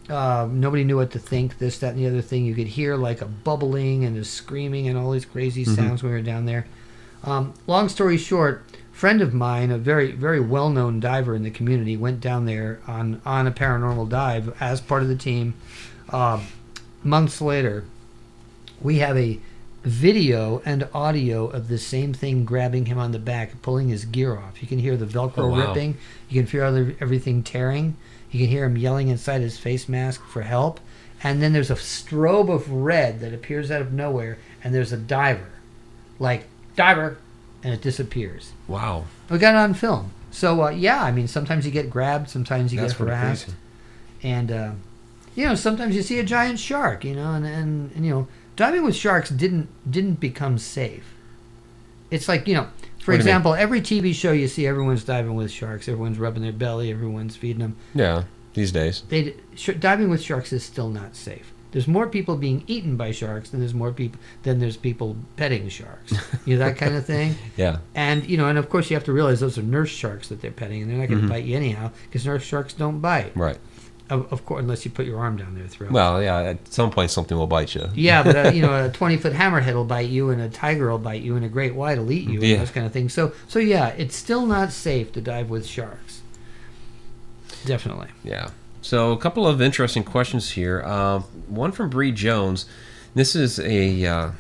Uh, 0.10 0.48
nobody 0.50 0.84
knew 0.86 0.96
what 0.96 1.12
to 1.12 1.20
think. 1.20 1.58
This, 1.58 1.80
that, 1.80 1.94
and 1.96 2.00
the 2.00 2.08
other 2.08 2.22
thing. 2.22 2.46
You 2.46 2.56
could 2.56 2.68
hear 2.68 2.96
like 2.96 3.22
a 3.22 3.26
bubbling 3.26 4.06
and 4.06 4.16
a 4.18 4.24
screaming 4.24 4.88
and 4.88 4.98
all 4.98 5.12
these 5.12 5.26
crazy 5.26 5.66
Mhm. 5.66 5.76
sounds 5.76 6.02
when 6.04 6.12
we 6.14 6.18
were 6.18 6.24
down 6.24 6.46
there. 6.46 6.66
Um, 7.24 7.54
long 7.66 7.90
story 7.90 8.18
short, 8.18 8.64
friend 8.94 9.22
of 9.22 9.34
mine, 9.34 9.70
a 9.70 9.78
very 9.78 10.12
very 10.14 10.40
well 10.40 10.70
known 10.70 11.00
diver 11.02 11.36
in 11.36 11.44
the 11.44 11.50
community, 11.52 11.98
went 11.98 12.22
down 12.22 12.46
there 12.46 12.80
on 12.88 13.22
on 13.26 13.48
a 13.48 13.52
paranormal 13.52 14.08
dive 14.08 14.56
as 14.62 14.80
part 14.80 15.02
of 15.04 15.10
the 15.10 15.16
team. 15.16 15.56
Um 16.10 16.44
months 17.04 17.42
later, 17.42 17.84
we 18.82 19.00
have 19.00 19.18
a 19.18 19.40
video 19.88 20.62
and 20.66 20.88
audio 20.94 21.48
of 21.48 21.68
the 21.68 21.78
same 21.78 22.14
thing 22.14 22.46
grabbing 22.46 22.86
him 22.86 22.98
on 22.98 23.12
the 23.12 23.20
back, 23.20 23.62
pulling 23.62 23.90
his 23.90 24.06
gear 24.06 24.38
off. 24.38 24.62
You 24.62 24.68
can 24.68 24.80
hear 24.80 24.98
the 24.98 25.06
Velcro 25.06 25.38
Oh, 25.40 25.48
wow. 25.48 25.68
ripping. 25.68 25.98
You 26.30 26.44
can 26.44 26.52
hear 26.52 26.96
everything 27.00 27.44
tearing. 27.44 27.96
You 28.32 28.40
can 28.40 28.50
hear 28.50 28.66
him 28.66 28.78
yelling 28.78 29.08
inside 29.08 29.42
his 29.42 29.58
face 29.58 29.88
mask 29.88 30.24
for 30.26 30.42
help. 30.42 30.80
And 31.24 31.42
then 31.42 31.54
there's 31.54 31.72
a 31.72 31.76
strobe 31.76 32.50
of 32.54 32.70
red 32.72 33.22
that 33.22 33.34
appears 33.34 33.72
out 33.72 33.82
of 33.82 33.92
nowhere, 33.92 34.38
and 34.64 34.74
there's 34.74 34.92
a 34.94 34.98
diver, 34.98 35.50
like 36.20 36.44
diver, 36.76 37.18
and 37.64 37.74
it 37.74 37.82
disappears. 37.82 38.52
Wow. 38.68 39.06
We 39.30 39.40
got 39.40 39.56
it 39.56 39.58
on 39.58 39.74
film. 39.74 40.12
So 40.30 40.64
uh, 40.66 40.70
yeah, 40.70 41.04
I 41.04 41.12
mean, 41.12 41.28
sometimes 41.28 41.66
you 41.66 41.72
get 41.72 41.90
grabbed, 41.90 42.30
sometimes 42.30 42.72
you 42.72 42.80
That's 42.80 42.94
get 42.94 43.00
harassed 43.00 43.50
and 44.24 44.52
uh, 44.52 44.72
you 45.36 45.46
know 45.46 45.56
sometimes 45.56 45.96
you 45.96 46.02
see 46.02 46.18
a 46.20 46.24
giant 46.24 46.60
shark 46.60 47.06
you 47.06 47.14
know 47.16 47.34
and, 47.34 47.46
and, 47.46 47.92
and 47.96 48.04
you 48.06 48.12
know 48.12 48.28
diving 48.58 48.84
with 48.84 48.96
sharks 48.96 49.30
didn't 49.30 49.70
didn't 49.90 50.20
become 50.20 50.58
safe 50.58 51.14
it's 52.12 52.28
like 52.28 52.48
you 52.48 52.54
know 52.54 52.64
for 52.64 52.68
What 52.68 53.06
do 53.06 53.12
you 53.12 53.12
mean? 53.12 53.20
example 53.20 53.54
every 53.54 53.82
tv 53.82 54.14
show 54.14 54.32
you 54.34 54.48
see 54.48 54.68
everyone's 54.68 55.04
diving 55.04 55.36
with 55.36 55.52
sharks 55.52 55.88
everyone's 55.88 56.20
rubbing 56.20 56.44
their 56.44 56.52
belly 56.52 56.92
everyone's 56.92 57.36
feeding 57.36 57.60
them 57.62 57.76
Yeah. 57.94 58.24
These 58.54 58.72
days. 58.72 59.04
they 59.10 59.36
sh- 59.56 59.70
diving 59.80 60.10
with 60.10 60.22
sharks 60.22 60.52
is 60.52 60.64
still 60.64 60.90
not 60.90 61.16
safe 61.16 61.54
there's 61.74 61.88
more 61.88 62.08
people 62.08 62.38
being 62.38 62.64
eaten 62.66 62.96
by 62.96 63.12
sharks 63.12 63.50
than 63.50 63.60
there's 63.60 63.74
more 63.74 63.92
people 63.92 64.20
than 64.44 64.58
there's 64.60 64.78
people 64.78 65.16
petting 65.36 65.70
sharks 65.70 66.14
you 66.46 66.58
know 66.58 66.66
that 66.66 66.78
kind 66.78 66.96
of 66.96 67.06
thing 67.06 67.36
Yeah. 67.58 67.78
and 67.94 68.28
you 68.28 68.36
know 68.38 68.48
and 68.48 68.58
of 68.58 68.70
course 68.70 68.90
you 68.90 68.96
have 68.96 69.04
to 69.04 69.14
realize 69.14 69.40
those 69.42 69.58
are 69.60 69.64
nurse 69.64 69.90
sharks 69.90 70.30
that 70.30 70.42
they're 70.42 70.50
petting 70.52 70.82
and 70.82 70.90
they're 70.90 70.98
not 70.98 71.08
going 71.10 71.22
to 71.22 71.28
Mhm. 71.28 71.30
bite 71.30 71.44
you 71.46 71.56
anyhow 71.56 71.92
because 72.06 72.26
nurse 72.26 72.44
sharks 72.44 72.74
don't 72.74 73.00
bite 73.00 73.36
Right. 73.36 73.60
Of, 74.10 74.32
of 74.32 74.46
course 74.46 74.62
unless 74.62 74.86
you 74.86 74.92
put 74.92 75.06
your 75.06 75.20
arm 75.20 75.38
down 75.38 75.56
their 75.56 75.68
throat 75.68 75.92
Well, 75.92 76.22
yeah. 76.24 76.40
At 76.40 76.74
some 76.74 76.92
point, 76.92 77.12
something 77.12 77.38
will 77.38 77.48
bite 77.48 77.76
you. 77.76 77.90
Yeah, 77.94 78.24
but 78.24 78.36
uh, 78.36 78.50
you 78.52 78.62
know, 78.62 78.86
a 78.86 78.90
twenty 78.94 79.18
foot 79.18 79.34
hammerhead 79.34 79.74
will 79.74 79.86
bite 79.86 80.10
you, 80.10 80.30
and 80.30 80.42
a 80.42 80.50
tiger 80.50 80.90
will 80.92 80.98
bite 81.00 81.22
you, 81.22 81.36
and 81.36 81.44
a 81.46 81.50
great 81.50 81.76
white 81.76 81.98
will 81.98 82.12
eat 82.12 82.30
you, 82.30 82.40
Yeah. 82.42 82.54
and 82.54 82.62
those 82.62 82.72
kind 82.72 82.86
of 82.86 82.92
things. 82.94 83.14
So, 83.14 83.34
so 83.48 83.60
yeah, 83.60 83.90
it's 83.90 84.16
still 84.16 84.46
not 84.46 84.72
safe 84.72 85.12
to 85.14 85.22
dive 85.22 85.50
with 85.50 85.66
sharks. 85.66 86.22
Definitely. 87.66 88.10
Yeah. 88.24 88.50
So 88.82 89.12
a 89.12 89.18
couple 89.18 89.46
of 89.48 89.62
interesting 89.62 90.04
questions 90.04 90.52
here. 90.52 90.82
Uh, 90.86 91.20
one 91.48 91.72
from 91.72 91.90
Bree 91.90 92.12
Jones. 92.12 92.66
This 93.16 93.36
is 93.36 93.60
a 93.60 94.06
uh, 94.06 94.32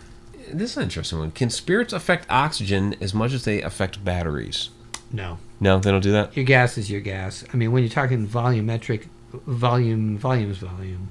this 0.53 0.71
is 0.71 0.77
an 0.77 0.83
interesting 0.83 1.19
one. 1.19 1.31
Can 1.31 1.49
spirits 1.49 1.91
affect 1.91 2.25
oxygen 2.29 2.95
as 3.01 3.13
much 3.13 3.33
as 3.33 3.43
they 3.43 3.61
affect 3.61 4.05
batteries? 4.05 4.69
No, 5.11 5.37
No, 5.61 5.79
they 5.79 5.89
don't 5.89 6.03
do 6.03 6.11
that. 6.11 6.35
your 6.35 6.43
gas 6.45 6.77
is 6.77 6.91
your 6.91 6.99
gas. 6.99 7.45
I 7.53 7.57
mean, 7.57 7.71
when 7.71 7.81
you're 7.81 7.89
talking 7.89 8.27
volumetric, 8.27 9.05
volume, 9.45 10.17
volumes, 10.17 10.57
volume, 10.57 11.09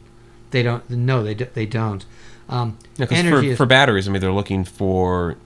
they 0.51 0.63
don't. 0.63 0.89
No, 0.91 1.23
they 1.23 1.35
do, 1.35 1.47
they 1.55 1.67
don't. 1.67 2.05
Um, 2.49 2.79
Yeah, 2.97 3.07
energy 3.11 3.49
for, 3.49 3.53
is 3.53 3.57
for 3.59 3.67
batteries, 3.67 4.09
I 4.09 4.13
mean, 4.13 4.21
they're 4.21 4.33
looking 4.33 4.65
for. 4.65 5.37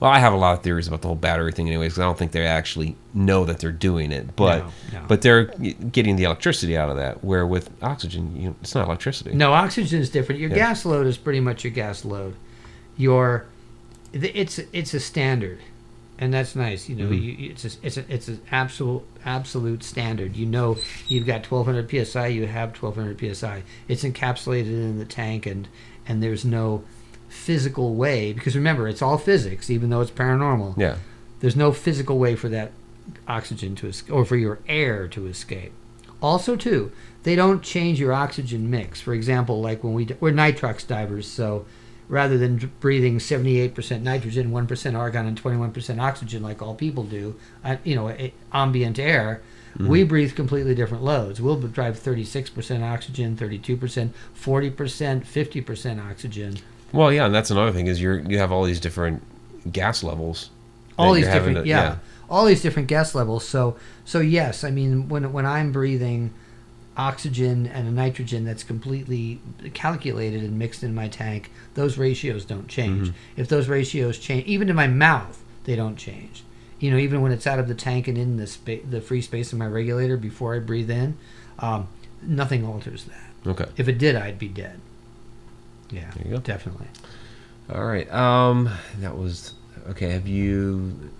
Well, 0.00 0.10
I 0.12 0.20
have 0.20 0.32
a 0.32 0.36
lot 0.36 0.56
of 0.56 0.62
theories 0.62 0.86
about 0.86 1.02
the 1.02 1.08
whole 1.08 1.16
battery 1.16 1.50
thing, 1.50 1.66
anyways, 1.66 1.92
because 1.94 1.98
I 2.00 2.04
don't 2.04 2.16
think 2.16 2.30
they 2.30 2.46
actually 2.46 2.94
know 3.14 3.44
that 3.44 3.58
they're 3.58 3.72
doing 3.72 4.12
it. 4.12 4.36
But 4.36 4.58
No, 4.60 4.72
no. 5.00 5.04
but 5.08 5.22
they're 5.22 5.46
getting 5.46 6.14
the 6.14 6.22
electricity 6.22 6.76
out 6.76 6.88
of 6.88 6.96
that. 6.96 7.24
Where 7.24 7.44
with 7.44 7.68
oxygen, 7.82 8.36
you 8.40 8.54
it's 8.62 8.76
not 8.76 8.86
electricity. 8.86 9.34
No, 9.34 9.52
oxygen 9.52 10.00
is 10.00 10.08
different. 10.08 10.40
Your 10.40 10.50
Yeah. 10.50 10.56
gas 10.56 10.84
load 10.84 11.08
is 11.08 11.16
pretty 11.16 11.40
much 11.40 11.64
your 11.64 11.72
gas 11.72 12.04
load. 12.04 12.34
Your 12.96 13.46
it's 14.12 14.60
it's 14.72 14.94
a 14.94 15.00
standard, 15.00 15.58
and 16.18 16.32
that's 16.34 16.56
nice. 16.56 16.88
You 16.88 16.96
know, 16.96 17.08
Mhm. 17.10 17.22
you, 17.22 17.50
it's 17.50 17.64
a, 17.64 17.70
it's 17.82 17.96
a, 17.96 18.04
it's 18.12 18.28
an 18.28 18.40
absolute 18.50 19.02
absolute 19.24 19.82
standard. 19.84 20.36
You 20.36 20.46
know, 20.46 20.76
you've 21.06 21.26
got 21.26 21.46
1200 21.50 22.06
psi. 22.06 22.26
You 22.28 22.46
have 22.46 22.74
1200 22.76 23.36
psi. 23.36 23.62
It's 23.88 24.02
encapsulated 24.04 24.66
in 24.72 24.98
the 24.98 25.04
tank, 25.04 25.46
and 25.46 25.68
and 26.06 26.22
there's 26.22 26.44
no 26.44 26.82
physical 27.28 27.94
way 27.94 28.32
because 28.32 28.56
remember 28.56 28.88
it's 28.88 29.02
all 29.02 29.18
physics 29.18 29.68
even 29.68 29.90
though 29.90 30.00
it's 30.00 30.10
paranormal 30.10 30.74
Yeah. 30.78 30.96
there's 31.40 31.54
no 31.56 31.72
physical 31.72 32.18
way 32.18 32.34
for 32.34 32.48
that 32.48 32.72
oxygen 33.26 33.74
to 33.76 33.86
escape 33.86 34.14
or 34.14 34.24
for 34.24 34.36
your 34.36 34.58
air 34.66 35.06
to 35.08 35.26
escape. 35.26 35.72
Also, 36.22 36.56
too, 36.56 36.90
they 37.22 37.36
don't 37.36 37.62
change 37.62 38.00
your 38.00 38.12
oxygen 38.12 38.68
mix. 38.70 39.00
For 39.00 39.12
example, 39.14 39.60
like 39.60 39.84
when 39.84 39.92
we 39.94 40.06
d- 40.06 40.16
we're 40.20 40.32
nitrox 40.32 40.86
divers, 40.86 41.28
so 41.28 41.64
rather 42.08 42.38
than 42.38 42.70
breathing 42.80 43.18
78% 43.18 44.02
nitrogen, 44.02 44.50
1% 44.50 44.98
argon, 44.98 45.26
and 45.26 45.40
21% 45.42 46.00
oxygen 46.00 46.42
like 46.42 46.62
all 46.62 46.74
people 46.74 47.04
do, 47.04 47.34
uh, 47.64 47.76
you 47.84 47.94
know, 47.94 48.14
ambient 48.52 48.98
air, 48.98 49.42
we 49.78 50.02
breathe 50.02 50.34
completely 50.34 50.74
different 50.74 51.04
loads. 51.04 51.40
We'll 51.40 51.60
drive 51.60 51.96
36% 52.00 52.82
oxygen, 52.82 53.36
32%, 53.36 54.10
40%, 54.34 55.24
50% 55.24 56.10
oxygen. 56.10 56.56
Well, 56.92 57.12
yeah, 57.12 57.26
and 57.26 57.34
that's 57.34 57.50
another 57.50 57.70
thing 57.72 57.86
is 57.86 58.00
you're 58.00 58.18
you 58.18 58.38
have 58.38 58.50
all 58.50 58.64
these 58.64 58.80
different 58.80 59.22
gas 59.70 60.02
levels. 60.02 60.50
all 60.98 61.12
these 61.12 61.26
different 61.26 61.58
to- 61.58 61.66
yeah, 61.66 61.96
all 62.30 62.44
these 62.44 62.60
different 62.62 62.88
gas 62.88 63.14
levels 63.14 63.46
so 63.46 63.76
so 64.04 64.18
yes 64.20 64.62
i 64.64 64.70
mean 64.70 65.08
when 65.08 65.32
when 65.32 65.46
i'm 65.46 65.70
breathing 65.72 66.30
oxygen 66.98 67.66
and 67.66 67.86
a 67.86 67.90
nitrogen 67.92 68.44
that's 68.44 68.64
completely 68.64 69.40
calculated 69.72 70.42
and 70.42 70.58
mixed 70.58 70.82
in 70.82 70.92
my 70.94 71.06
tank 71.08 71.50
those 71.74 71.96
ratios 71.96 72.44
don't 72.44 72.66
change 72.68 73.08
Mhm. 73.08 73.14
if 73.36 73.48
those 73.48 73.68
ratios 73.68 74.18
change 74.18 74.44
even 74.46 74.68
in 74.68 74.74
my 74.74 74.88
mouth 74.88 75.40
they 75.64 75.76
don't 75.76 75.96
change 75.96 76.42
you 76.80 76.90
know 76.90 76.96
even 76.96 77.20
when 77.22 77.30
it's 77.30 77.46
out 77.46 77.60
of 77.60 77.68
the 77.68 77.74
tank 77.74 78.08
and 78.08 78.18
in 78.18 78.36
the 78.36 78.46
spa- 78.48 78.82
the 78.90 79.00
free 79.00 79.22
space 79.22 79.52
of 79.52 79.58
my 79.58 79.66
regulator 79.66 80.16
before 80.16 80.56
i 80.56 80.58
breathe 80.58 80.90
in 80.90 81.16
um, 81.60 81.86
nothing 82.22 82.64
alters 82.66 83.04
that 83.04 83.48
Okay. 83.50 83.66
if 83.76 83.86
it 83.88 83.96
did 83.98 84.16
i'd 84.16 84.38
be 84.38 84.48
dead 84.48 84.80
yeah 85.90 86.10
There 86.16 86.26
you 86.26 86.34
go. 86.34 86.40
definitely 86.40 86.88
All 87.72 87.84
right. 87.84 88.10
Um, 88.10 88.70
that 89.00 89.16
was 89.18 89.52
okay. 89.90 90.08
Have 90.12 90.26
you 90.26 91.10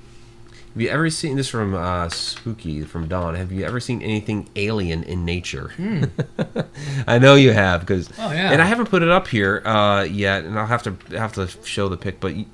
Have 0.79 0.83
you 0.85 0.91
ever 0.91 1.11
seen 1.11 1.35
this 1.37 1.49
from 1.49 1.75
uh, 1.75 2.09
Spooky 2.09 2.83
from 2.83 3.09
Dawn? 3.09 3.35
Have 3.35 3.51
you 3.51 3.65
ever 3.65 3.81
seen 3.81 4.01
anything 4.01 4.49
alien 4.55 5.03
in 5.03 5.25
nature? 5.25 5.73
I 7.09 7.19
know 7.19 7.35
you 7.35 7.51
have 7.51 7.81
because. 7.81 8.09
Oh, 8.17 8.31
yeah. 8.31 8.53
and 8.53 8.63
I 8.63 8.65
haven't 8.67 8.87
put 8.89 9.03
it 9.03 9.09
up 9.09 9.27
here 9.27 9.61
uh, 9.67 10.05
yet, 10.05 10.45
and 10.45 10.57
I'll 10.57 10.69
have 10.69 10.85
to 10.85 10.95
have 11.19 11.33
to 11.33 11.49
show 11.65 11.89
the 11.89 11.97
pic. 11.97 12.21
But 12.21 12.37
you, 12.37 12.47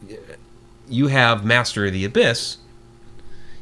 you 0.88 1.08
have 1.08 1.44
Master 1.44 1.84
of 1.84 1.92
the 1.92 2.06
Abyss, 2.06 2.56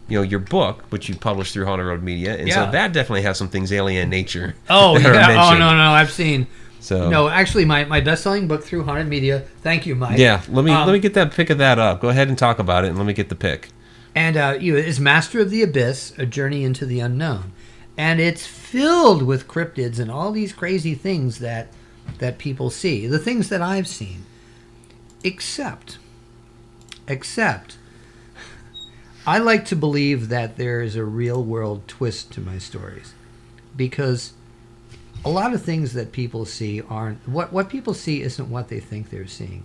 you 0.07 0.19
know 0.19 0.23
your 0.23 0.39
book, 0.39 0.85
which 0.91 1.09
you 1.09 1.17
published 1.17 1.55
through 1.55 1.65
Haunted 1.65 1.89
Road 1.89 2.05
Media, 2.05 2.37
and 2.37 2.47
Yeah. 2.47 2.67
so 2.67 2.71
that 2.71 2.93
definitely 2.93 3.23
has 3.23 3.37
some 3.39 3.49
things 3.49 3.73
alien 3.73 4.05
in 4.05 4.11
nature. 4.11 4.55
Oh 4.71 4.97
yeah. 4.97 5.51
Oh 5.51 5.59
no 5.59 5.77
no 5.77 5.91
I've 5.91 6.13
seen. 6.13 6.47
So 6.79 7.11
No, 7.11 7.29
actually, 7.29 7.65
my, 7.65 7.85
my 7.85 8.01
best 8.01 8.23
selling 8.23 8.47
book 8.47 8.63
through 8.63 8.85
Haunted 8.85 9.09
Media. 9.09 9.41
Thank 9.63 9.87
you, 9.87 9.97
Mike. 9.97 10.21
yeah, 10.21 10.41
let 10.49 10.65
me 10.65 10.71
Um, 10.71 10.87
let 10.87 10.93
me 10.93 11.01
get 11.01 11.15
that 11.15 11.33
pick 11.33 11.51
of 11.51 11.59
that 11.59 11.81
up. 11.81 12.01
Go 12.01 12.11
ahead 12.11 12.29
and 12.29 12.39
talk 12.39 12.61
about 12.61 12.85
it, 12.85 12.91
and 12.91 12.97
let 12.99 13.09
me 13.09 13.13
get 13.13 13.29
the 13.29 13.35
pic. 13.35 13.71
And 14.15 14.37
uh, 14.37 14.59
you 14.61 14.77
is 14.77 15.01
Master 15.01 15.41
of 15.41 15.51
the 15.51 15.63
Abyss: 15.63 16.13
A 16.19 16.27
Journey 16.27 16.65
into 16.65 16.85
the 16.85 17.01
Unknown, 17.01 17.53
and 17.97 18.21
it's 18.21 18.47
filled 18.47 19.23
with 19.23 19.49
cryptids 19.49 19.99
and 19.99 20.11
all 20.11 20.33
these 20.33 20.53
crazy 20.53 20.95
things 20.95 21.39
that 21.39 21.69
that 22.19 22.39
people 22.39 22.69
see. 22.69 23.07
The 23.07 23.19
things 23.19 23.49
that 23.49 23.63
I've 23.63 23.89
seen, 23.89 24.25
except, 25.25 25.99
except, 27.09 27.79
I 29.27 29.39
like 29.39 29.65
to 29.67 29.77
believe 29.77 30.29
that 30.29 30.57
there 30.57 30.83
is 30.83 30.95
a 30.95 31.05
real 31.05 31.43
world 31.43 31.89
twist 31.89 32.33
to 32.33 32.41
my 32.41 32.59
stories, 32.59 33.15
because 33.75 34.35
a 35.25 35.31
lot 35.31 35.55
of 35.55 35.63
things 35.63 35.95
that 35.95 36.13
people 36.13 36.45
see 36.45 36.83
aren't 36.83 37.27
what 37.27 37.51
what 37.51 37.71
people 37.71 37.95
see 37.95 38.21
isn't 38.21 38.51
what 38.51 38.69
they 38.69 38.81
think 38.81 39.09
they're 39.09 39.27
seeing. 39.27 39.65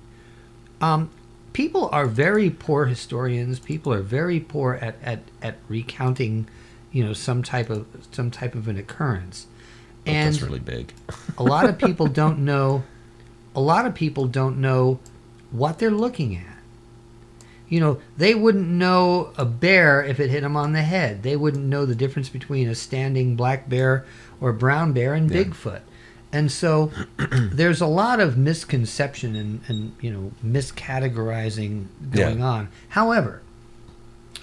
Um, 0.79 1.09
people 1.57 1.89
are 1.91 2.05
very 2.05 2.51
poor 2.51 2.85
historians. 2.85 3.59
People 3.59 3.91
are 3.91 4.03
very 4.03 4.39
poor 4.39 4.75
at, 4.75 4.95
at, 5.01 5.23
at 5.41 5.55
recounting, 5.67 6.47
you 6.91 7.03
know, 7.03 7.13
some 7.13 7.41
type 7.41 7.71
of 7.71 7.87
some 8.11 8.29
type 8.29 8.53
of 8.53 8.67
an 8.67 8.77
occurrence, 8.77 9.47
Oh, 10.05 10.11
and 10.11 10.33
that's 10.33 10.43
really 10.43 10.59
big. 10.59 10.93
a 11.35 11.43
lot 11.43 11.67
of 11.67 11.79
people 11.85 12.05
don't 12.05 12.39
know. 12.39 12.83
A 13.55 13.59
lot 13.59 13.87
of 13.87 13.95
people 13.95 14.27
don't 14.27 14.59
know 14.61 14.99
what 15.49 15.79
they're 15.79 15.89
looking 15.89 16.35
at. 16.35 16.43
You 17.67 17.79
know, 17.79 17.99
they 18.17 18.35
wouldn't 18.35 18.67
know 18.67 19.33
a 19.35 19.43
bear 19.43 20.03
if 20.03 20.19
it 20.19 20.29
hit 20.29 20.41
them 20.41 20.55
on 20.55 20.73
the 20.73 20.83
head. 20.83 21.23
They 21.23 21.35
wouldn't 21.35 21.65
know 21.65 21.87
the 21.87 21.95
difference 21.95 22.29
between 22.29 22.69
a 22.69 22.75
standing 22.75 23.35
black 23.35 23.67
bear 23.67 24.05
or 24.39 24.53
brown 24.53 24.93
bear 24.93 25.15
and 25.15 25.29
Yeah. 25.31 25.43
Bigfoot. 25.43 25.81
And 26.33 26.51
so 26.51 26.91
there's 27.17 27.81
a 27.81 27.87
lot 27.87 28.19
of 28.19 28.37
misconception 28.37 29.35
and, 29.35 29.61
and 29.67 29.95
you 30.01 30.11
know, 30.11 30.31
miscategorizing 30.45 31.85
going 32.11 32.39
Yeah. 32.39 32.45
on. 32.45 32.69
However, 32.89 33.41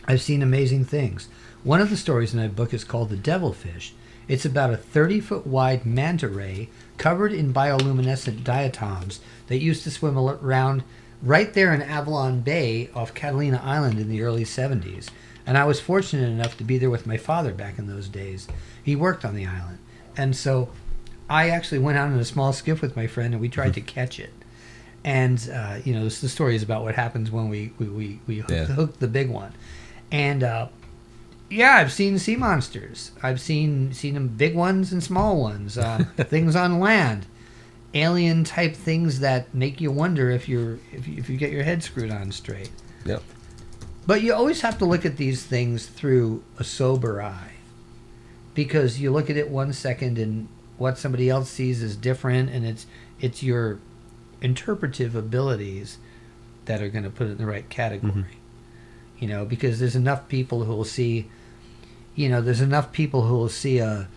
I've 0.07 0.23
seen 0.23 0.43
amazing 0.43 0.85
things. 0.85 1.29
One 1.63 1.81
of 1.81 1.91
the 1.91 1.97
stories 1.97 2.35
in 2.35 2.41
my 2.41 2.49
book 2.49 2.75
is 2.75 2.85
called 2.85 3.11
The 3.11 3.17
Devilfish. 3.17 3.95
It's 4.29 4.45
about 4.45 4.73
a 4.73 4.77
30 4.77 5.21
foot 5.21 5.47
wide 5.47 5.85
manta 5.85 6.29
ray 6.29 6.69
covered 6.97 7.33
in 7.33 7.53
bioluminescent 7.53 8.45
diatoms 8.45 9.21
that 9.49 9.59
used 9.63 9.83
to 9.85 9.91
swim 9.91 10.17
around 10.19 10.83
right 11.23 11.53
there 11.55 11.73
in 11.75 11.83
Avalon 11.83 12.41
Bay 12.41 12.89
off 12.95 13.15
Catalina 13.15 13.61
Island 13.63 13.99
in 13.99 14.09
the 14.09 14.23
early 14.23 14.45
70s. 14.45 15.09
And 15.47 15.59
I 15.59 15.65
was 15.65 15.81
fortunate 15.81 16.29
enough 16.29 16.57
to 16.59 16.65
be 16.65 16.79
there 16.79 16.89
with 16.91 17.07
my 17.07 17.19
father 17.19 17.53
back 17.53 17.79
in 17.79 17.87
those 17.87 18.09
days. 18.09 18.49
He 18.83 18.97
worked 18.97 19.25
on 19.25 19.35
the 19.35 19.47
island. 19.47 19.79
And 20.17 20.35
so 20.35 20.71
I 21.29 21.51
actually 21.51 21.79
went 21.79 21.99
out 21.99 22.11
in 22.13 22.19
a 22.19 22.25
small 22.25 22.53
skiff 22.53 22.81
with 22.83 22.97
my 22.97 23.07
friend 23.07 23.35
and 23.35 23.41
we 23.41 23.49
tried 23.49 23.75
to 23.75 23.81
catch 23.81 24.19
it. 24.21 24.33
And, 25.05 25.51
uh, 25.53 25.79
you 25.85 25.93
know, 25.95 26.05
this, 26.05 26.21
the 26.21 26.29
story 26.29 26.57
is 26.57 26.63
about 26.63 26.83
what 26.83 26.95
happens 26.95 27.31
when 27.31 27.49
we, 27.49 27.73
we, 27.79 27.87
we, 27.87 28.21
we 28.27 28.39
hook, 28.39 28.51
Yeah. 28.51 28.65
hook 28.67 28.99
the 29.01 29.09
big 29.09 29.29
one. 29.31 29.53
And, 30.11 30.43
uh, 30.43 30.69
yeah, 31.51 31.77
I've 31.77 31.93
seen 31.93 32.19
sea 32.19 32.37
monsters. 32.37 33.11
I've 33.23 33.41
seen 33.41 33.93
seen 33.93 34.15
them 34.15 34.29
big 34.29 34.55
ones 34.55 34.93
and 34.93 35.03
small 35.05 35.41
ones. 35.41 35.77
Uh, 35.77 36.05
things 36.17 36.57
on 36.57 36.81
land, 36.81 37.27
alien 37.93 38.45
type 38.45 38.75
things 38.75 39.21
that 39.21 39.55
make 39.55 39.81
you 39.81 39.91
wonder 39.93 40.31
if 40.31 40.49
you're 40.49 40.79
if 40.93 41.07
you, 41.07 41.17
if 41.19 41.29
you 41.29 41.37
get 41.37 41.53
your 41.53 41.63
head 41.63 41.83
screwed 41.83 42.11
on 42.11 42.33
straight. 42.33 42.71
Yep. 43.05 43.23
But 44.07 44.23
you 44.23 44.33
always 44.35 44.63
have 44.63 44.79
to 44.79 44.85
look 44.87 45.05
at 45.05 45.17
these 45.19 45.45
things 45.45 45.87
through 45.87 46.43
a 46.59 46.65
sober 46.65 47.23
eye, 47.23 47.53
because 48.55 49.01
you 49.01 49.11
look 49.13 49.29
at 49.31 49.37
it 49.37 49.51
one 49.51 49.73
second 49.75 50.19
and 50.19 50.49
what 50.79 50.99
somebody 50.99 51.29
else 51.31 51.51
sees 51.51 51.83
is 51.83 51.97
different, 51.97 52.51
and 52.51 52.67
it's 52.67 52.87
it's 53.21 53.43
your 53.43 53.79
interpretive 54.41 55.15
abilities 55.15 55.99
that 56.67 56.83
are 56.83 56.89
going 56.89 57.05
to 57.05 57.11
put 57.11 57.27
it 57.27 57.33
in 57.33 57.39
the 57.39 57.47
right 57.47 57.69
category. 57.69 58.39
You 59.19 59.29
know, 59.29 59.45
because 59.45 59.79
there's 59.79 59.97
enough 59.97 60.29
people 60.29 60.65
who 60.65 60.75
will 60.75 60.85
see, 60.85 61.31
you 62.15 62.29
know, 62.29 62.41
there's 62.41 62.61
enough 62.61 62.93
people 62.93 63.23
who 63.23 63.35
will 63.35 63.49
see 63.49 63.79
a 63.79 64.09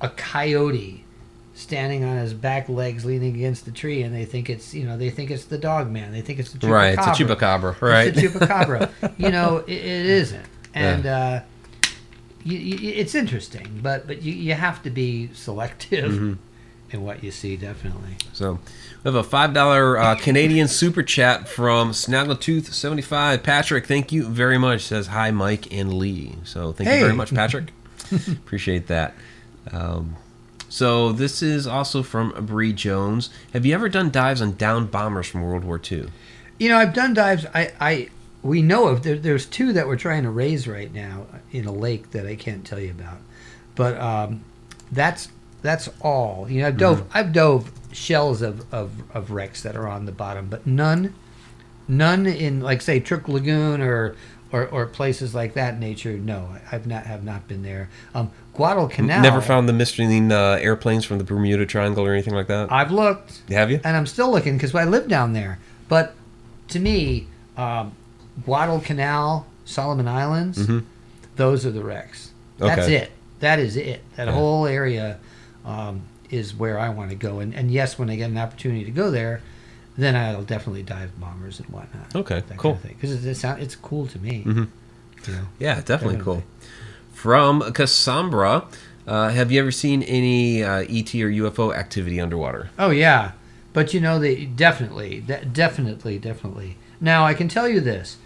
a 0.00 0.08
coyote 0.10 1.04
standing 1.54 2.04
on 2.04 2.16
his 2.16 2.32
back 2.32 2.68
legs 2.68 3.04
leaning 3.04 3.34
against 3.34 3.64
the 3.64 3.72
tree 3.72 4.02
and 4.02 4.14
they 4.14 4.24
think 4.24 4.48
it's 4.48 4.72
you 4.72 4.84
know 4.84 4.96
they 4.96 5.10
think 5.10 5.28
it's 5.28 5.46
the 5.46 5.58
dog 5.58 5.90
man 5.90 6.12
they 6.12 6.20
think 6.20 6.38
it's 6.38 6.52
the 6.52 6.58
chupacabra. 6.58 6.70
Right, 6.70 6.98
it's 6.98 7.06
a 7.06 7.24
chupacabra, 7.24 7.80
right? 7.82 8.16
It's 8.16 8.18
a 8.18 8.38
chupacabra. 8.38 9.14
you 9.18 9.30
know, 9.30 9.56
it, 9.66 9.72
it 9.72 10.06
isn't, 10.06 10.46
and 10.72 11.04
uh, 11.04 11.40
you, 12.44 12.58
you, 12.58 12.92
it's 12.94 13.14
interesting, 13.14 13.80
but 13.82 14.06
but 14.06 14.22
you, 14.22 14.32
you 14.32 14.54
have 14.54 14.82
to 14.84 14.90
be 14.90 15.30
selective 15.34 16.10
Mm-hmm. 16.12 16.32
in 16.90 17.02
what 17.02 17.22
you 17.22 17.30
see. 17.30 17.56
Definitely. 17.56 18.16
So 18.32 18.54
we 19.04 19.08
have 19.10 19.14
a 19.14 19.22
five 19.22 19.52
dollar 19.52 19.98
uh, 19.98 20.14
Canadian 20.14 20.68
super 20.68 21.02
chat 21.02 21.48
from 21.48 21.90
Snaggletooth 21.92 22.72
seventy 22.72 23.02
five. 23.02 23.42
Patrick, 23.42 23.86
thank 23.86 24.12
you 24.12 24.24
very 24.24 24.58
much. 24.58 24.82
Says 24.82 25.08
hi, 25.08 25.30
Mike 25.30 25.72
and 25.72 25.92
Lee. 25.94 26.36
So 26.44 26.72
thank 26.72 26.88
you 26.90 27.00
very 27.00 27.12
much, 27.14 27.34
Patrick. 27.34 27.72
Appreciate 28.28 28.86
that. 28.86 29.14
Um, 29.72 30.16
so 30.70 31.12
this 31.12 31.42
is 31.42 31.66
also 31.66 32.02
from 32.02 32.32
Bree 32.46 32.72
Jones. 32.72 33.30
Have 33.52 33.64
you 33.66 33.74
ever 33.74 33.88
done 33.88 34.10
dives 34.10 34.40
on 34.42 34.52
downed 34.52 34.90
bombers 34.90 35.26
from 35.26 35.42
World 35.42 35.64
War 35.64 35.80
II? 35.90 36.08
You 36.58 36.68
know, 36.70 36.76
I've 36.78 36.92
done 36.94 37.14
dives. 37.14 37.46
I, 37.54 37.72
I 37.80 38.08
we 38.42 38.62
know 38.62 38.88
of 38.88 39.02
there, 39.02 39.16
there's 39.18 39.46
two 39.46 39.72
that 39.72 39.86
we're 39.86 39.96
trying 39.96 40.22
to 40.22 40.30
raise 40.30 40.66
right 40.68 40.92
now 40.92 41.26
in 41.50 41.66
a 41.66 41.72
lake 41.72 42.12
that 42.12 42.26
I 42.26 42.36
can't 42.36 42.64
tell 42.64 42.78
you 42.80 42.90
about, 42.90 43.18
but 43.74 43.98
um, 44.00 44.42
that's 44.92 45.28
that's 45.62 45.88
all. 46.00 46.46
You 46.48 46.62
know, 46.62 46.68
I've 46.68 46.76
dove 46.76 47.04
I've 47.12 47.32
dove 47.32 47.72
shells 47.92 48.42
of, 48.42 48.72
of 48.72 48.92
of 49.14 49.30
wrecks 49.32 49.62
that 49.62 49.74
are 49.76 49.88
on 49.88 50.04
the 50.06 50.12
bottom, 50.12 50.46
but 50.48 50.66
none 50.66 51.14
none 51.88 52.26
in 52.26 52.60
like 52.60 52.80
say 52.82 53.00
Truk 53.00 53.28
Lagoon 53.28 53.80
or. 53.80 54.16
Or, 54.50 54.66
or 54.68 54.86
places 54.86 55.34
like 55.34 55.52
that 55.52 55.78
nature 55.78 56.16
no 56.16 56.48
i've 56.72 56.86
not 56.86 57.04
have 57.04 57.22
not 57.22 57.46
been 57.46 57.62
there 57.62 57.90
um 58.14 58.30
guadalcanal 58.54 59.20
Never 59.20 59.42
found 59.42 59.68
the 59.68 59.74
missing 59.74 60.32
uh, 60.32 60.56
airplanes 60.58 61.04
from 61.04 61.18
the 61.18 61.24
Bermuda 61.24 61.66
Triangle 61.66 62.06
or 62.06 62.14
anything 62.14 62.32
like 62.32 62.46
that. 62.46 62.72
i've 62.72 62.90
looked 62.90 63.42
Have 63.50 63.70
you? 63.70 63.78
and 63.84 63.94
I'm 63.94 64.06
still 64.06 64.30
looking 64.30 64.56
because 64.56 64.74
I 64.74 64.84
live 64.84 65.06
down 65.06 65.34
there. 65.34 65.58
But 65.86 66.14
to 66.68 66.80
me, 66.80 67.26
um, 67.58 67.92
Guadalcanal, 68.44 69.46
Solomon 69.64 70.08
Islands, 70.08 70.58
Mhm. 70.58 70.84
those 71.36 71.64
are 71.66 71.70
the 71.70 71.82
wrecks. 71.82 72.30
That's 72.58 72.82
Okay. 72.86 72.96
it. 72.96 73.10
That 73.40 73.58
is 73.58 73.76
it. 73.76 74.02
That 74.16 74.26
Yeah. 74.26 74.32
whole 74.34 74.66
area 74.66 75.18
um, 75.64 76.00
is 76.30 76.54
where 76.54 76.78
I 76.78 76.88
want 76.88 77.10
to 77.10 77.16
go. 77.16 77.40
And, 77.40 77.54
and 77.54 77.70
yes, 77.70 77.98
when 77.98 78.08
I 78.10 78.16
get 78.16 78.30
an 78.30 78.38
opportunity 78.38 78.84
to 78.84 78.90
go 78.90 79.10
there, 79.10 79.42
then 79.98 80.16
I'll 80.16 80.42
definitely 80.42 80.82
dive 80.82 81.18
bombers 81.20 81.58
and 81.60 81.68
whatnot. 81.68 82.14
Okay, 82.14 82.42
that 82.48 82.56
cool. 82.56 82.72
Kind 82.72 82.76
of 82.76 82.82
thing. 82.82 82.96
Because 83.00 83.24
it's, 83.26 83.44
it's 83.44 83.76
cool 83.76 84.06
to 84.06 84.18
me. 84.18 84.44
Mhm. 84.46 84.68
You 85.26 85.32
know? 85.34 85.40
Yeah, 85.58 85.74
definitely, 85.80 86.16
Definitely. 86.16 86.22
cool. 86.24 86.42
From 87.12 87.60
Cassandra, 87.72 88.64
uh, 89.06 89.28
have 89.30 89.50
you 89.52 89.60
ever 89.60 89.70
seen 89.72 90.02
any 90.04 90.62
uh, 90.62 90.84
ET 90.88 91.14
or 91.16 91.28
UFO 91.30 91.74
activity 91.74 92.20
underwater? 92.20 92.70
Oh 92.78 92.90
yeah, 92.90 93.32
but 93.72 93.92
you 93.92 94.00
know 94.00 94.18
they 94.18 94.44
definitely, 94.46 95.20
de- 95.26 95.44
definitely, 95.44 96.18
definitely. 96.18 96.76
Now 97.00 97.24
I 97.26 97.34
can 97.34 97.48
tell 97.48 97.68
you 97.68 97.80
this: 97.80 98.16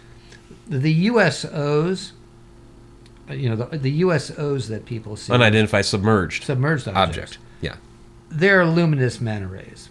the 0.67 1.07
USOs, 1.09 2.11
uh, 3.29 3.33
you 3.33 3.49
know, 3.49 3.55
the, 3.55 3.77
the 3.77 4.01
USOs 4.01 4.67
that 4.69 4.85
people 4.85 5.15
see, 5.15 5.33
Unidentified 5.33 5.85
submerged 5.85 6.43
submerged 6.43 6.87
objects, 6.87 7.35
object. 7.35 7.37
Yeah. 7.61 7.75
they're 8.29 8.65
luminous 8.65 9.19
manta 9.21 9.47
rays. 9.47 9.89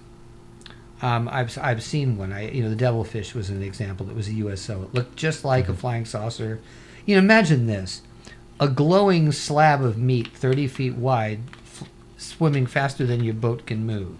Um, 1.00 1.28
I've 1.28 1.56
I've 1.58 1.82
seen 1.82 2.16
one. 2.16 2.32
I 2.32 2.50
you 2.50 2.62
know 2.62 2.70
the 2.70 2.76
devilfish 2.76 3.34
was 3.34 3.50
an 3.50 3.62
example. 3.62 4.06
That 4.06 4.14
was 4.14 4.28
a 4.28 4.34
USO. 4.34 4.82
It 4.82 4.94
looked 4.94 5.16
just 5.16 5.44
like 5.44 5.68
a 5.68 5.74
flying 5.74 6.04
saucer. 6.04 6.60
You 7.06 7.16
know, 7.16 7.22
imagine 7.22 7.66
this: 7.66 8.02
a 8.60 8.68
glowing 8.68 9.32
slab 9.32 9.82
of 9.82 9.98
meat, 9.98 10.28
thirty 10.28 10.68
feet 10.68 10.94
wide, 10.94 11.40
f- 11.64 11.88
swimming 12.16 12.66
faster 12.66 13.04
than 13.04 13.24
your 13.24 13.34
boat 13.34 13.66
can 13.66 13.84
move, 13.84 14.16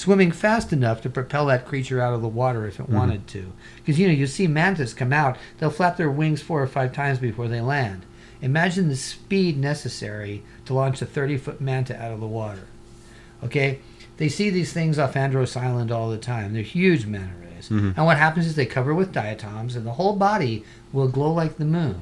swimming 0.00 0.32
fast 0.32 0.72
enough 0.72 1.02
to 1.02 1.10
propel 1.10 1.44
that 1.46 1.66
creature 1.66 2.00
out 2.00 2.14
of 2.14 2.22
the 2.22 2.28
water 2.28 2.66
if 2.66 2.80
it 2.80 2.88
wanted 2.88 3.26
to. 3.28 3.52
Because 3.76 3.98
you 3.98 4.06
know 4.06 4.14
you 4.14 4.26
see 4.26 4.46
mantas 4.46 4.94
come 4.94 5.12
out; 5.12 5.36
they'll 5.58 5.68
flap 5.70 5.98
their 5.98 6.10
wings 6.10 6.40
four 6.40 6.62
or 6.62 6.66
five 6.66 6.92
times 6.92 7.18
before 7.18 7.48
they 7.48 7.60
land. 7.60 8.06
Imagine 8.40 8.88
the 8.88 8.96
speed 8.96 9.58
necessary 9.58 10.42
to 10.64 10.72
launch 10.72 11.02
a 11.02 11.06
thirty-foot 11.06 11.60
manta 11.60 11.94
out 12.02 12.12
of 12.12 12.20
the 12.20 12.26
water. 12.26 12.66
Okay, 13.44 13.80
they 14.16 14.28
see 14.30 14.48
these 14.48 14.72
things 14.72 14.98
off 14.98 15.16
Andros 15.16 15.54
Island 15.56 15.92
all 15.92 16.08
the 16.08 16.16
time. 16.18 16.54
They're 16.54 16.62
huge 16.62 17.04
manta 17.06 17.34
rays, 17.38 17.68
Mhm. 17.68 17.94
and 17.96 18.06
what 18.06 18.16
happens 18.16 18.46
is 18.46 18.54
they 18.54 18.64
cover 18.66 18.94
with 18.94 19.12
diatoms, 19.12 19.76
and 19.76 19.86
the 19.86 19.92
whole 19.92 20.16
body 20.16 20.64
will 20.92 21.08
glow 21.08 21.32
like 21.32 21.58
the 21.58 21.64
moon. 21.66 22.00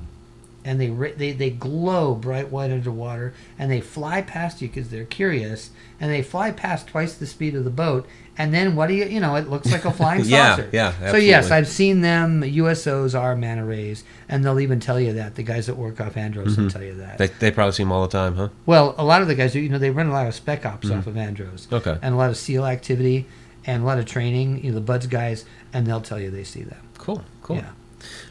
And 0.69 0.79
they 0.79 0.89
they 1.13 1.33
they 1.33 1.49
glow 1.49 2.15
bright 2.15 2.51
white 2.51 2.71
underwater, 2.71 3.33
and 3.59 3.71
they 3.71 3.81
fly 3.81 4.21
past 4.21 4.61
you 4.61 4.69
because 4.69 4.91
they're 4.91 5.07
curious, 5.07 5.71
and 5.99 6.13
they 6.13 6.21
fly 6.21 6.51
past 6.51 6.89
twice 6.89 7.15
the 7.15 7.27
speed 7.27 7.55
of 7.55 7.65
the 7.65 7.71
boat, 7.71 8.07
and 8.37 8.53
then 8.53 8.77
what 8.77 8.89
do 8.89 8.95
you 8.95 9.07
you 9.07 9.19
know? 9.19 9.35
It 9.37 9.49
looks 9.49 9.73
like 9.73 9.87
a 9.87 9.91
flying 9.91 10.25
Yeah, 10.25 10.57
saucer. 10.57 10.69
yeah, 10.73 11.11
So 11.11 11.17
yes. 11.17 11.51
I've 11.51 11.69
seen 11.69 12.03
them. 12.03 12.43
USOs 12.43 13.19
are 13.19 13.35
manta 13.35 13.65
rays, 13.65 14.05
and 14.29 14.45
they'll 14.45 14.61
even 14.61 14.79
tell 14.79 15.01
you 15.01 15.15
that. 15.15 15.37
The 15.37 15.43
guys 15.43 15.67
that 15.67 15.77
work 15.77 16.03
off 16.03 16.19
Andros 16.19 16.57
will 16.57 16.65
mm-hmm. 16.65 16.69
tell 16.69 16.85
you 16.85 16.95
that. 16.97 17.17
They, 17.17 17.29
they 17.29 17.51
probably 17.51 17.73
see 17.73 17.83
them 17.85 17.93
all 17.93 18.03
the 18.03 18.13
time, 18.13 18.37
huh? 18.37 18.49
Well, 18.67 18.95
a 18.99 19.05
lot 19.05 19.23
of 19.23 19.29
the 19.29 19.35
guys, 19.35 19.55
you 19.55 19.71
know, 19.71 19.79
they 19.79 19.91
run 19.91 20.09
a 20.09 20.13
lot 20.13 20.27
of 20.27 20.35
spec 20.35 20.67
ops 20.67 20.87
mm-hmm. 20.87 20.99
off 20.99 21.07
of 21.07 21.17
Andros. 21.17 21.67
Okay. 21.73 21.97
And 22.03 22.15
a 22.15 22.17
lot 22.19 22.29
of 22.29 22.37
SEAL 22.37 22.67
activity 22.67 23.27
and 23.65 23.83
a 23.83 23.87
lot 23.87 23.99
of 23.99 24.05
training. 24.05 24.63
You 24.63 24.71
know, 24.71 24.75
the 24.77 24.83
BUD/S 24.83 25.07
guys, 25.07 25.45
and 25.73 25.87
they'll 25.87 26.03
tell 26.03 26.21
you 26.21 26.31
they 26.31 26.45
see 26.45 26.63
them. 26.63 26.81
Cool, 26.99 27.25
cool. 27.43 27.57
Yeah. 27.57 27.71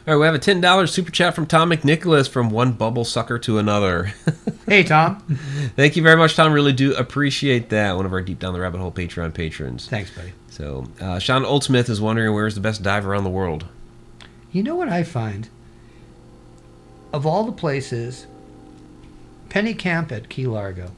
All 0.06 0.14
right, 0.14 0.20
we 0.20 0.26
have 0.26 0.34
a 0.34 0.38
ten 0.38 0.60
dollars 0.60 0.92
super 0.92 1.10
chat 1.10 1.34
from 1.34 1.46
Tom 1.46 1.70
McNicholas 1.70 2.28
from 2.28 2.50
one 2.50 2.72
bubble 2.72 3.04
sucker 3.04 3.38
to 3.40 3.58
another. 3.58 4.12
Hey, 4.68 4.82
Tom. 4.82 5.20
Thank 5.76 5.96
you 5.96 6.02
very 6.02 6.16
much, 6.18 6.36
Tom. 6.36 6.52
Really 6.52 6.74
do 6.74 6.94
appreciate 6.94 7.70
that. 7.70 7.96
One 7.96 8.04
of 8.04 8.12
our 8.12 8.20
deep 8.20 8.38
down 8.38 8.52
the 8.52 8.60
rabbit 8.60 8.76
hole 8.82 8.92
Patreon 8.92 9.32
patrons. 9.32 9.88
Thanks, 9.88 10.14
buddy. 10.14 10.34
So, 10.50 10.84
uh, 11.00 11.18
Sean 11.18 11.42
Oldsmith 11.44 11.88
is 11.88 12.02
wondering 12.02 12.34
where's 12.34 12.54
the 12.54 12.60
best 12.60 12.82
dive 12.82 13.06
around 13.06 13.24
the 13.24 13.30
world. 13.30 13.64
You 14.52 14.62
know 14.62 14.76
what 14.76 14.90
I 14.90 15.04
find? 15.04 15.48
Of 17.14 17.24
all 17.24 17.44
the 17.44 17.52
places, 17.52 18.26
Pennekamp 19.48 20.12
at 20.12 20.28
Key 20.28 20.46
Largo. 20.46 20.90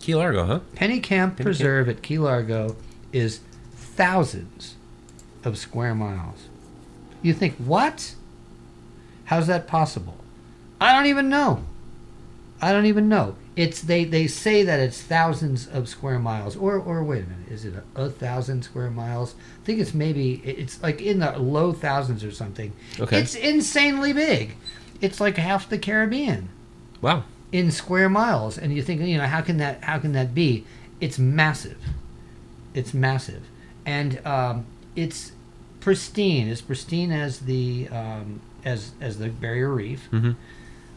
Key 0.00 0.16
Largo, 0.16 0.44
huh? 0.46 0.60
Pennekamp 0.74 1.36
Penny 1.36 1.44
Preserve 1.44 1.88
at 1.88 2.02
Key 2.02 2.18
Largo 2.18 2.74
is 3.12 3.38
thousands 3.76 4.74
of 5.44 5.56
square 5.56 5.94
miles. 5.94 6.47
You 7.22 7.32
think, 7.34 7.54
what? 7.56 8.14
How's 9.26 9.46
that 9.46 9.66
possible? 9.66 10.16
I 10.80 10.92
don't 10.92 11.06
even 11.06 11.28
know. 11.28 11.64
I 12.60 12.72
don't 12.72 12.86
even 12.86 13.08
know. 13.08 13.36
It's 13.56 13.80
they, 13.82 14.04
they 14.04 14.26
say 14.28 14.62
that 14.62 14.78
it's 14.80 15.02
thousands 15.02 15.66
of 15.66 15.88
square 15.88 16.18
miles, 16.18 16.56
or 16.56 16.76
or 16.76 17.02
wait 17.02 17.24
a 17.24 17.26
minute, 17.26 17.48
is 17.50 17.64
it 17.64 17.74
a, 17.96 18.02
a 18.02 18.08
thousand 18.10 18.62
square 18.62 18.90
miles? 18.90 19.34
I 19.62 19.66
think 19.66 19.80
it's 19.80 19.92
maybe 19.94 20.34
it's 20.44 20.80
like 20.82 21.00
in 21.02 21.18
the 21.18 21.36
low 21.38 21.72
thousands 21.72 22.22
or 22.22 22.30
something. 22.30 22.72
Okay. 23.00 23.18
It's 23.18 23.34
insanely 23.34 24.12
big. 24.12 24.54
It's 25.00 25.20
like 25.20 25.36
half 25.36 25.68
the 25.68 25.78
Caribbean 25.78 26.48
Wow. 27.00 27.24
in 27.52 27.70
square 27.70 28.08
miles 28.08 28.58
and 28.58 28.72
you 28.74 28.82
think 28.82 29.00
you 29.02 29.16
know 29.18 29.26
how 29.26 29.40
can 29.40 29.58
that 29.58 29.82
how 29.84 29.98
can 29.98 30.12
that 30.12 30.34
be 30.34 30.64
it's 31.00 31.18
massive 31.18 31.78
it's 32.74 32.92
massive 32.92 33.42
and 33.86 34.24
um, 34.26 34.66
it's 34.96 35.30
pristine 35.88 36.48
as 36.50 36.60
pristine 36.60 37.10
as 37.10 37.40
the 37.40 37.88
um, 37.90 38.40
as 38.62 38.90
as 39.00 39.18
the 39.18 39.28
barrier 39.28 39.70
reef 39.72 40.06
Mhm. 40.12 40.36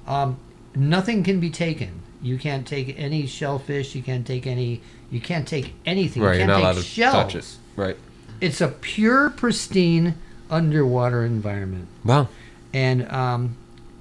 um, 0.06 0.38
nothing 0.76 1.24
can 1.24 1.40
be 1.40 1.50
taken 1.50 2.02
you 2.22 2.38
can't 2.38 2.68
take 2.68 2.94
any 3.00 3.26
shellfish 3.26 3.96
you 3.96 4.04
can't 4.04 4.28
take 4.28 4.46
any 4.46 4.82
you 5.10 5.22
can't 5.22 5.48
take 5.48 5.74
anything 5.86 6.22
Right, 6.24 6.40
you 6.42 6.46
can't 6.46 6.62
not 6.62 6.76
take 6.76 6.84
shells 6.84 7.14
touch 7.14 7.36
it. 7.36 7.46
Right. 7.78 7.96
it's 8.42 8.60
a 8.60 8.68
pure 8.68 9.30
pristine 9.30 10.16
underwater 10.50 11.24
environment 11.24 11.88
Wow. 12.04 12.28
and 12.74 13.10
um, 13.10 13.56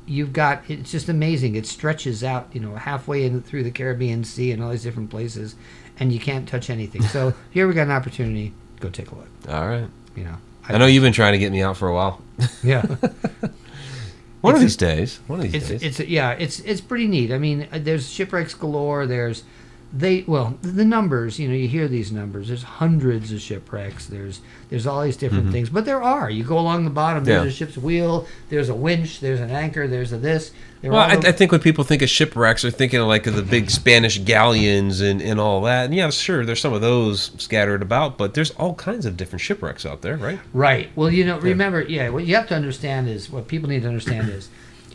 you've 0.06 0.32
got 0.32 0.62
it's 0.68 0.90
just 0.90 1.08
amazing. 1.08 1.54
It 1.54 1.66
stretches 1.66 2.24
out, 2.24 2.48
you 2.52 2.60
know, 2.60 2.74
halfway 2.74 3.24
in 3.24 3.42
through 3.42 3.62
the 3.62 3.70
Caribbean 3.70 4.24
Sea 4.24 4.50
and 4.50 4.60
all 4.60 4.70
these 4.70 4.82
different 4.82 5.08
places, 5.08 5.54
and 6.00 6.12
you 6.12 6.18
can't 6.18 6.48
touch 6.48 6.68
anything. 6.68 7.02
So 7.02 7.32
here 7.52 7.68
we 7.68 7.74
got 7.74 7.82
an 7.82 7.92
opportunity. 7.92 8.52
Go 8.80 8.88
take 8.88 9.12
a 9.12 9.14
look. 9.14 9.28
All 9.48 9.68
right. 9.68 9.86
You 10.16 10.24
know, 10.24 10.36
I 10.74 10.78
know 10.78 10.86
you've 10.86 11.02
been 11.02 11.12
trying 11.12 11.32
to 11.32 11.38
get 11.38 11.52
me 11.52 11.62
out 11.62 11.76
for 11.76 11.88
a 11.88 11.94
while. 11.94 12.20
Yeah, 12.62 12.82
One 14.40 14.54
of 14.54 14.62
It's 14.62 14.72
these 14.72 14.76
days. 14.76 15.20
One 15.26 15.40
of 15.40 15.50
these 15.52 15.54
it's 15.54 15.68
days. 15.68 15.98
it's 15.98 16.08
yeah, 16.08 16.30
it's 16.32 16.60
it's 16.60 16.80
pretty 16.80 17.06
neat. 17.06 17.30
I 17.30 17.38
mean, 17.38 17.68
uh, 17.72 17.78
there's 17.80 18.10
shipwrecks 18.10 18.54
galore. 18.54 19.06
There's 19.06 19.44
they 19.92 20.22
well 20.26 20.56
the 20.62 20.84
numbers. 20.84 21.38
You 21.38 21.48
know, 21.48 21.54
you 21.54 21.68
hear 21.68 21.88
these 21.88 22.10
numbers. 22.10 22.48
There's 22.48 22.62
hundreds 22.62 23.32
of 23.32 23.40
shipwrecks. 23.42 24.06
There's 24.06 24.40
there's 24.70 24.86
all 24.86 25.02
these 25.02 25.18
different 25.18 25.52
things, 25.52 25.68
but 25.68 25.84
there 25.84 26.02
are. 26.02 26.30
You 26.30 26.44
go 26.44 26.58
along 26.58 26.84
the 26.84 26.90
bottom. 26.90 27.24
There's 27.24 27.36
Mm-hmm. 27.40 27.46
Yeah. 27.46 27.50
a 27.50 27.54
ship's 27.54 27.76
wheel. 27.76 28.26
There's 28.48 28.70
a 28.70 28.74
winch. 28.74 29.20
There's 29.20 29.40
an 29.40 29.50
anchor. 29.50 29.86
There's 29.86 30.12
a 30.12 30.16
this. 30.16 30.52
Well, 30.82 30.98
I, 30.98 31.12
I 31.12 31.32
think 31.32 31.52
when 31.52 31.60
people 31.60 31.84
think 31.84 32.00
of 32.00 32.08
shipwrecks, 32.08 32.62
they're 32.62 32.70
thinking 32.70 33.00
of 33.00 33.06
like 33.06 33.26
of 33.26 33.34
the 33.34 33.42
big 33.42 33.70
Spanish 33.70 34.18
galleons 34.18 35.02
and, 35.02 35.20
and 35.20 35.38
all 35.38 35.60
that. 35.62 35.86
And 35.86 35.94
yeah, 35.94 36.08
sure, 36.08 36.46
there's 36.46 36.60
some 36.60 36.72
of 36.72 36.80
those 36.80 37.32
scattered 37.36 37.82
about, 37.82 38.16
but 38.16 38.32
there's 38.32 38.50
all 38.52 38.74
kinds 38.74 39.04
of 39.04 39.16
different 39.16 39.42
shipwrecks 39.42 39.84
out 39.84 40.00
there, 40.00 40.16
right? 40.16 40.38
Right. 40.54 40.88
Well, 40.96 41.10
you 41.10 41.26
know, 41.26 41.38
remember, 41.38 41.82
yeah, 41.82 42.08
what 42.08 42.24
you 42.24 42.34
have 42.34 42.48
to 42.48 42.54
understand 42.54 43.08
is 43.08 43.28
what 43.30 43.46
people 43.46 43.68
need 43.68 43.82
to 43.82 43.88
understand 43.88 44.30
is 44.30 44.48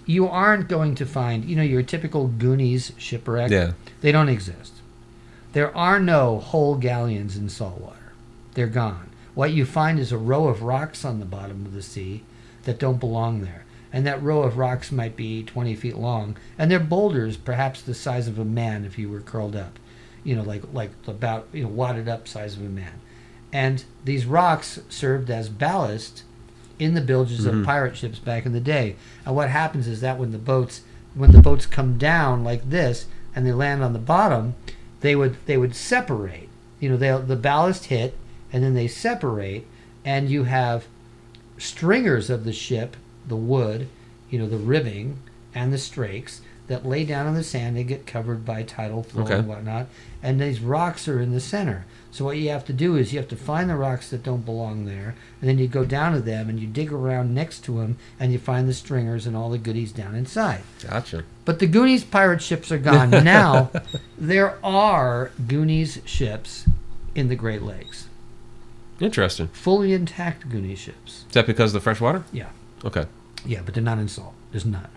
you 0.07 0.27
aren't 0.27 0.67
going 0.67 0.95
to 0.95 1.05
find, 1.05 1.45
you 1.45 1.55
know, 1.55 1.63
your 1.63 1.83
typical 1.83 2.27
Goonies 2.27 2.91
shipwreck. 2.97 3.51
Yeah. 3.51 3.73
They 4.01 4.11
don't 4.11 4.29
exist. 4.29 4.73
There 5.53 5.75
are 5.75 5.99
no 5.99 6.39
whole 6.39 6.75
galleons 6.75 7.37
in 7.37 7.47
saltwater. 7.49 8.13
They're 8.55 8.67
gone. 8.67 9.09
What 9.35 9.51
you 9.51 9.65
find 9.65 9.99
is 9.99 10.11
a 10.11 10.17
row 10.17 10.47
of 10.47 10.63
rocks 10.63 11.05
on 11.05 11.19
the 11.19 11.25
bottom 11.25 11.65
of 11.65 11.73
the 11.73 11.81
sea 11.81 12.23
that 12.63 12.79
don't 12.79 12.99
belong 12.99 13.41
there. 13.41 13.65
And 13.93 14.05
that 14.05 14.21
row 14.21 14.43
of 14.43 14.57
rocks 14.57 14.91
might 14.91 15.15
be 15.15 15.43
20 15.43 15.75
feet 15.75 15.97
long. 15.97 16.37
And 16.57 16.69
they're 16.69 16.79
boulders, 16.79 17.37
perhaps 17.37 17.81
the 17.81 17.93
size 17.93 18.27
of 18.27 18.39
a 18.39 18.45
man 18.45 18.85
if 18.85 18.97
you 18.97 19.09
were 19.09 19.21
curled 19.21 19.55
up. 19.55 19.79
You 20.23 20.35
know, 20.35 20.43
like, 20.43 20.63
like 20.73 20.91
about, 21.07 21.47
you 21.53 21.63
know, 21.63 21.69
wadded 21.69 22.09
up 22.09 22.27
size 22.27 22.55
of 22.55 22.61
a 22.61 22.69
man. 22.69 22.99
And 23.53 23.85
these 24.03 24.25
rocks 24.25 24.79
served 24.89 25.29
as 25.29 25.49
ballast 25.49 26.23
in 26.77 26.93
the 26.93 27.01
bilges 27.01 27.45
of 27.45 27.53
mm-hmm. 27.53 27.63
pirate 27.63 27.95
ships 27.95 28.19
back 28.19 28.45
in 28.45 28.53
the 28.53 28.59
day. 28.59 28.95
And 29.25 29.35
what 29.35 29.49
happens 29.49 29.87
is 29.87 30.01
that 30.01 30.17
when 30.17 30.31
the 30.31 30.37
boats 30.37 30.81
when 31.13 31.31
the 31.31 31.41
boats 31.41 31.65
come 31.65 31.97
down 31.97 32.43
like 32.43 32.69
this 32.69 33.05
and 33.33 33.47
they 33.47 33.53
land 33.53 33.81
on 33.81 33.93
the 33.93 33.99
bottom, 33.99 34.55
they 35.01 35.15
would 35.15 35.37
they 35.45 35.57
would 35.57 35.75
separate. 35.75 36.49
You 36.79 36.89
know, 36.89 36.97
they 36.97 37.17
the 37.25 37.35
ballast 37.35 37.85
hit 37.85 38.15
and 38.51 38.63
then 38.63 38.73
they 38.73 38.87
separate 38.87 39.65
and 40.03 40.29
you 40.29 40.43
have 40.43 40.85
stringers 41.57 42.29
of 42.29 42.43
the 42.43 42.53
ship, 42.53 42.95
the 43.27 43.35
wood, 43.35 43.87
you 44.29 44.39
know, 44.39 44.47
the 44.47 44.57
ribbing 44.57 45.19
and 45.53 45.71
the 45.73 45.77
strakes 45.77 46.41
that 46.67 46.85
lay 46.85 47.05
down 47.05 47.27
on 47.27 47.35
the 47.35 47.43
sand. 47.43 47.77
They 47.77 47.83
get 47.83 48.07
covered 48.07 48.43
by 48.45 48.63
tidal 48.63 49.03
flow 49.03 49.23
Okay. 49.23 49.35
and 49.35 49.47
whatnot. 49.47 49.87
And 50.23 50.41
these 50.41 50.59
rocks 50.59 51.07
are 51.07 51.19
in 51.21 51.31
the 51.31 51.39
center. 51.39 51.85
So 52.11 52.25
what 52.25 52.37
you 52.37 52.49
have 52.49 52.65
to 52.65 52.73
do 52.73 52.95
is 52.95 53.13
you 53.13 53.19
have 53.19 53.27
to 53.29 53.35
find 53.35 53.69
the 53.69 53.75
rocks 53.75 54.09
that 54.09 54.23
don't 54.23 54.45
belong 54.45 54.85
there, 54.85 55.15
and 55.41 55.49
then 55.49 55.59
you 55.59 55.67
go 55.67 55.83
down 55.85 56.13
to 56.13 56.21
them 56.21 56.49
and 56.49 56.59
you 56.59 56.65
dig 56.65 56.91
around 56.91 57.35
next 57.35 57.63
to 57.65 57.79
them, 57.79 57.97
and 58.19 58.31
you 58.31 58.39
find 58.39 58.67
the 58.69 58.73
stringers 58.73 59.27
and 59.27 59.35
all 59.35 59.49
the 59.49 59.57
goodies 59.57 59.91
down 59.91 60.15
inside. 60.15 60.61
Gotcha. 60.81 61.23
But 61.43 61.59
the 61.59 61.67
Goonies 61.67 62.03
pirate 62.05 62.41
ships 62.41 62.71
are 62.71 62.77
gone. 62.79 63.09
now 63.23 63.69
there 64.17 64.57
are 64.65 65.31
Goonies 65.47 65.99
ships 66.05 66.65
in 67.13 67.27
the 67.27 67.35
Great 67.35 67.61
Lakes, 67.61 68.07
Interesting. 68.99 69.47
fully 69.49 69.93
intact 69.93 70.49
Goonies 70.49 70.79
ships. 70.79 71.25
Is 71.27 71.33
that 71.33 71.45
because 71.45 71.71
of 71.71 71.73
the 71.73 71.83
fresh 71.83 71.99
water? 72.01 72.23
Yeah. 72.31 72.47
Okay. 72.85 73.05
Yeah, 73.45 73.61
but 73.63 73.73
they're 73.73 73.83
not 73.83 73.97
in 73.99 74.07
salt. 74.07 74.33
There's 74.51 74.65
none. 74.65 74.87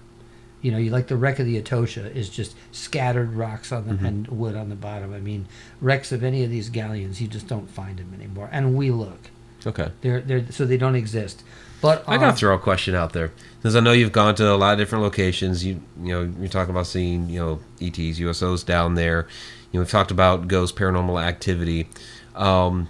You 0.61 0.73
know, 0.73 0.79
you 0.79 0.91
like 0.91 1.07
the 1.07 1.17
wreck 1.17 1.39
of 1.39 1.47
the 1.47 1.57
Atocha 1.61 2.15
is 2.15 2.29
just 2.29 2.57
scattered 2.73 3.35
rocks 3.35 3.71
on 3.71 3.87
the 3.87 4.07
and 4.07 4.27
wood 4.27 4.57
on 4.57 4.71
the 4.71 4.75
bottom. 4.75 5.15
I 5.15 5.21
mean, 5.21 5.47
wrecks 5.81 6.11
of 6.11 6.25
any 6.25 6.43
of 6.43 6.51
these 6.51 6.69
galleons, 6.69 7.21
you 7.21 7.29
just 7.29 7.47
don't 7.47 7.71
find 7.71 7.99
them 7.99 8.13
anymore. 8.13 8.49
And 8.51 8.75
we 8.75 8.91
look, 8.91 9.31
Okay. 9.67 9.91
they're 10.01 10.21
they're 10.21 10.51
so 10.51 10.65
they 10.67 10.77
don't 10.77 10.97
exist. 10.97 11.45
But 11.81 12.03
I 12.09 12.17
gotta 12.17 12.31
um, 12.31 12.37
throw 12.37 12.55
a 12.57 12.59
question 12.59 12.97
out 12.97 13.13
there 13.13 13.31
because 13.59 13.77
I 13.77 13.81
know 13.81 13.93
you've 13.93 14.11
gone 14.11 14.35
to 14.37 14.53
a 14.53 14.57
lot 14.57 14.73
of 14.73 14.79
different 14.79 15.05
locations. 15.05 15.65
You 15.65 15.81
you 16.03 16.13
know 16.13 16.33
you're 16.41 16.49
talking 16.49 16.71
about 16.75 16.89
seeing 16.89 17.29
you 17.31 17.39
know 17.39 17.61
ETs, 17.81 18.19
USOs 18.19 18.67
down 18.67 18.95
there. 18.97 19.29
You 19.71 19.79
know 19.79 19.83
we've 19.85 19.91
talked 19.91 20.11
about 20.11 20.49
ghost 20.49 20.75
paranormal 20.75 21.23
activity. 21.23 21.89
Um, 22.35 22.89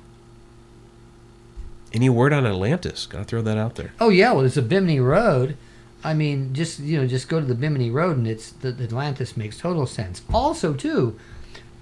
any 1.92 2.08
word 2.08 2.32
on 2.32 2.46
Atlantis? 2.46 3.06
Gotta 3.06 3.24
throw 3.24 3.42
that 3.42 3.58
out 3.58 3.76
there. 3.76 3.92
Oh 4.00 4.10
yeah, 4.10 4.32
well, 4.32 4.44
it's 4.44 4.56
a 4.56 4.62
Bimini 4.62 5.00
Road. 5.00 5.56
I 6.04 6.14
mean, 6.14 6.54
just 6.54 6.78
you 6.78 6.98
know, 6.98 7.06
just 7.06 7.28
go 7.28 7.40
to 7.40 7.46
the 7.46 7.54
Bimini 7.54 7.90
Road, 7.90 8.16
and 8.16 8.26
it's 8.26 8.50
the, 8.50 8.70
the 8.72 8.84
Atlantis 8.84 9.36
makes 9.36 9.58
total 9.58 9.86
sense. 9.86 10.22
Also, 10.32 10.74
too, 10.74 11.18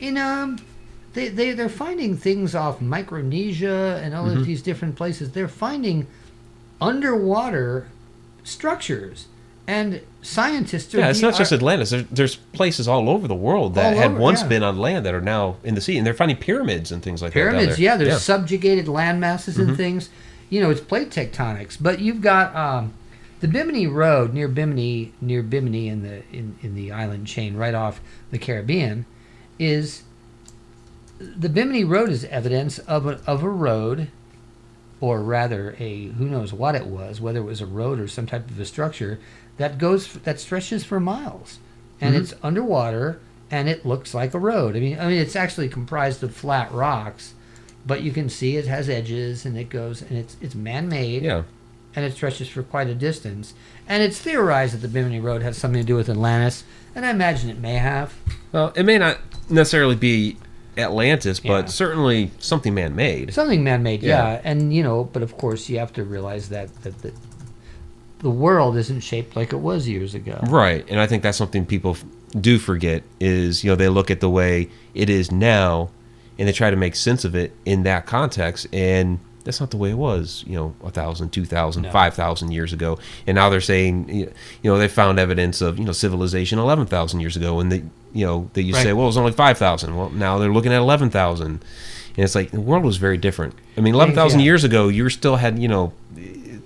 in 0.00 0.16
um, 0.16 0.58
they 1.12 1.28
they 1.28 1.52
they're 1.52 1.68
finding 1.68 2.16
things 2.16 2.54
off 2.54 2.80
Micronesia 2.80 4.00
and 4.02 4.14
all 4.14 4.30
of 4.30 4.44
these 4.44 4.62
different 4.62 4.96
places. 4.96 5.32
They're 5.32 5.48
finding 5.48 6.06
underwater 6.80 7.88
structures, 8.44 9.26
and 9.68 10.00
scientists 10.22 10.94
are. 10.94 10.98
Yeah, 10.98 11.08
it's 11.10 11.20
not 11.22 11.34
are- 11.34 11.38
just 11.38 11.52
Atlantis. 11.52 11.90
There's, 11.90 12.06
there's 12.10 12.36
places 12.36 12.86
all 12.88 13.08
over 13.08 13.26
the 13.28 13.34
world 13.34 13.74
that 13.74 13.96
had 13.96 14.12
over, 14.12 14.20
once 14.20 14.42
yeah. 14.42 14.48
been 14.48 14.62
on 14.62 14.78
land 14.78 15.04
that 15.06 15.14
are 15.14 15.20
now 15.20 15.56
in 15.64 15.74
the 15.74 15.80
sea, 15.80 15.96
and 15.98 16.06
they're 16.06 16.14
finding 16.14 16.36
pyramids 16.36 16.92
and 16.92 17.02
things 17.02 17.22
like 17.22 17.32
pyramids. 17.32 17.70
that. 17.70 17.76
down 17.76 17.80
Yeah, 17.82 17.96
there. 17.96 18.08
there's 18.08 18.22
subjugated 18.22 18.88
land 18.88 19.20
masses 19.20 19.56
Mm-hmm. 19.56 19.68
and 19.68 19.76
things. 19.76 20.08
You 20.50 20.60
know, 20.60 20.70
it's 20.70 20.80
plate 20.80 21.10
tectonics. 21.10 21.76
But 21.80 21.98
you've 21.98 22.20
got 22.20 22.54
um, 22.54 22.92
the 23.40 23.48
Bimini 23.48 23.86
Road 23.88 24.32
near 24.32 24.46
Bimini, 24.48 25.12
near 25.20 25.42
Bimini 25.42 25.88
in 25.88 26.02
the 26.02 26.22
in, 26.32 26.56
in 26.62 26.74
the 26.76 26.92
island 26.92 27.26
chain, 27.26 27.56
right 27.56 27.74
off 27.74 28.00
the 28.30 28.38
Caribbean, 28.38 29.06
is 29.58 30.04
the 31.18 31.48
Bimini 31.48 31.82
Road 31.84 32.10
is 32.10 32.24
evidence 32.26 32.78
of 32.80 33.06
a, 33.06 33.20
of 33.26 33.42
a 33.42 33.48
road, 33.48 34.08
or 35.00 35.20
rather 35.22 35.74
a 35.78 36.08
who 36.08 36.26
knows 36.26 36.52
what 36.52 36.74
it 36.74 36.86
was, 36.86 37.20
whether 37.20 37.40
it 37.40 37.44
was 37.44 37.60
a 37.60 37.66
road 37.66 37.98
or 37.98 38.06
some 38.06 38.26
type 38.26 38.48
of 38.50 38.60
a 38.60 38.64
structure 38.64 39.18
that 39.58 39.78
goes 39.78 40.08
that 40.24 40.40
stretches 40.40 40.84
for 40.84 41.00
miles, 41.00 41.58
and 42.00 42.14
Mhm. 42.14 42.18
it's 42.20 42.34
underwater 42.42 43.18
and 43.50 43.68
it 43.68 43.86
looks 43.86 44.12
like 44.12 44.34
a 44.34 44.38
road. 44.40 44.76
I 44.76 44.80
mean, 44.80 44.98
I 44.98 45.06
mean, 45.06 45.18
it's 45.18 45.36
actually 45.36 45.68
comprised 45.68 46.22
of 46.24 46.34
flat 46.34 46.72
rocks, 46.72 47.34
but 47.86 48.02
you 48.02 48.10
can 48.10 48.28
see 48.28 48.56
it 48.56 48.66
has 48.66 48.88
edges 48.88 49.44
and 49.46 49.56
it 49.56 49.68
goes 49.70 50.02
and 50.02 50.18
it's 50.18 50.36
it's 50.40 50.54
man-made 50.54 51.22
Yeah. 51.22 51.42
and 51.94 52.04
it 52.04 52.12
stretches 52.14 52.48
for 52.48 52.62
quite 52.64 52.88
a 52.88 52.94
distance. 52.94 53.54
And 53.88 54.02
it's 54.02 54.18
theorized 54.18 54.74
that 54.74 54.82
the 54.82 54.88
Bimini 54.88 55.20
Road 55.20 55.42
has 55.42 55.56
something 55.56 55.80
to 55.80 55.86
do 55.86 55.94
with 55.94 56.08
Atlantis, 56.10 56.64
and 56.94 57.06
I 57.06 57.10
imagine 57.10 57.48
it 57.48 57.60
may 57.60 57.76
have. 57.76 58.14
Well, 58.50 58.72
it 58.74 58.82
may 58.84 58.98
not 58.98 59.18
necessarily 59.48 59.94
be 59.94 60.36
Atlantis, 60.76 61.40
Yeah. 61.42 61.52
but 61.52 61.70
certainly 61.70 62.32
something 62.38 62.74
man-made. 62.74 63.32
Something 63.32 63.62
man-made, 63.64 64.02
Yeah. 64.02 64.32
yeah. 64.32 64.40
And 64.44 64.74
you 64.74 64.82
know, 64.82 65.04
but 65.12 65.22
of 65.22 65.38
course, 65.38 65.68
you 65.68 65.78
have 65.78 65.92
to 65.94 66.02
realize 66.04 66.48
that 66.48 66.68
that 66.82 67.00
the, 67.02 67.12
the 68.20 68.30
world 68.30 68.76
isn't 68.76 69.00
shaped 69.00 69.36
like 69.36 69.52
it 69.52 69.58
was 69.58 69.86
years 69.88 70.14
ago. 70.14 70.38
Right, 70.48 70.84
and 70.88 71.00
I 71.00 71.06
think 71.06 71.22
that's 71.22 71.38
something 71.38 71.66
people 71.66 71.92
f- 71.92 72.04
do 72.40 72.58
forget 72.58 73.02
is 73.20 73.62
you 73.62 73.70
know 73.70 73.76
they 73.76 73.88
look 73.88 74.10
at 74.10 74.20
the 74.20 74.30
way 74.30 74.68
it 74.94 75.10
is 75.10 75.30
now, 75.30 75.90
and 76.38 76.48
they 76.48 76.52
try 76.52 76.70
to 76.70 76.76
make 76.76 76.96
sense 76.96 77.24
of 77.24 77.34
it 77.34 77.52
in 77.64 77.82
that 77.84 78.06
context, 78.06 78.66
and 78.72 79.18
that's 79.44 79.60
not 79.60 79.70
the 79.70 79.76
way 79.76 79.90
it 79.90 79.98
was. 79.98 80.44
You 80.46 80.56
know, 80.56 80.74
a 80.82 80.90
thousand, 80.90 81.30
two 81.30 81.44
thousand, 81.44 81.82
No. 81.84 81.90
five 81.92 82.14
thousand 82.14 82.50
years 82.50 82.72
ago, 82.72 82.98
and 83.26 83.36
now 83.36 83.48
they're 83.48 83.60
saying 83.60 84.08
you 84.08 84.32
know 84.64 84.76
they 84.78 84.88
found 84.88 85.18
evidence 85.18 85.60
of 85.60 85.78
you 85.78 85.84
know 85.84 85.92
civilization 85.92 86.58
eleven 86.58 86.86
thousand 86.86 87.20
years 87.20 87.36
ago, 87.36 87.60
and 87.60 87.70
they 87.70 87.84
you 88.12 88.26
know 88.26 88.50
that 88.54 88.62
you 88.62 88.72
say 88.74 88.92
well 88.92 89.04
it 89.04 89.08
was 89.08 89.16
only 89.16 89.32
five 89.32 89.56
thousand. 89.58 89.96
Well 89.96 90.10
now 90.10 90.38
they're 90.38 90.52
looking 90.52 90.72
at 90.72 90.78
eleven 90.78 91.10
thousand, 91.10 91.62
and 92.16 92.24
it's 92.24 92.34
like 92.34 92.50
the 92.50 92.60
world 92.60 92.84
was 92.84 92.96
very 92.96 93.18
different. 93.18 93.54
I 93.76 93.80
mean, 93.82 93.94
eleven 93.94 94.14
thousand 94.14 94.40
yeah. 94.40 94.46
years 94.46 94.64
ago, 94.64 94.88
you 94.88 95.04
were 95.04 95.10
still 95.10 95.36
had 95.36 95.58
you 95.58 95.68
know. 95.68 95.92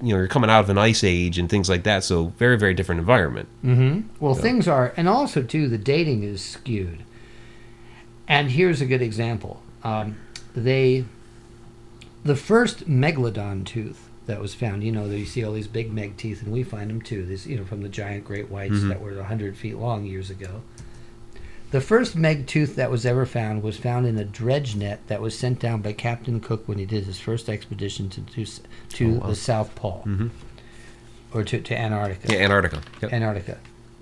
You 0.03 0.11
know, 0.15 0.17
you're 0.19 0.29
coming 0.29 0.49
out 0.51 0.61
of 0.65 0.71
an 0.71 0.79
ice 0.79 1.05
age 1.05 1.39
and 1.39 1.49
things 1.49 1.69
like 1.69 1.83
that, 1.83 2.05
so 2.05 2.27
very, 2.39 2.57
very 2.59 2.73
different 2.75 3.01
environment. 3.01 3.49
Mm-hmm. 3.65 4.09
Well, 4.19 4.35
Yeah. 4.35 4.41
things 4.43 4.67
are, 4.69 4.95
and 4.97 5.09
also 5.09 5.43
too, 5.43 5.69
the 5.69 5.79
dating 5.79 6.23
is 6.23 6.43
skewed. 6.43 7.01
And 8.27 8.51
here's 8.51 8.81
a 8.81 8.87
good 8.87 9.03
example. 9.03 9.63
Um, 9.85 10.17
they, 10.55 11.05
the 12.25 12.37
first 12.37 12.89
megalodon 12.89 13.65
tooth 13.67 14.09
that 14.27 14.41
was 14.41 14.55
found, 14.55 14.85
you 14.85 14.93
know, 14.93 15.09
that 15.09 15.19
you 15.19 15.27
see 15.27 15.43
all 15.45 15.53
these 15.53 15.67
big 15.67 15.93
meg 15.93 16.17
teeth, 16.17 16.43
and 16.43 16.53
we 16.53 16.63
find 16.63 16.89
them 16.89 17.03
too. 17.03 17.27
These, 17.27 17.47
you 17.47 17.57
know, 17.59 17.65
from 17.65 17.83
the 17.83 17.89
giant 17.89 18.25
great 18.25 18.49
whites 18.51 18.77
Mhm. 18.77 18.89
that 18.89 19.01
were 19.03 19.21
hundred 19.23 19.57
feet 19.57 19.77
long 19.77 20.05
years 20.07 20.31
ago. 20.31 20.63
The 21.71 21.81
first 21.81 22.17
meg 22.17 22.47
tooth 22.49 22.75
that 22.77 22.91
was 22.91 23.07
ever 23.07 23.25
found 23.27 23.63
was 23.63 23.77
found 23.79 24.07
in 24.07 24.19
a 24.19 24.25
dredge 24.25 24.75
net 24.75 25.01
that 25.07 25.21
was 25.21 25.39
sent 25.39 25.61
down 25.61 25.83
by 25.83 25.93
Captain 25.93 26.41
Cook 26.41 26.67
when 26.67 26.79
he 26.79 26.85
did 26.87 27.05
his 27.05 27.21
first 27.21 27.49
expedition 27.49 28.09
to 28.11 28.21
to, 28.23 28.45
to 28.91 29.07
Oh, 29.07 29.19
wow. 29.21 29.27
the 29.29 29.37
South 29.37 29.75
Pole 29.77 30.03
Mhm. 30.07 30.31
or 31.33 31.45
to, 31.45 31.61
to 31.61 31.79
Antarctica. 31.79 32.33
Yeah, 32.33 32.41
Antarctica. 32.41 32.83
Yep. 33.03 33.13
Antarctica. 33.13 33.59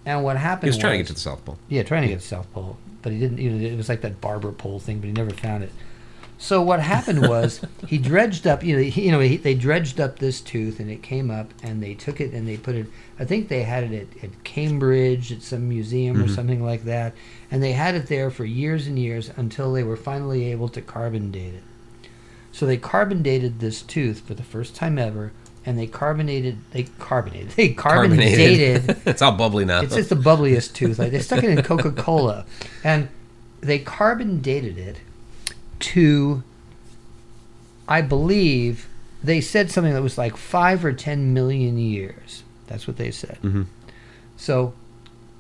And 0.07 0.25
what 0.25 0.39
happened? 0.39 0.65
He 0.65 0.71
was 0.71 0.79
trying 0.79 0.93
to 0.95 0.99
get 0.99 1.07
to 1.09 1.13
the 1.15 1.21
South 1.21 1.45
Pole. 1.45 1.59
yeah, 1.69 1.83
trying 1.83 2.03
to 2.03 2.09
get 2.09 2.15
to 2.15 2.21
the 2.23 2.27
South 2.27 2.51
Pole, 2.55 2.79
but 3.03 3.13
he 3.13 3.19
didn't. 3.19 3.37
You 3.39 3.51
know, 3.51 3.67
it 3.67 3.77
was 3.77 3.91
like 3.91 4.01
that 4.01 4.21
barber 4.23 4.53
pole 4.53 4.79
thing, 4.79 5.01
but 5.01 5.07
he 5.07 5.13
never 5.13 5.31
found 5.31 5.63
it. 5.65 5.73
So 6.41 6.63
what 6.63 6.79
happened 6.79 7.27
was 7.29 7.61
he 7.89 7.99
dredged 7.99 8.47
up. 8.47 8.63
You 8.63 8.77
know, 8.77 8.83
he, 8.83 9.07
you 9.07 9.11
know, 9.13 9.19
he, 9.21 9.37
they 9.37 9.55
dredged 9.55 9.99
up 10.01 10.21
this 10.21 10.41
tooth, 10.41 10.79
and 10.79 10.89
it 10.89 11.03
came 11.03 11.31
up, 11.33 11.53
and 11.65 11.83
they 11.83 11.95
took 11.95 12.21
it 12.21 12.33
and 12.33 12.47
they 12.47 12.57
put 12.57 12.77
it. 12.77 12.87
I 13.19 13.25
think 13.25 13.49
they 13.49 13.65
had 13.65 13.83
it 13.85 14.09
at, 14.17 14.25
at 14.25 14.45
Cambridge 14.45 15.33
at 15.33 15.43
some 15.43 15.69
museum 15.69 16.23
or 16.23 16.27
Mhm. 16.27 16.35
something 16.35 16.65
like 16.65 16.85
that, 16.85 17.13
and 17.51 17.61
they 17.61 17.73
had 17.73 17.97
it 17.97 18.07
there 18.07 18.31
for 18.31 18.45
years 18.45 18.87
and 18.87 18.97
years 18.99 19.31
until 19.37 19.73
they 19.73 19.83
were 19.83 19.97
finally 19.97 20.51
able 20.53 20.69
to 20.69 20.81
carbon 20.81 21.33
date 21.33 21.55
it. 21.55 21.63
So 22.53 22.67
they 22.67 22.77
carbon 22.77 23.21
dated 23.23 23.59
this 23.59 23.83
tooth 23.83 24.21
for 24.21 24.35
the 24.35 24.45
first 24.45 24.77
time 24.77 24.97
ever, 24.97 25.33
and 25.67 25.77
they 25.77 25.89
carbonated. 25.89 26.59
They 26.71 26.85
carbonated. 27.01 27.51
They 27.57 27.71
carbon 27.71 28.17
dated 28.17 28.97
it's 29.07 29.23
all 29.23 29.33
bubbly 29.33 29.65
now. 29.65 29.81
it's 29.81 29.97
just 29.97 30.09
the 30.11 30.15
bubbliest 30.15 30.73
tooth. 30.73 31.01
Like 31.01 31.11
they 31.11 31.19
stuck 31.19 31.43
it 31.43 31.51
in 31.51 31.63
Coca 31.65 31.91
Cola, 31.91 32.47
and 32.85 33.09
they 33.61 33.81
carbon 33.81 34.41
dated 34.41 34.79
it 34.79 34.99
to, 35.81 36.43
I 37.89 38.03
believe, 38.03 38.89
they 39.23 39.41
said 39.41 39.71
something 39.71 39.93
that 39.95 40.03
was 40.03 40.19
like 40.19 40.37
five 40.37 40.85
or 40.85 40.93
ten 40.93 41.33
million 41.35 41.79
years. 41.79 42.43
That's 42.67 42.87
what 42.87 42.97
they 42.97 43.11
said. 43.11 43.39
Mhm. 43.43 43.67
So, 44.37 44.75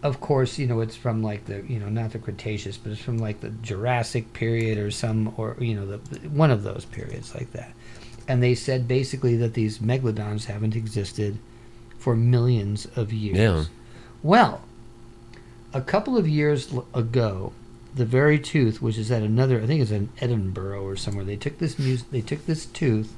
of 0.03 0.20
course, 0.20 0.59
you 0.59 0.66
know 0.66 0.80
it's 0.80 0.97
from 0.97 1.22
like 1.22 1.45
the 1.47 1.62
you 1.68 1.78
know 1.78 1.89
not 1.89 2.12
the 2.12 2.18
Cretaceous, 2.18 2.76
but 2.76 2.93
it's 2.93 3.01
from 3.01 3.18
like 3.18 3.41
the 3.41 3.51
Jurassic 3.51 4.32
period 4.32 4.78
or 4.78 4.91
some 4.91 5.32
or 5.36 5.57
you 5.61 5.74
know 5.74 5.86
the 5.86 5.99
one 6.28 6.51
of 6.51 6.62
those 6.62 6.84
periods 6.84 7.34
like 7.34 7.53
that. 7.53 7.72
And 8.26 8.43
they 8.43 8.55
said 8.55 8.86
basically 8.89 9.36
that 9.36 9.55
these 9.55 9.78
megalodons 9.78 10.45
haven't 10.47 10.76
existed 10.76 11.39
for 11.99 12.14
millions 12.14 12.86
of 12.97 13.12
years. 13.12 13.39
Yeah. 13.39 13.64
Well, 14.22 14.62
a 15.72 15.80
couple 15.80 16.16
of 16.16 16.28
years 16.28 16.72
ago, 16.95 17.53
the 17.99 18.07
very 18.07 18.39
tooth, 18.39 18.81
which 18.81 18.97
is 18.97 19.11
at 19.11 19.23
another, 19.23 19.61
I 19.61 19.67
think 19.67 19.83
it's 19.83 19.91
in 19.91 20.09
Edinburgh 20.21 20.83
or 20.83 20.97
somewhere, 20.97 21.25
they 21.25 21.37
took 21.37 21.59
this 21.59 21.79
mus- 21.79 22.05
they 22.11 22.21
took 22.21 22.47
this 22.47 22.65
tooth, 22.65 23.15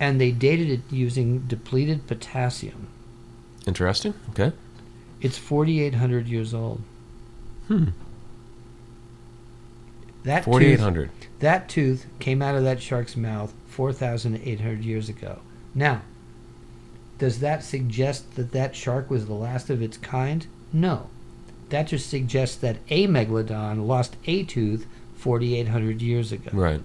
and 0.00 0.20
they 0.20 0.30
dated 0.30 0.70
it 0.70 0.80
using 0.90 1.40
depleted 1.40 2.06
potassium. 2.06 2.88
Interesting. 3.66 4.14
Okay. 4.30 4.52
It's 5.20 5.38
4,800 5.38 6.26
years 6.26 6.54
old. 6.54 6.82
Hmm. 7.68 7.88
That 10.24 10.44
Forty-eight 10.44 10.78
tooth, 10.78 11.10
that 11.40 11.68
tooth 11.68 12.06
came 12.20 12.42
out 12.42 12.54
of 12.54 12.62
that 12.62 12.80
shark's 12.80 13.16
mouth 13.16 13.52
4,800 13.66 14.84
years 14.84 15.08
ago. 15.08 15.40
Now, 15.74 16.02
does 17.18 17.40
that 17.40 17.64
suggest 17.64 18.36
that 18.36 18.52
that 18.52 18.76
shark 18.76 19.10
was 19.10 19.26
the 19.26 19.34
last 19.34 19.68
of 19.68 19.82
its 19.82 19.96
kind? 19.96 20.46
No. 20.72 21.08
That 21.72 21.86
just 21.88 22.08
suggests 22.10 22.56
that 22.56 22.76
a 22.90 23.06
megalodon 23.06 23.86
lost 23.86 24.16
a 24.26 24.42
tooth 24.44 24.86
4,800 25.16 26.02
years 26.02 26.30
ago. 26.30 26.50
Right. 26.52 26.82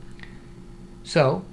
So 1.04 1.44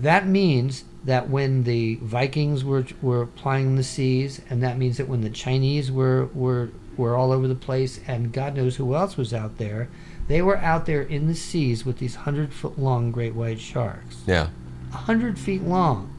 that 0.00 0.26
means 0.28 0.84
that 1.04 1.28
when 1.28 1.64
the 1.64 1.96
Vikings 1.96 2.64
were 2.64 2.86
were 3.02 3.26
plying 3.26 3.74
the 3.76 3.82
seas, 3.82 4.40
and 4.48 4.62
that 4.62 4.78
means 4.78 4.96
that 4.98 5.08
when 5.08 5.22
the 5.22 5.30
Chinese 5.30 5.90
were 5.90 6.28
were 6.34 6.70
were 6.96 7.16
all 7.16 7.32
over 7.32 7.48
the 7.48 7.54
place, 7.56 7.98
and 8.06 8.32
God 8.32 8.54
knows 8.56 8.76
who 8.76 8.94
else 8.94 9.16
was 9.16 9.34
out 9.34 9.58
there, 9.58 9.88
they 10.28 10.40
were 10.40 10.56
out 10.58 10.86
there 10.86 11.02
in 11.02 11.26
the 11.26 11.34
seas 11.34 11.84
with 11.84 11.98
these 11.98 12.14
hundred 12.14 12.52
foot 12.52 12.78
long 12.78 13.10
great 13.10 13.34
white 13.34 13.58
sharks, 13.60 14.18
Yeah. 14.26 14.48
hundred 14.92 15.36
feet 15.38 15.64
long. 15.64 16.10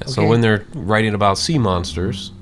Yeah, 0.00 0.06
So 0.08 0.20
Okay. 0.22 0.28
when 0.28 0.42
they're 0.42 0.66
writing 0.74 1.14
about 1.14 1.38
sea 1.38 1.56
monsters, 1.58 2.32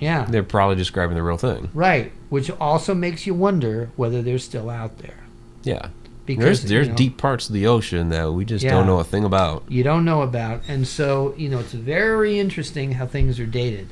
Yeah, 0.00 0.24
they're 0.28 0.42
probably 0.42 0.76
describing 0.76 1.14
the 1.16 1.22
real 1.22 1.36
thing. 1.36 1.68
right. 1.74 2.10
Which 2.34 2.50
also 2.50 2.94
makes 2.94 3.28
you 3.28 3.32
wonder 3.34 3.90
whether 3.94 4.20
they're 4.20 4.38
still 4.38 4.68
out 4.68 4.98
there. 4.98 5.20
Yeah. 5.62 5.90
Because 6.26 6.64
there's 6.64 6.86
you 6.86 6.92
know, 6.92 6.96
deep 6.96 7.16
parts 7.16 7.46
of 7.48 7.52
the 7.52 7.64
ocean 7.68 8.08
that 8.08 8.32
we 8.32 8.44
just 8.44 8.64
Yeah. 8.64 8.72
don't 8.72 8.86
know 8.86 8.98
a 8.98 9.04
thing 9.04 9.24
about. 9.24 9.62
you 9.68 9.84
don't 9.84 10.04
know 10.04 10.22
about. 10.22 10.62
And 10.66 10.84
so, 10.84 11.32
you 11.36 11.48
know, 11.48 11.60
it's 11.60 11.72
very 11.72 12.40
interesting 12.40 12.92
how 12.92 13.06
things 13.06 13.38
are 13.38 13.46
dated. 13.46 13.86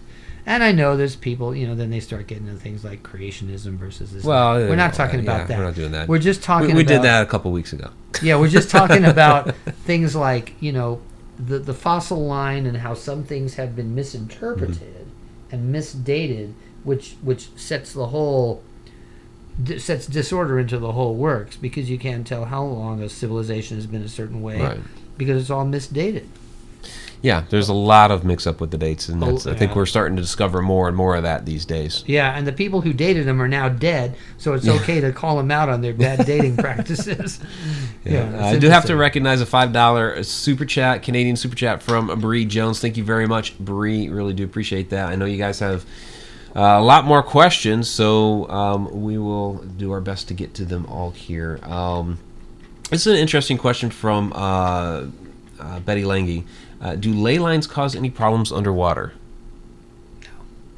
And 0.45 0.65
I 0.65 0.73
know 0.73 0.97
there's 0.97 1.15
people, 1.15 1.55
you 1.55 1.69
know, 1.69 1.77
then 1.77 1.91
they 1.91 2.01
start 2.01 2.27
getting 2.27 2.49
into 2.49 2.59
things 2.59 2.83
like 2.83 3.05
creationism 3.05 3.77
versus 3.77 4.13
this. 4.13 4.25
Well, 4.25 4.55
we're 4.57 4.75
not 4.75 4.95
uh, 4.95 4.97
talking 4.97 5.23
yeah, 5.23 5.31
about 5.31 5.47
that. 5.47 5.59
We're 5.59 5.65
not 5.65 5.77
doing 5.77 5.93
that. 5.93 6.09
We're 6.09 6.19
just 6.19 6.41
we 6.41 6.45
talking 6.45 6.75
we 6.75 6.83
about 6.83 6.95
did 6.95 7.03
that 7.03 7.23
a 7.23 7.27
couple 7.27 7.53
weeks 7.53 7.73
ago. 7.73 7.91
Yeah, 8.23 8.41
we're 8.41 8.49
just 8.49 8.71
talking 8.71 9.05
about 9.15 9.55
things 9.87 10.17
like, 10.17 10.55
you 10.59 10.73
know, 10.73 11.01
the 11.39 11.61
the 11.61 11.75
fossil 11.75 12.27
line 12.27 12.67
and 12.67 12.79
how 12.79 12.95
some 12.95 13.23
things 13.23 13.55
have 13.55 13.77
been 13.77 13.95
misinterpreted 13.95 14.79
Mm-hmm. 14.79 15.02
And 15.53 15.71
misdated, 15.71 16.55
which 16.83 17.15
which 17.23 17.51
sets 17.57 17.93
the 17.93 18.07
whole 18.09 18.63
sets 19.77 20.07
disorder 20.07 20.59
into 20.59 20.79
the 20.79 20.93
whole 20.93 21.15
works 21.15 21.57
because 21.57 21.91
you 21.91 21.99
can't 21.99 22.27
tell 22.27 22.47
how 22.47 22.65
long 22.65 23.03
a 23.03 23.09
civilization 23.09 23.77
has 23.77 23.87
been 23.87 24.03
a 24.03 24.09
certain 24.09 24.41
way 24.41 24.59
Right. 24.59 24.81
because 25.19 25.41
it's 25.41 25.51
all 25.51 25.67
misdated. 25.67 26.27
Yeah, 27.23 27.45
there's 27.51 27.69
a 27.69 27.73
lot 27.75 28.11
of 28.11 28.25
mix 28.25 28.49
up 28.49 28.61
with 28.61 28.73
the 28.73 28.77
dates, 28.79 29.09
and 29.09 29.23
Oh, 29.23 29.37
I 29.37 29.55
think 29.55 29.61
yeah. 29.71 29.75
we're 29.77 29.87
starting 29.87 30.17
to 30.17 30.23
discover 30.23 30.61
more 30.61 30.89
and 30.89 30.97
more 30.97 31.15
of 31.15 31.23
that 31.23 31.47
these 31.47 31.65
days. 31.65 32.03
Yeah, 32.05 32.37
and 32.37 32.45
the 32.49 32.53
people 32.53 32.81
who 32.81 32.93
dated 32.93 33.27
them 33.29 33.41
are 33.41 33.47
now 33.47 33.69
dead, 33.69 34.17
so 34.39 34.55
it's 34.55 34.67
okay 34.67 35.01
to 35.01 35.13
call 35.13 35.37
them 35.37 35.53
out 35.53 35.69
on 35.69 35.83
their 35.83 35.95
bad 35.95 36.27
dating 36.27 36.57
practices. 36.57 37.39
Yeah, 38.05 38.29
Uh, 38.41 38.47
I 38.47 38.59
do 38.59 38.69
have 38.71 38.87
to 38.87 38.97
recognize 38.97 39.41
a 39.41 39.47
five 39.47 39.73
dollar 39.73 40.21
super 40.25 40.65
chat, 40.65 41.05
Canadian 41.05 41.37
super 41.37 41.55
chat 41.55 41.81
from 41.81 42.21
Bree 42.21 42.45
Jones. 42.45 42.81
Thank 42.81 42.97
you 42.97 43.05
very 43.05 43.29
much, 43.29 43.57
Bree. 43.59 44.09
Really 44.09 44.35
do 44.35 44.45
appreciate 44.45 44.91
that. 44.91 45.07
I 45.09 45.15
know 45.15 45.25
you 45.25 45.39
guys 45.39 45.61
have 45.61 45.85
uh, 46.57 46.61
a 46.61 46.83
lot 46.83 47.05
more 47.05 47.23
questions, 47.23 47.89
so 47.89 48.49
um, 48.51 49.01
we 49.01 49.17
will 49.17 49.59
do 49.59 49.93
our 49.93 50.01
best 50.01 50.27
to 50.29 50.35
get 50.35 50.55
to 50.55 50.65
them 50.65 50.87
all 50.87 51.13
here. 51.13 51.61
Um, 51.63 52.19
this 52.91 53.07
is 53.07 53.13
an 53.15 53.21
interesting 53.21 53.59
question 53.59 53.91
from 53.91 54.33
uh, 54.35 55.05
uh, 55.61 55.81
Betty 55.81 56.05
Lange. 56.05 56.45
Uh, 56.83 56.97
do 56.97 57.13
ley 57.15 57.39
lines 57.39 57.67
cause 57.67 57.95
any 57.95 58.11
problems 58.11 58.51
underwater? 58.51 59.13
No. 60.23 60.29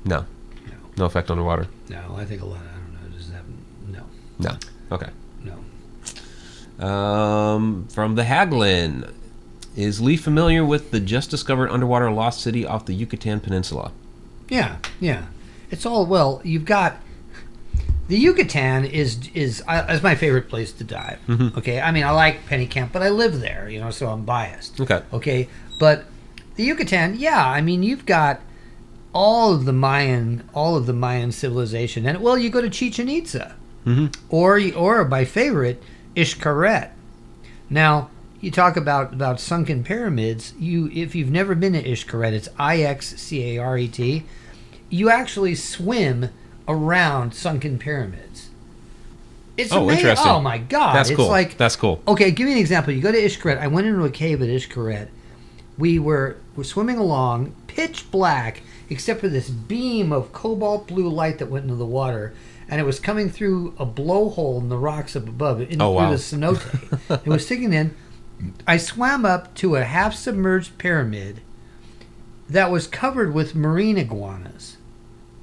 No. 0.04 0.26
No. 0.66 0.72
No 0.98 1.04
effect 1.06 1.30
underwater. 1.30 1.66
No, 1.88 2.14
I 2.16 2.24
think 2.26 2.42
a 2.42 2.44
lot. 2.44 2.58
I 2.60 2.76
don't 2.78 3.10
know. 3.10 3.16
Does 3.16 3.30
that? 3.30 3.42
No, 3.88 4.04
No. 4.38 4.56
Okay. 4.92 5.10
no. 5.42 6.86
Um, 6.86 7.88
from 7.88 8.14
the 8.14 8.24
Haglin. 8.24 9.10
Is 9.76 10.00
Lee 10.00 10.16
familiar 10.16 10.64
with 10.64 10.92
the 10.92 11.00
just 11.00 11.30
discovered 11.30 11.68
underwater 11.68 12.08
lost 12.12 12.40
city 12.40 12.64
off 12.64 12.86
the 12.86 12.94
Yucatan 12.94 13.40
Peninsula? 13.40 13.90
Yeah, 14.48 14.76
yeah. 15.00 15.26
it's 15.68 15.84
all 15.84 16.06
well. 16.06 16.40
You've 16.44 16.64
got 16.64 16.98
the 18.06 18.16
Yucatan 18.16 18.84
is 18.84 19.28
is 19.34 19.64
uh, 19.66 19.84
is 19.90 20.00
my 20.00 20.14
favorite 20.14 20.48
place 20.48 20.70
to 20.74 20.84
dive. 20.84 21.18
Mm-hmm. 21.26 21.58
Okay, 21.58 21.80
I 21.80 21.90
mean 21.90 22.04
I 22.04 22.10
like 22.10 22.46
Pennekamp, 22.46 22.92
but 22.92 23.02
I 23.02 23.08
live 23.08 23.40
there, 23.40 23.68
you 23.68 23.80
know, 23.80 23.90
so 23.90 24.08
I'm 24.10 24.24
biased. 24.24 24.80
Okay. 24.80 25.02
Okay, 25.12 25.48
but 25.78 26.04
the 26.56 26.64
Yucatan, 26.64 27.16
yeah, 27.18 27.46
I 27.48 27.60
mean 27.60 27.82
you've 27.82 28.06
got 28.06 28.40
all 29.12 29.52
of 29.54 29.64
the 29.64 29.72
Mayan, 29.72 30.48
all 30.54 30.76
of 30.76 30.86
the 30.86 30.92
Mayan 30.92 31.32
civilization, 31.32 32.06
and 32.06 32.20
well, 32.20 32.36
you 32.38 32.50
go 32.50 32.60
to 32.60 32.70
Chichen 32.70 33.08
Itza, 33.08 33.54
Mhm. 33.86 34.14
or 34.28 34.60
or 34.76 35.04
my 35.06 35.24
favorite, 35.24 35.82
Xcaret. 36.16 36.90
Now 37.70 38.10
you 38.40 38.50
talk 38.50 38.76
about 38.76 39.12
about 39.12 39.40
sunken 39.40 39.82
pyramids. 39.84 40.52
You 40.58 40.90
if 40.92 41.14
you've 41.14 41.30
never 41.30 41.54
been 41.54 41.72
to 41.74 41.82
Xcaret, 41.82 42.32
it's 42.32 42.48
I 42.58 42.78
X 42.82 43.14
C 43.16 43.56
A 43.56 43.58
R 43.62 43.78
E 43.78 43.88
T. 43.88 44.24
You 44.90 45.10
actually 45.10 45.54
swim 45.54 46.28
around 46.68 47.34
sunken 47.34 47.78
pyramids. 47.78 48.48
It's 49.56 49.72
Oh, 49.72 49.84
amazing. 49.84 50.00
interesting. 50.00 50.30
Oh 50.32 50.40
my 50.40 50.58
god! 50.58 50.94
That's 50.96 51.10
it's 51.10 51.16
cool. 51.16 51.28
like 51.28 51.56
That's 51.56 51.76
cool. 51.76 52.02
Okay, 52.08 52.30
give 52.32 52.46
me 52.46 52.52
an 52.52 52.58
example. 52.58 52.92
You 52.92 53.00
go 53.00 53.12
to 53.12 53.18
Xcaret. 53.20 53.58
I 53.58 53.66
went 53.68 53.86
into 53.86 54.04
a 54.04 54.10
cave 54.10 54.42
at 54.42 54.48
Xcaret. 54.48 55.08
We 55.78 55.98
were 55.98 56.36
were 56.56 56.64
swimming 56.64 56.98
along, 56.98 57.54
pitch 57.66 58.10
black, 58.10 58.62
except 58.88 59.20
for 59.20 59.28
this 59.28 59.50
beam 59.50 60.12
of 60.12 60.32
cobalt 60.32 60.86
blue 60.86 61.08
light 61.08 61.38
that 61.38 61.46
went 61.50 61.64
into 61.64 61.74
the 61.76 61.86
water, 61.86 62.32
and 62.68 62.80
it 62.80 62.84
was 62.84 63.00
coming 63.00 63.28
through 63.28 63.74
a 63.78 63.84
blowhole 63.86 64.60
in 64.60 64.68
the 64.68 64.78
rocks 64.78 65.16
up 65.16 65.28
above, 65.28 65.60
in 65.60 65.82
Oh, 65.82 65.90
through 65.90 65.96
wow. 65.96 66.10
the 66.10 66.16
cenote. 66.16 67.20
it 67.26 67.28
was 67.28 67.44
sticking 67.44 67.72
in. 67.72 67.94
I 68.66 68.76
swam 68.76 69.24
up 69.24 69.54
to 69.56 69.76
a 69.76 69.84
half 69.84 70.14
submerged 70.14 70.78
pyramid 70.78 71.40
that 72.48 72.70
was 72.70 72.86
covered 72.86 73.32
with 73.34 73.54
marine 73.54 73.96
iguanas. 73.98 74.76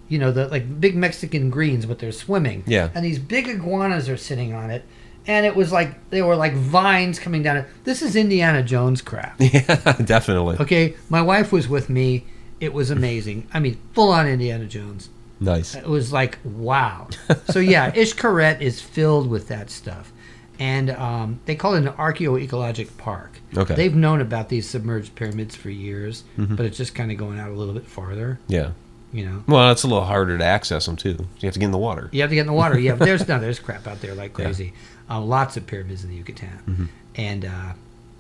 You 0.07 0.19
know, 0.19 0.32
the 0.32 0.47
like 0.49 0.79
big 0.82 0.95
Mexican 0.95 1.49
greens, 1.49 1.86
but 1.86 1.99
they're 1.99 2.11
swimming. 2.11 2.63
Yeah. 2.67 2.89
And 2.93 3.03
these 3.05 3.17
big 3.19 3.47
iguanas 3.47 4.09
are 4.09 4.17
sitting 4.17 4.53
on 4.53 4.69
it. 4.69 4.84
And 5.28 5.45
it 5.45 5.55
was 5.55 5.72
like 5.72 6.09
they 6.09 6.22
were 6.22 6.36
like 6.36 6.53
vines 6.53 7.19
coming 7.19 7.43
down. 7.43 7.65
This 7.84 8.01
is 8.01 8.15
Indiana 8.15 8.63
Jones 8.63 9.01
crap. 9.01 9.36
Yeah, 9.39 9.93
definitely. 10.03 10.57
Okay, 10.59 10.95
my 11.09 11.22
wife 11.22 11.51
was 11.51 11.67
with 11.67 11.89
me. 11.89 12.26
It 12.59 12.74
was 12.74 12.89
amazing. 12.99 13.47
I 13.53 13.59
mean, 13.59 13.78
full 13.93 14.09
on 14.11 14.28
Indiana 14.28 14.65
Jones. 14.65 15.09
Nice. 15.39 15.76
It 15.76 15.88
was 15.88 16.11
like 16.13 16.38
wow. 16.43 17.07
so 17.49 17.59
yeah, 17.59 17.91
Xcaret 17.95 18.61
is 18.61 18.82
filled 18.82 19.30
with 19.30 19.47
that 19.47 19.69
stuff, 19.69 20.11
and 20.59 20.89
um, 20.91 21.39
they 21.45 21.55
call 21.55 21.74
it 21.76 21.80
an 21.86 21.93
archaeoecologic 21.93 22.97
park. 22.97 23.39
Okay. 23.57 23.76
They've 23.76 23.95
known 23.95 24.22
about 24.22 24.49
these 24.49 24.69
submerged 24.69 25.15
pyramids 25.15 25.55
for 25.55 25.69
years, 25.69 26.24
Mm-hmm. 26.38 26.55
but 26.55 26.65
it's 26.65 26.78
just 26.78 26.95
kind 26.95 27.11
of 27.11 27.17
going 27.17 27.39
out 27.39 27.49
a 27.49 27.53
little 27.53 27.74
bit 27.74 27.86
farther. 27.86 28.39
Yeah. 28.47 28.72
You 29.13 29.26
know, 29.26 29.43
Well, 29.45 29.72
it's 29.74 29.84
a 29.84 29.88
little 29.88 30.05
harder 30.05 30.38
to 30.38 30.43
access 30.45 30.86
them 30.86 30.95
too. 30.95 31.17
You 31.39 31.47
have 31.47 31.53
to 31.53 31.59
get 31.59 31.65
in 31.65 31.72
the 31.72 31.78
water. 31.78 32.07
you 32.13 32.22
have 32.22 32.30
to 32.30 32.36
get 32.36 32.41
in 32.41 32.47
the 32.47 32.53
water. 32.53 32.80
Yeah, 32.80 32.95
there's 32.95 33.28
no, 33.28 33.39
there's 33.41 33.59
crap 33.59 33.86
out 33.86 33.99
there 33.99 34.15
like 34.15 34.32
crazy. 34.32 34.72
Uh, 35.10 35.20
lots 35.20 35.58
of 35.58 35.68
pyramids 35.68 36.04
in 36.04 36.10
the 36.10 36.16
Yucatan, 36.16 36.49
Mm-hmm. 36.68 36.86
and 37.16 37.45
uh, 37.45 37.74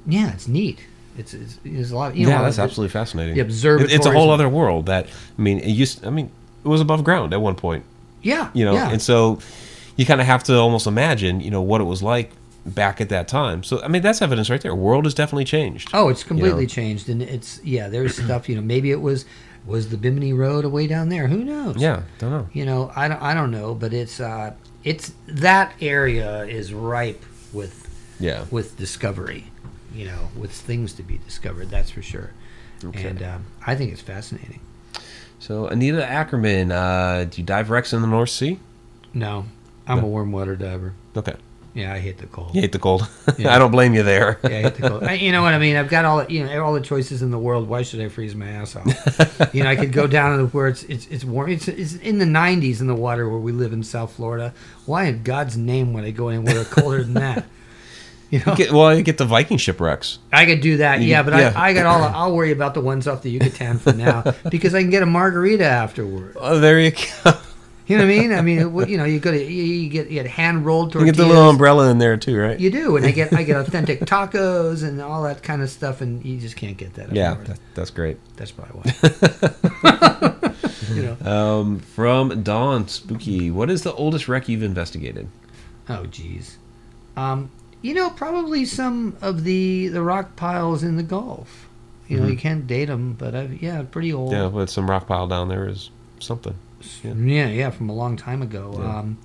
yeah, 0.07 0.33
it's 0.33 0.47
neat. 0.47 0.79
It's, 1.17 1.33
it's 1.33 1.57
there's 1.63 1.91
a 1.91 1.95
lot. 1.95 2.15
You 2.15 2.25
know, 2.25 2.33
yeah, 2.33 2.41
that's 2.41 2.59
absolutely 2.59 2.91
fascinating. 2.91 3.35
the 3.35 3.41
It- 3.41 3.91
It's 3.91 4.05
a 4.05 4.11
whole 4.11 4.29
other 4.31 4.49
world. 4.49 4.85
That 4.87 5.07
I 5.37 5.41
mean, 5.41 5.59
it 5.59 5.69
used. 5.71 6.05
I 6.05 6.09
mean, 6.09 6.31
it 6.63 6.67
was 6.67 6.81
above 6.81 7.03
ground 7.03 7.33
at 7.33 7.41
one 7.41 7.55
point. 7.55 7.83
Yeah, 8.21 8.49
You 8.53 8.65
know, 8.65 8.73
yeah. 8.73 8.89
and 8.91 9.01
so 9.01 9.39
you 9.97 10.05
kind 10.05 10.21
of 10.21 10.27
have 10.27 10.43
to 10.43 10.55
almost 10.55 10.85
imagine, 10.85 11.41
you 11.41 11.49
know, 11.49 11.61
what 11.61 11.81
it 11.81 11.85
was 11.85 12.03
like 12.03 12.31
back 12.65 13.01
at 13.01 13.09
that 13.09 13.27
time. 13.27 13.63
So 13.63 13.81
I 13.83 13.87
mean, 13.87 14.01
that's 14.03 14.21
evidence 14.21 14.49
right 14.49 14.61
there. 14.61 14.75
World 14.75 15.05
has 15.05 15.13
definitely 15.15 15.45
changed. 15.45 15.89
Oh, 15.93 16.09
it's 16.09 16.23
completely 16.23 16.63
know? 16.63 16.67
changed, 16.69 17.09
and 17.09 17.21
it's 17.21 17.59
yeah. 17.63 17.89
There's 17.89 18.15
stuff 18.23 18.47
you 18.47 18.55
know. 18.55 18.61
Maybe 18.61 18.91
it 18.91 19.01
was 19.01 19.25
was 19.65 19.89
the 19.89 19.97
Bimini 19.97 20.33
Road 20.33 20.65
away 20.65 20.87
down 20.87 21.09
there. 21.09 21.27
Who 21.27 21.43
knows? 21.43 21.77
Yeah, 21.77 22.03
don't 22.19 22.31
know. 22.31 22.47
You 22.53 22.65
know, 22.65 22.91
I 22.95 23.07
don't 23.07 23.21
I 23.21 23.33
don't 23.33 23.51
know, 23.51 23.73
but 23.73 23.91
it's 23.93 24.19
uh 24.19 24.53
it's 24.83 25.13
that 25.27 25.73
area 25.81 26.43
is 26.45 26.73
ripe 26.73 27.23
with 27.53 27.87
Yeah. 28.19 28.45
with 28.51 28.77
discovery. 28.77 29.45
You 29.93 30.05
know, 30.05 30.29
with 30.37 30.51
things 30.51 30.93
to 30.93 31.03
be 31.03 31.17
discovered. 31.17 31.69
That's 31.69 31.89
for 31.91 32.01
sure. 32.01 32.31
Okay. 32.83 33.07
And 33.09 33.21
um, 33.21 33.45
I 33.67 33.75
think 33.75 33.91
it's 33.91 34.01
fascinating. 34.01 34.61
So 35.39 35.67
Anita 35.67 36.05
Ackerman, 36.05 36.71
uh, 36.71 37.25
do 37.29 37.41
you 37.41 37.45
dive 37.45 37.69
wrecks 37.69 37.91
in 37.93 38.01
the 38.01 38.07
North 38.07 38.29
Sea? 38.29 38.59
No, 39.13 39.45
I'm 39.85 39.97
No. 39.99 40.05
a 40.05 40.07
warm 40.07 40.31
water 40.31 40.55
diver. 40.55 40.93
Okay. 41.17 41.35
Yeah, 41.73 41.93
I 41.93 41.99
hate 41.99 42.17
the 42.17 42.27
cold. 42.27 42.53
You 42.53 42.61
hate 42.61 42.73
the 42.73 42.79
cold. 42.79 43.07
Yeah. 43.37 43.55
I 43.55 43.59
don't 43.59 43.71
blame 43.71 43.93
you 43.93 44.03
there. 44.03 44.39
Yeah, 44.43 44.49
I 44.49 44.61
hate 44.63 44.75
the 44.75 44.89
cold. 44.89 45.03
I, 45.03 45.13
you 45.13 45.31
know 45.31 45.41
what 45.41 45.53
I 45.53 45.57
mean? 45.57 45.77
I've 45.77 45.87
got 45.89 46.03
all 46.03 46.17
the- 46.25 46.31
you 46.31 46.43
know 46.45 46.63
all 46.65 46.73
the 46.73 46.81
choices 46.81 47.21
in 47.21 47.31
the 47.31 47.39
world. 47.39 47.69
Why 47.69 47.81
should 47.81 48.01
I 48.01 48.09
freeze 48.09 48.35
my 48.35 48.49
ass 48.49 48.75
off? 48.75 48.85
you 49.53 49.63
know, 49.63 49.69
I 49.69 49.75
could 49.77 49.93
go 49.93 50.05
down 50.05 50.37
to 50.37 50.45
where 50.47 50.67
it's 50.67 50.83
it's 50.83 51.07
it's 51.07 51.23
warm. 51.23 51.49
It's, 51.49 51.67
it's 51.69 51.95
in 51.95 52.17
the 52.19 52.25
90s 52.25 52.81
in 52.81 52.87
the 52.87 52.95
water 52.95 53.29
where 53.29 53.39
we 53.39 53.51
live 53.53 53.71
in 53.73 53.83
South 53.83 54.13
Florida. 54.13 54.53
Why 54.85 55.05
in 55.05 55.23
God's 55.23 55.55
name 55.55 55.93
would 55.93 56.03
I 56.03 56.11
go 56.11 56.27
anywhere 56.27 56.63
colder 56.69 57.03
than 57.03 57.13
that? 57.13 57.45
You 58.31 58.41
know, 58.45 58.55
Get, 58.55 58.71
well, 58.71 58.95
you 58.95 59.03
get 59.03 59.17
the 59.17 59.25
Viking 59.25 59.57
shipwrecks. 59.57 60.19
I 60.31 60.45
could 60.45 60.61
do 60.61 60.77
that. 60.77 60.99
You- 61.01 61.07
Yeah, 61.07 61.23
but 61.23 61.33
yeah. 61.33 61.53
I, 61.55 61.69
I 61.69 61.73
got 61.73 61.85
all. 61.85 62.01
I'll 62.03 62.35
worry 62.35 62.51
about 62.51 62.73
the 62.73 62.81
ones 62.81 63.07
off 63.07 63.21
the 63.23 63.29
Yucatan 63.31 63.77
for 63.79 63.93
now 63.93 64.23
because 64.49 64.73
I 64.75 64.81
can 64.81 64.89
get 64.89 65.03
a 65.03 65.05
margarita 65.05 65.65
afterward. 65.65 66.35
Oh, 66.39 66.59
there 66.59 66.79
you 66.79 66.91
go. 66.91 67.33
You 67.91 67.97
know 67.97 68.05
what 68.05 68.13
I 68.15 68.19
mean? 68.19 68.31
I 68.33 68.41
mean, 68.41 68.59
it- 68.59 68.89
you 68.89 68.97
know, 68.97 69.03
you 69.03 69.19
go 69.19 69.31
to 69.31 69.37
you, 69.43 69.63
you 69.63 69.89
get 69.89 70.07
you 70.09 70.13
get 70.23 70.27
hand 70.27 70.65
rolled 70.65 70.93
tortillas. 70.93 71.07
You 71.07 71.11
get 71.13 71.21
the 71.21 71.27
little 71.27 71.49
umbrella 71.49 71.89
in 71.91 71.97
there 71.97 72.15
too, 72.15 72.37
right? 72.39 72.57
You 72.59 72.69
do, 72.71 72.95
and 72.95 73.05
I 73.05 73.11
get 73.11 73.33
I 73.33 73.43
get 73.43 73.57
authentic 73.67 74.01
tacos 74.01 74.83
and 74.87 75.01
all 75.01 75.23
that 75.23 75.43
kind 75.43 75.61
of 75.61 75.69
stuff, 75.69 75.99
and 76.01 76.23
you 76.25 76.39
just 76.39 76.55
can't 76.55 76.77
get 76.77 76.93
that. 76.93 77.07
up 77.09 77.13
yeah, 77.13 77.33
that, 77.33 77.59
that's 77.75 77.89
great. 77.89 78.17
That's 78.37 78.51
probably 78.51 78.91
why. 78.91 80.51
you 80.93 81.03
know. 81.03 81.17
Um, 81.29 81.79
from 81.79 82.43
Dawn 82.43 82.87
Spooky, 82.87 83.51
what 83.51 83.69
is 83.69 83.83
the 83.83 83.93
oldest 83.93 84.27
wreck 84.27 84.47
you've 84.47 84.63
investigated? 84.63 85.27
Oh, 85.89 86.05
geez. 86.05 86.57
Um, 87.17 87.51
you 87.81 87.93
know, 87.93 88.09
probably 88.09 88.63
some 88.65 89.17
of 89.21 89.43
the 89.43 89.87
the 89.89 90.01
rock 90.01 90.35
piles 90.35 90.83
in 90.83 90.95
the 90.97 91.03
Gulf. 91.03 91.67
You 92.07 92.19
know, 92.19 92.25
Mhm. 92.27 92.31
you 92.31 92.37
can't 92.37 92.67
date 92.67 92.85
them, 92.85 93.13
but 93.17 93.33
I've, 93.35 93.61
yeah, 93.61 93.83
pretty 93.83 94.11
old. 94.13 94.31
Yeah, 94.33 94.49
but 94.49 94.69
some 94.69 94.89
rock 94.89 95.07
pile 95.07 95.27
down 95.27 95.47
there 95.49 95.67
is 95.67 95.89
something. 96.19 96.55
Yeah. 97.03 97.13
yeah, 97.13 97.47
yeah, 97.47 97.69
from 97.69 97.89
a 97.89 97.93
long 97.93 98.17
time 98.17 98.41
ago. 98.41 98.75
Yeah. 98.77 98.97
Um, 98.99 99.17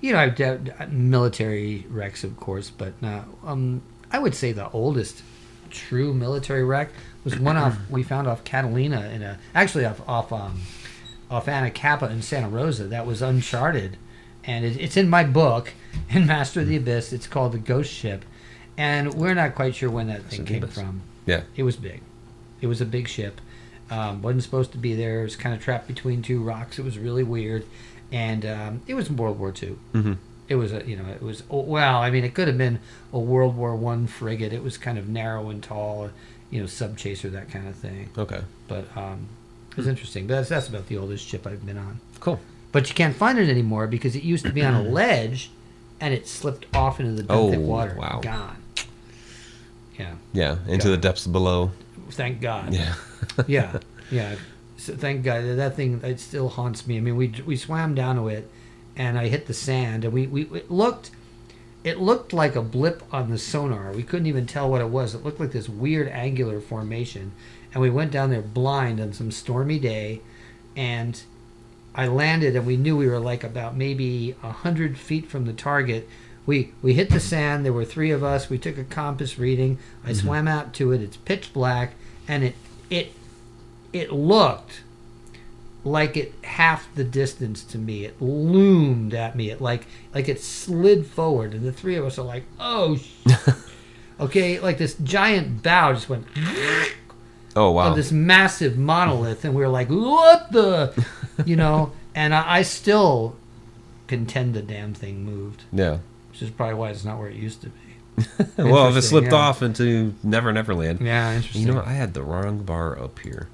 you 0.00 0.12
know, 0.12 0.18
I've 0.18 0.34
de- 0.34 0.88
military 0.90 1.86
wrecks, 1.88 2.24
of 2.24 2.36
course, 2.36 2.70
but 2.70 2.92
uh, 3.02 3.22
um, 3.44 3.82
I 4.10 4.18
would 4.18 4.34
say 4.34 4.52
the 4.52 4.68
oldest 4.70 5.22
true 5.70 6.12
military 6.12 6.64
wreck 6.64 6.90
was 7.24 7.38
one 7.38 7.56
off 7.56 7.78
we 7.90 8.02
found 8.02 8.26
off 8.26 8.44
Catalina 8.44 9.08
in 9.10 9.22
a 9.22 9.38
actually 9.54 9.84
off 9.84 10.06
off 10.08 10.32
um, 10.32 10.60
off 11.30 11.46
Anacapa 11.46 12.10
in 12.10 12.20
Santa 12.20 12.48
Rosa 12.48 12.84
that 12.84 13.06
was 13.06 13.22
uncharted, 13.22 13.96
and 14.44 14.64
it, 14.64 14.76
it's 14.76 14.96
in 14.96 15.08
my 15.08 15.24
book 15.24 15.72
in 16.10 16.26
Master 16.26 16.60
of 16.60 16.66
the 16.66 16.76
Abyss. 16.76 17.12
It's 17.12 17.26
called 17.26 17.52
the 17.52 17.58
Ghost 17.58 17.92
Ship, 17.92 18.24
and 18.76 19.14
we're 19.14 19.34
not 19.34 19.54
quite 19.54 19.74
sure 19.74 19.90
when 19.90 20.08
that 20.08 20.24
thing 20.24 20.44
came 20.44 20.66
from. 20.66 21.02
Yeah. 21.26 21.42
It 21.56 21.62
was 21.62 21.76
big. 21.76 22.00
It 22.60 22.66
was 22.66 22.80
a 22.80 22.86
big 22.86 23.08
ship. 23.08 23.40
Um, 23.92 24.22
wasn't 24.22 24.42
supposed 24.44 24.72
to 24.72 24.78
be 24.78 24.94
there. 24.94 25.20
It 25.20 25.24
was 25.24 25.36
kind 25.36 25.54
of 25.54 25.60
trapped 25.62 25.86
between 25.86 26.22
two 26.22 26.42
rocks. 26.42 26.78
It 26.78 26.84
was 26.84 26.98
really 26.98 27.22
weird, 27.24 27.66
and 28.10 28.46
um, 28.46 28.82
it 28.86 28.94
was 28.94 29.10
World 29.10 29.38
War 29.38 29.52
II. 29.62 29.76
Mhm. 29.92 30.16
It 30.48 30.56
was 30.56 30.72
a 30.72 30.82
you 30.86 30.96
know 30.96 31.06
it 31.08 31.22
was 31.22 31.42
oh, 31.50 31.60
well 31.60 31.98
I 31.98 32.10
mean 32.10 32.24
it 32.24 32.34
could 32.34 32.46
have 32.48 32.58
been 32.58 32.78
a 33.12 33.18
World 33.18 33.56
War 33.56 33.74
One 33.76 34.06
frigate. 34.06 34.52
It 34.52 34.62
was 34.62 34.76
kind 34.78 34.98
of 34.98 35.08
narrow 35.08 35.50
and 35.50 35.62
tall, 35.62 36.10
you 36.50 36.60
know 36.60 36.66
sub 36.66 36.96
chaser 36.96 37.28
that 37.30 37.50
kind 37.50 37.66
of 37.68 37.74
thing. 37.76 38.08
Okay. 38.18 38.40
But 38.68 38.84
um, 38.96 39.28
it 39.70 39.76
was 39.76 39.86
interesting. 39.86 40.26
But 40.26 40.34
that's 40.36 40.48
that's 40.48 40.68
about 40.68 40.86
the 40.88 40.96
oldest 40.98 41.26
ship 41.26 41.46
I've 41.46 41.64
been 41.66 41.78
on. 41.78 42.00
Cool. 42.20 42.38
But 42.72 42.88
you 42.88 42.94
can't 42.94 43.14
find 43.16 43.38
it 43.38 43.48
anymore 43.50 43.86
because 43.86 44.16
it 44.16 44.22
used 44.22 44.44
to 44.46 44.52
be 44.52 44.62
on 44.64 44.74
a 44.74 44.82
ledge, 45.00 45.50
and 46.00 46.14
it 46.14 46.26
slipped 46.26 46.64
off 46.74 46.98
into 47.00 47.22
the 47.22 47.32
Oh, 47.32 47.58
water. 47.58 47.94
wow. 47.98 48.20
Gone. 48.22 48.56
Yeah. 49.98 50.14
Yeah, 50.32 50.56
into 50.66 50.88
Yeah. 50.88 50.96
the 50.96 51.00
depths 51.00 51.26
below. 51.26 51.70
Thank 52.10 52.40
God. 52.40 52.72
Yeah. 52.74 52.94
yeah, 53.46 53.78
yeah. 54.10 54.36
So 54.76 54.94
thank 54.94 55.24
God 55.24 55.44
that- 55.44 55.56
that 55.56 55.76
thing 55.76 56.00
it 56.02 56.20
still 56.20 56.48
haunts 56.48 56.86
me. 56.86 56.96
I 56.96 57.00
mean, 57.00 57.16
we 57.16 57.34
we 57.46 57.56
swam 57.56 57.94
down 57.94 58.16
to 58.16 58.28
it, 58.28 58.50
and 58.96 59.18
I 59.18 59.28
hit 59.28 59.46
the 59.46 59.54
sand, 59.54 60.04
and 60.04 60.12
we 60.12 60.26
we 60.26 60.42
it 60.42 60.70
looked. 60.70 61.10
It 61.84 61.98
looked 61.98 62.32
like 62.32 62.54
a 62.54 62.62
blip 62.62 63.02
on 63.12 63.30
the 63.30 63.38
sonar. 63.38 63.92
We 63.92 64.04
couldn't 64.04 64.28
even 64.28 64.46
tell 64.46 64.70
what 64.70 64.80
it 64.80 64.88
was. 64.88 65.16
It 65.16 65.24
looked 65.24 65.40
like 65.40 65.50
this 65.50 65.68
weird 65.68 66.06
angular 66.06 66.60
formation. 66.60 67.32
And 67.72 67.82
we 67.82 67.90
went 67.90 68.12
down 68.12 68.30
there 68.30 68.40
blind 68.40 69.00
on 69.00 69.12
some 69.12 69.32
stormy 69.32 69.80
day. 69.80 70.20
And 70.76 71.20
I 71.94 72.06
landed, 72.06 72.56
and 72.56 72.66
we 72.66 72.76
knew 72.76 72.96
we 72.96 73.06
were 73.06 73.18
like 73.18 73.44
about 73.44 73.76
maybe 73.76 74.34
a 74.42 74.50
hundred 74.50 74.96
feet 74.96 75.28
from 75.28 75.44
the 75.44 75.52
target. 75.52 76.08
We 76.46 76.72
we 76.80 76.94
hit 76.94 77.10
the 77.10 77.20
sand. 77.20 77.64
There 77.64 77.72
were 77.72 77.84
three 77.84 78.10
of 78.10 78.24
us. 78.24 78.48
We 78.48 78.58
took 78.58 78.78
a 78.78 78.84
compass 78.84 79.38
reading. 79.38 79.78
I 80.02 80.10
mm-hmm. 80.10 80.26
swam 80.26 80.48
out 80.48 80.72
to 80.74 80.92
it. 80.92 81.02
It's 81.02 81.18
pitch 81.18 81.52
black, 81.52 81.92
and 82.26 82.44
it 82.44 82.54
it 82.88 83.12
it 83.92 84.12
looked 84.12 84.82
like 85.84 86.16
it 86.16 86.32
half 86.44 86.92
the 86.94 87.04
distance 87.04 87.64
to 87.64 87.78
me. 87.78 88.04
It 88.04 88.20
loomed 88.22 89.14
at 89.14 89.34
me. 89.34 89.50
It 89.50 89.60
like 89.60 89.86
like 90.14 90.28
it 90.28 90.40
slid 90.40 91.06
forward, 91.06 91.52
and 91.54 91.64
the 91.64 91.72
three 91.72 91.96
of 91.96 92.04
us 92.04 92.18
are 92.18 92.24
like, 92.24 92.44
"Oh, 92.60 92.96
sh-" 92.96 93.26
okay!" 94.20 94.58
Like 94.60 94.78
this 94.78 94.94
giant 94.94 95.62
bow 95.62 95.92
just 95.92 96.08
went 96.08 96.26
Oh 97.56 97.70
wow. 97.72 97.92
this 97.94 98.12
massive 98.12 98.78
monolith, 98.78 99.44
and 99.44 99.54
we 99.54 99.62
were 99.62 99.68
like, 99.68 99.88
"What 99.88 100.52
the?" 100.52 100.92
You 101.46 101.56
know. 101.56 101.92
and 102.14 102.34
I, 102.34 102.58
I 102.58 102.62
still 102.62 103.34
contend 104.06 104.52
the 104.54 104.60
damn 104.60 104.92
thing 104.92 105.24
moved, 105.24 105.62
Yeah. 105.72 105.98
which 106.30 106.42
is 106.42 106.50
probably 106.50 106.74
why 106.74 106.90
it's 106.90 107.04
not 107.04 107.18
where 107.18 107.28
it 107.28 107.36
used 107.36 107.62
to 107.62 107.70
be. 107.70 108.44
well, 108.58 108.88
if 108.90 108.96
it 108.96 109.02
slipped 109.02 109.32
yeah. 109.32 109.38
off 109.38 109.62
into 109.62 110.14
Never 110.22 110.52
Never 110.52 110.74
Land. 110.74 111.00
Yeah, 111.00 111.32
interesting. 111.34 111.66
You 111.66 111.72
know? 111.72 111.82
I 111.84 111.92
had 111.94 112.12
the 112.12 112.22
wrong 112.22 112.58
bar 112.58 113.02
up 113.02 113.18
here. 113.20 113.48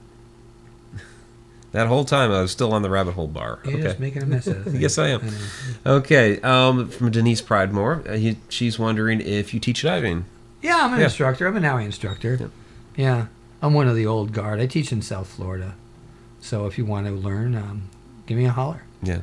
That 1.78 1.86
whole 1.86 2.04
time 2.04 2.30
I 2.32 2.40
was 2.40 2.50
still 2.50 2.72
on 2.72 2.82
the 2.82 2.90
rabbit 2.90 3.12
hole 3.14 3.28
bar. 3.28 3.60
You're 3.64 3.74
okay. 3.74 3.82
just 3.82 4.00
making 4.00 4.22
a 4.22 4.26
mess 4.26 4.46
of 4.48 4.66
it. 4.74 4.80
Yes, 4.80 4.98
I 4.98 5.08
am. 5.08 5.24
know. 5.24 5.92
Okay. 5.94 6.40
Um, 6.40 6.88
from 6.88 7.10
Denise 7.10 7.40
Pridemore, 7.40 8.08
uh, 8.08 8.12
he, 8.14 8.36
she's 8.48 8.78
wondering 8.78 9.20
if 9.20 9.54
you 9.54 9.60
teach 9.60 9.82
diving. 9.82 10.24
Yeah, 10.60 10.78
I'm 10.82 10.92
an 10.94 10.98
Yeah. 10.98 11.04
instructor. 11.04 11.46
I'm 11.46 11.56
a 11.56 11.60
NAUI 11.60 11.84
instructor. 11.84 12.36
Yep. 12.40 12.50
Yeah, 12.96 13.26
I'm 13.62 13.74
one 13.74 13.86
of 13.86 13.94
the 13.94 14.06
old 14.06 14.32
guard. 14.32 14.60
I 14.60 14.66
teach 14.66 14.90
in 14.90 15.02
South 15.02 15.28
Florida, 15.28 15.74
so 16.40 16.66
if 16.66 16.76
you 16.78 16.84
want 16.84 17.06
to 17.06 17.12
learn, 17.12 17.54
um, 17.54 17.82
give 18.26 18.36
me 18.36 18.44
a 18.44 18.50
holler. 18.50 18.82
Yeah. 19.02 19.20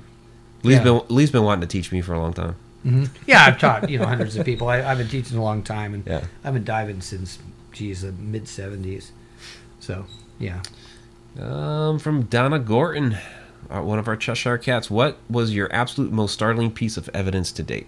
Lee's 0.64 0.78
Yeah. 0.78 0.84
been 0.84 1.02
Lee's 1.10 1.32
been 1.32 1.44
wanting 1.44 1.62
to 1.62 1.68
teach 1.68 1.92
me 1.92 2.02
for 2.02 2.14
a 2.14 2.20
long 2.20 2.34
time. 2.34 2.56
hmm 2.84 3.06
Yeah, 3.28 3.44
I've 3.46 3.60
taught 3.60 3.90
you 3.90 4.00
know 4.00 4.06
hundreds 4.06 4.38
of 4.38 4.46
people. 4.52 4.70
I, 4.70 4.82
I've 4.82 4.98
been 4.98 5.10
teaching 5.10 5.38
a 5.38 5.44
long 5.44 5.62
time, 5.62 5.94
and 5.94 6.08
Yeah. 6.08 6.24
I've 6.46 6.54
been 6.54 6.64
diving 6.64 7.02
since 7.02 7.38
geez 7.74 8.02
the 8.04 8.14
mid 8.14 8.46
'70s. 8.46 9.10
So 9.82 10.06
yeah, 10.40 10.62
Um, 11.40 12.00
from 12.00 12.24
Donna 12.24 12.60
Gorton, 12.60 13.18
one 13.70 14.00
of 14.00 14.08
our 14.08 14.16
Cheshire 14.16 14.58
cats. 14.58 14.90
What 14.90 15.18
was 15.30 15.54
your 15.54 15.72
absolute 15.74 16.12
most 16.12 16.34
startling 16.34 16.72
piece 16.72 16.98
of 16.98 17.10
evidence 17.14 17.52
to 17.54 17.64
date? 17.64 17.88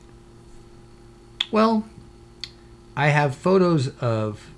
well, 1.51 1.87
I 2.95 3.07
have 3.07 3.35
photos 3.35 3.87
of, 3.99 4.49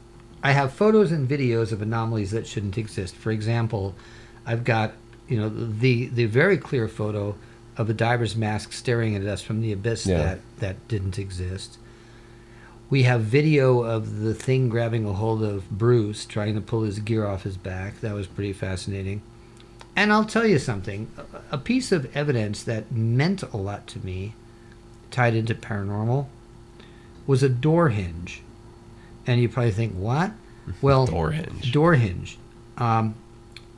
I 0.41 0.53
have 0.53 0.73
photos 0.73 1.11
and 1.11 1.29
videos 1.29 1.71
of 1.71 1.81
anomalies 1.83 2.31
that 2.31 2.47
shouldn't 2.47 2.77
exist. 2.77 3.15
For 3.15 3.31
example, 3.31 3.93
I've 4.45 4.63
got 4.63 4.93
you 5.27 5.37
know 5.37 5.49
the 5.49 6.07
the 6.07 6.25
very 6.25 6.57
clear 6.57 6.87
photo 6.87 7.35
of 7.77 7.89
a 7.89 7.93
diver's 7.93 8.35
mask 8.35 8.73
staring 8.73 9.15
at 9.15 9.21
us 9.23 9.41
from 9.43 9.61
the 9.61 9.71
abyss 9.71 10.07
Yeah. 10.07 10.17
that 10.17 10.39
that 10.59 10.87
didn't 10.87 11.19
exist. 11.19 11.77
We 12.89 13.03
have 13.03 13.21
video 13.21 13.83
of 13.83 14.19
the 14.21 14.33
thing 14.33 14.67
grabbing 14.69 15.05
a 15.05 15.13
hold 15.13 15.43
of 15.43 15.69
Bruce, 15.69 16.25
trying 16.25 16.55
to 16.55 16.61
pull 16.61 16.81
his 16.83 16.99
gear 16.99 17.25
off 17.25 17.43
his 17.43 17.55
back. 17.57 18.01
That 18.01 18.13
was 18.15 18.25
pretty 18.27 18.53
fascinating. 18.53 19.21
And 19.95 20.11
I'll 20.11 20.25
tell 20.25 20.45
you 20.45 20.57
something 20.57 21.09
a- 21.51 21.57
piece 21.57 21.91
of 21.91 22.15
evidence 22.15 22.63
that 22.63 22.91
meant 22.91 23.43
a 23.43 23.57
lot 23.57 23.85
to 23.87 23.99
me, 24.03 24.33
tied 25.11 25.35
into 25.35 25.53
paranormal, 25.53 26.27
was 27.27 27.43
a 27.43 27.49
door 27.49 27.89
hinge. 27.89 28.41
And 29.27 29.39
you 29.41 29.49
probably 29.49 29.71
think, 29.71 29.93
what? 29.93 30.31
Well, 30.81 31.07
Door 31.07 31.31
hinge. 31.31 31.71
door 31.71 31.95
hinge. 31.95 32.37
Um, 32.77 33.15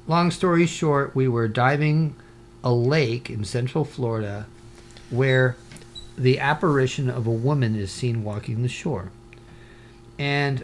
long 0.08 0.30
story 0.30 0.66
short, 0.66 1.16
we 1.16 1.28
were 1.28 1.48
diving 1.48 2.16
a 2.66 2.74
lake 2.74 3.30
in 3.30 3.44
central 3.46 3.84
Florida 3.86 4.46
where 5.10 5.56
the 6.22 6.40
apparition 6.40 7.10
of 7.10 7.26
a 7.26 7.32
woman 7.32 7.76
is 7.76 7.92
seen 7.92 8.24
walking 8.24 8.62
the 8.62 8.70
shore. 8.70 9.12
And 10.20 10.64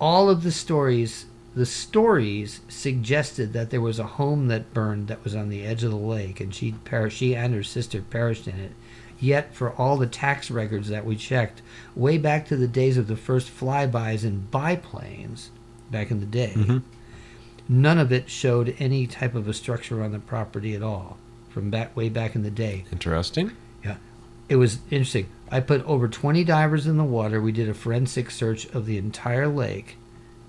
all 0.00 0.30
of 0.30 0.42
the 0.42 0.52
stories, 0.52 1.26
the 1.54 1.66
stories 1.66 2.60
suggested 2.68 3.52
that 3.52 3.70
there 3.70 3.80
was 3.82 3.98
a 3.98 4.04
home 4.04 4.48
that 4.48 4.72
burned 4.72 5.08
that 5.08 5.22
was 5.24 5.34
on 5.34 5.50
the 5.50 5.64
edge 5.64 5.84
of 5.84 5.90
the 5.90 5.96
lake, 5.96 6.40
and 6.40 6.54
she 6.54 6.72
per- 6.84 7.10
she 7.10 7.36
and 7.36 7.52
her 7.52 7.62
sister 7.62 8.00
perished 8.00 8.48
in 8.48 8.58
it. 8.58 8.72
Yet, 9.20 9.52
for 9.54 9.72
all 9.72 9.96
the 9.96 10.06
tax 10.06 10.50
records 10.50 10.88
that 10.88 11.04
we 11.04 11.16
checked, 11.16 11.60
way 11.96 12.16
back 12.18 12.46
to 12.48 12.56
the 12.56 12.68
days 12.68 12.96
of 12.96 13.08
the 13.08 13.16
first 13.16 13.48
flybys 13.50 14.22
and 14.24 14.50
biplanes, 14.50 15.50
back 15.90 16.10
in 16.10 16.20
the 16.20 16.26
day, 16.26 16.52
Mhm. 16.56 16.82
none 17.68 17.98
of 17.98 18.12
it 18.12 18.30
showed 18.30 18.74
any 18.78 19.06
type 19.06 19.34
of 19.34 19.48
a 19.48 19.52
structure 19.52 20.02
on 20.02 20.12
the 20.12 20.18
property 20.20 20.74
at 20.74 20.82
all. 20.82 21.18
From 21.50 21.68
back 21.68 21.96
way 21.96 22.08
back 22.08 22.34
in 22.36 22.42
the 22.42 22.50
day, 22.50 22.84
Interesting. 22.92 23.50
It 24.48 24.56
was 24.56 24.78
interesting. 24.90 25.26
I 25.50 25.60
put 25.60 25.84
over 25.86 26.08
20 26.08 26.44
divers 26.44 26.86
in 26.86 26.96
the 26.98 27.04
water. 27.04 27.40
We 27.40 27.52
did 27.52 27.68
a 27.68 27.74
forensic 27.74 28.30
search 28.30 28.66
of 28.74 28.86
the 28.86 28.98
entire 28.98 29.48
lake, 29.48 29.96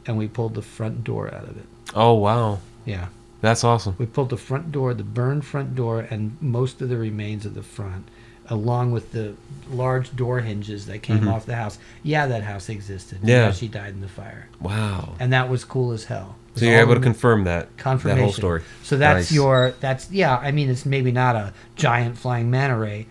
and 0.06 0.18
we 0.18 0.28
pulled 0.28 0.56
the 0.56 0.62
front 0.62 1.04
door 1.04 1.34
out 1.34 1.44
of 1.44 1.58
it. 1.58 1.66
Oh 1.96 2.14
wow, 2.14 2.60
Yeah, 2.86 3.08
that's 3.42 3.64
awesome. 3.64 3.96
we 3.98 4.06
pulled 4.06 4.30
the 4.30 4.38
front 4.38 4.72
door, 4.72 4.94
the 4.94 5.04
burned 5.04 5.46
front 5.46 5.76
door, 5.76 6.02
and 6.02 6.38
most 6.42 6.82
of 6.82 6.90
the 6.90 6.98
remains 6.98 7.46
of 7.46 7.56
the 7.56 7.64
front, 7.64 8.08
along 8.50 8.92
with 8.92 9.12
the 9.12 9.34
large 9.72 10.16
door 10.16 10.42
hinges 10.42 10.86
that 10.88 11.02
came 11.02 11.22
Mhm. 11.22 11.34
off 11.34 11.46
the 11.46 11.56
house. 11.56 11.80
Yeah, 12.04 12.28
that 12.28 12.44
house 12.44 12.68
existed. 12.70 13.20
Yeah. 13.24 13.52
she 13.52 13.68
died 13.68 13.94
in 13.94 14.02
the 14.02 14.08
fire, 14.08 14.48
Wow. 14.60 15.16
and 15.20 15.32
that 15.34 15.50
was 15.50 15.64
cool 15.66 15.92
as 15.94 16.06
hell. 16.06 16.36
So 16.56 16.66
you're 16.66 16.80
able 16.80 16.96
to 16.96 17.00
confirm 17.00 17.46
that 17.46 17.76
confirmation. 17.78 18.18
that 18.18 18.24
whole 18.24 18.34
story. 18.34 18.62
So 18.84 18.98
that's 18.98 19.30
Nice. 19.30 19.32
your 19.32 19.74
that's 19.80 20.12
yeah. 20.12 20.36
I 20.38 20.52
mean, 20.52 20.70
it's 20.70 20.86
maybe 20.86 21.12
not 21.12 21.36
a 21.38 21.54
giant 21.78 22.18
flying 22.18 22.52
manta 22.52 22.76
ray, 22.76 23.06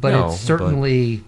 but 0.00 0.10
No, 0.12 0.26
it's 0.26 0.34
but- 0.36 0.40
certainly 0.46 1.22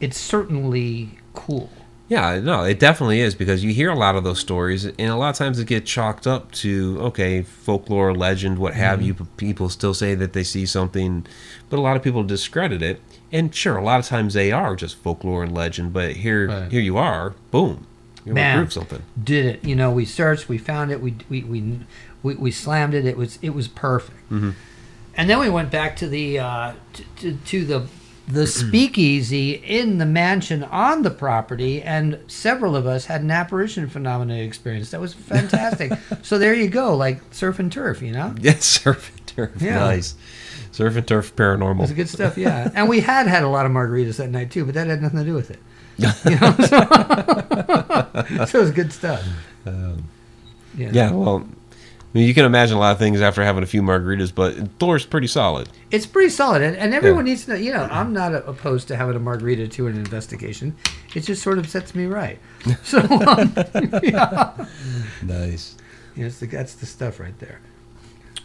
it's 0.00 0.18
certainly 0.18 1.18
cool. 1.34 1.70
Yeah, 2.06 2.38
no, 2.38 2.64
it 2.64 2.78
definitely 2.78 3.20
is 3.20 3.34
because 3.34 3.64
you 3.64 3.72
hear 3.72 3.88
a 3.90 3.94
lot 3.96 4.14
of 4.14 4.24
those 4.24 4.38
stories, 4.38 4.84
and 4.84 5.00
a 5.00 5.16
lot 5.16 5.30
of 5.30 5.36
times 5.36 5.58
it 5.58 5.66
gets 5.66 5.90
chalked 5.90 6.26
up 6.26 6.52
to 6.52 6.98
okay, 7.00 7.42
folklore, 7.42 8.14
legend, 8.14 8.58
what 8.58 8.74
have 8.74 8.98
Mm-hmm. 8.98 9.06
you. 9.08 9.14
But 9.14 9.36
people 9.38 9.68
still 9.70 9.94
say 9.94 10.14
that 10.14 10.34
they 10.34 10.44
see 10.44 10.66
something, 10.66 11.26
but 11.70 11.78
a 11.78 11.80
lot 11.80 11.96
of 11.96 12.02
people 12.02 12.22
discredit 12.22 12.82
it. 12.82 13.00
And 13.32 13.54
sure, 13.54 13.76
a 13.78 13.82
lot 13.82 13.98
of 14.00 14.06
times 14.06 14.34
they 14.34 14.52
are 14.52 14.76
just 14.76 14.96
folklore 14.96 15.42
and 15.42 15.54
legend. 15.54 15.92
But 15.94 16.16
here, 16.16 16.48
Right. 16.48 16.70
here 16.70 16.82
you 16.82 16.98
are, 16.98 17.34
boom, 17.50 17.86
you're 18.24 18.34
Man. 18.34 18.58
prove 18.58 18.72
something. 18.74 19.02
Did 19.22 19.46
it? 19.46 19.64
You 19.64 19.74
know, 19.74 19.90
we 19.90 20.04
searched, 20.04 20.46
we 20.48 20.58
found 20.58 20.90
it, 20.92 21.00
we 21.00 21.14
we 21.30 21.42
we 21.42 21.80
we, 22.22 22.34
we 22.34 22.50
slammed 22.50 22.92
it. 22.92 23.06
It 23.06 23.16
was 23.16 23.38
it 23.40 23.54
was 23.54 23.66
perfect. 23.66 24.30
Mhm. 24.30 24.52
And 25.16 25.28
then 25.30 25.38
we 25.38 25.48
went 25.48 25.70
back 25.70 25.96
to 25.96 26.08
the 26.08 26.38
uh, 26.40 26.72
to, 26.94 27.04
to, 27.16 27.36
to 27.36 27.64
the 27.64 27.86
the 28.26 28.46
speakeasy 28.46 29.52
in 29.52 29.98
the 29.98 30.06
mansion 30.06 30.62
on 30.64 31.02
the 31.02 31.10
property, 31.10 31.82
and 31.82 32.18
several 32.26 32.74
of 32.74 32.86
us 32.86 33.04
had 33.04 33.20
an 33.20 33.30
apparition 33.30 33.86
phenomenon 33.88 34.38
experience. 34.38 34.90
That 34.92 35.00
was 35.00 35.12
fantastic. 35.32 35.92
so 36.22 36.38
there 36.38 36.54
you 36.54 36.68
go, 36.68 36.96
like 36.96 37.20
surf 37.32 37.58
and 37.58 37.70
turf, 37.70 38.00
you 38.00 38.12
know. 38.12 38.34
Yes, 38.40 38.64
surf 38.82 39.10
and 39.16 39.26
turf, 39.26 39.50
Yeah. 39.60 39.78
nice. 39.78 40.14
Surf 40.72 40.96
and 40.96 41.06
turf 41.06 41.26
It 41.28 41.38
was 41.38 41.58
paranormal. 41.58 41.94
good 41.94 42.08
stuff, 42.08 42.38
yeah. 42.38 42.70
And 42.74 42.88
we 42.88 43.00
had 43.00 43.26
had 43.26 43.42
a 43.42 43.48
lot 43.48 43.66
of 43.66 43.72
margaritas 43.72 44.16
that 44.16 44.30
night 44.30 44.50
too, 44.50 44.64
but 44.64 44.74
that 44.74 44.86
had 44.86 45.02
nothing 45.02 45.18
to 45.20 45.24
do 45.26 45.34
with 45.34 45.50
it. 45.50 45.58
You 45.98 46.06
know, 46.06 46.54
so, 46.58 48.46
so 48.46 48.58
it 48.58 48.62
was 48.62 48.70
good 48.72 48.92
stuff. 48.92 49.22
Um, 49.66 50.04
Yeah. 50.76 50.90
yeah, 50.92 51.10
well, 51.12 51.46
I 52.14 52.18
mean, 52.18 52.28
you 52.28 52.34
can 52.34 52.44
imagine 52.44 52.76
a 52.76 52.80
lot 52.80 52.92
of 52.92 52.98
things 52.98 53.20
after 53.20 53.42
having 53.42 53.64
a 53.64 53.66
few 53.66 53.82
margaritas, 53.82 54.32
but 54.32 54.54
Thor's 54.78 55.04
pretty 55.04 55.26
solid. 55.26 55.68
It's 55.90 56.06
pretty 56.06 56.30
solid, 56.30 56.62
and, 56.62 56.76
and 56.76 56.94
everyone 56.94 57.26
Yeah. 57.26 57.32
needs 57.32 57.44
to 57.46 57.50
know. 57.50 57.56
You 57.56 57.72
know, 57.72 57.88
I'm 57.90 58.12
not 58.12 58.32
opposed 58.34 58.86
to 58.88 58.96
having 58.96 59.16
a 59.16 59.18
margarita 59.18 59.66
to 59.66 59.88
an 59.88 59.96
investigation. 59.96 60.76
It 61.16 61.20
just 61.24 61.42
sort 61.42 61.58
of 61.58 61.68
sets 61.68 61.92
me 61.94 62.06
right. 62.06 62.38
So, 62.84 63.00
um, 63.00 63.52
yeah, 64.02 64.66
Nice. 65.22 65.76
Yes, 66.14 66.38
the, 66.38 66.46
that's 66.46 66.74
the 66.74 66.86
stuff 66.86 67.18
right 67.18 67.36
there. 67.40 67.58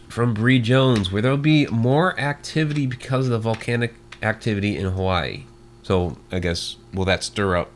From 0.08 0.34
Bree 0.34 0.58
Jones, 0.58 1.12
where 1.12 1.22
there'll 1.22 1.36
be 1.36 1.66
more 1.66 2.18
activity 2.18 2.86
because 2.86 3.26
of 3.26 3.30
the 3.30 3.38
volcanic 3.38 3.94
activity 4.22 4.76
in 4.76 4.86
Hawaii. 4.86 5.44
So 5.84 6.16
I 6.32 6.40
guess 6.40 6.76
will 6.92 7.04
that 7.04 7.22
stir 7.22 7.56
up 7.56 7.70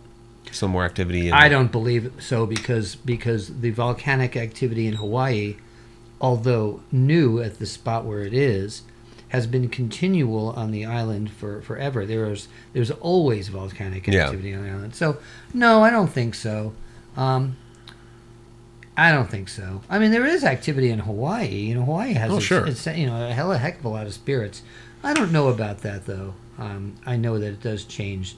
some 0.51 0.72
more 0.72 0.84
activity? 0.84 1.28
In 1.28 1.34
I 1.34 1.49
don't 1.49 1.70
believe 1.70 2.12
so 2.18 2.47
because 2.47 2.97
because 2.97 3.61
the 3.61 3.70
volcanic 3.70 4.36
activity 4.36 4.88
in 4.88 4.95
Hawaii, 4.95 5.57
although 6.20 6.80
new 6.92 7.40
at 7.40 7.58
the 7.58 7.66
spot 7.66 8.04
where 8.04 8.22
it 8.22 8.32
is, 8.34 8.82
has 9.28 9.46
been 9.46 9.68
continual 9.68 10.50
on 10.50 10.70
the 10.70 10.84
island 10.84 11.30
for 11.30 11.60
forever. 11.62 12.06
There's 12.06 12.48
there's 12.72 12.90
always 12.92 13.48
volcanic 13.48 14.06
Yeah. 14.06 14.24
activity 14.26 14.54
on 14.54 14.62
the 14.64 14.70
island. 14.70 14.94
So 14.94 15.16
no, 15.52 15.82
I 15.82 15.90
don't 15.90 16.10
think 16.12 16.34
so. 16.34 16.72
Um, 17.16 17.56
I 18.96 19.10
don't 19.10 19.28
think 19.28 19.48
so. 19.48 19.82
I 19.90 19.98
mean, 19.98 20.12
there 20.12 20.24
is 20.26 20.44
activity 20.44 20.90
in 20.90 21.00
Hawaii. 21.00 21.48
You 21.48 21.74
know, 21.74 21.82
Hawaii 21.84 22.12
has 22.14 22.30
Oh, 22.30 22.36
its, 22.36 22.46
sure. 22.46 22.66
it's, 22.66 22.86
you 22.86 23.06
know 23.06 23.28
a 23.28 23.32
hell 23.32 23.50
of 23.50 23.56
a 23.56 23.58
heck 23.58 23.80
of 23.80 23.84
a 23.84 23.88
lot 23.88 24.06
of 24.06 24.14
spirits. 24.14 24.62
I 25.02 25.12
don't 25.14 25.32
know 25.32 25.48
about 25.48 25.78
that 25.82 26.06
though. 26.06 26.34
Um, 26.58 26.94
I 27.04 27.16
know 27.16 27.38
that 27.40 27.48
it 27.48 27.60
does 27.62 27.84
change. 27.84 28.36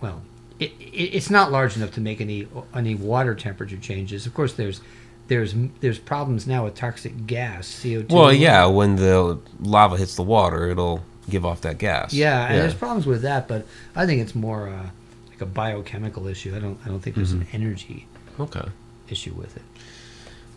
Well, 0.00 0.22
it, 0.58 0.72
it, 0.80 0.84
it's 1.14 1.30
not 1.30 1.52
large 1.52 1.76
enough 1.76 1.92
to 1.92 2.00
make 2.00 2.20
any 2.20 2.48
any 2.74 2.96
water 2.96 3.34
temperature 3.36 3.76
changes. 3.76 4.26
Of 4.26 4.34
course, 4.34 4.54
there's 4.54 4.80
there's 5.28 5.54
there's 5.80 5.98
problems 5.98 6.46
now 6.46 6.64
with 6.64 6.74
toxic 6.74 7.26
gas, 7.26 7.80
CO 7.82 8.02
two. 8.02 8.14
Well, 8.14 8.32
yeah, 8.32 8.66
when 8.66 8.96
the 8.96 9.38
lava 9.60 9.96
hits 9.96 10.14
the 10.16 10.22
water, 10.22 10.68
it'll 10.68 11.02
give 11.28 11.44
off 11.44 11.60
that 11.62 11.78
gas. 11.78 12.12
yeah, 12.14 12.46
and 12.46 12.58
there's 12.58 12.74
problems 12.74 13.06
with 13.06 13.22
that, 13.22 13.48
but 13.48 13.66
I 13.94 14.06
think 14.06 14.20
it's 14.22 14.34
more 14.34 14.68
uh, 14.68 14.86
like 15.28 15.40
a 15.40 15.46
biochemical 15.46 16.26
issue. 16.28 16.54
I 16.54 16.60
don't 16.60 16.78
I 16.84 16.88
don't 16.88 17.00
think 17.00 17.16
there's 17.16 17.32
an 17.32 17.46
energy 17.52 18.06
Okay. 18.38 18.68
issue 19.08 19.32
with 19.34 19.56
it. 19.56 19.62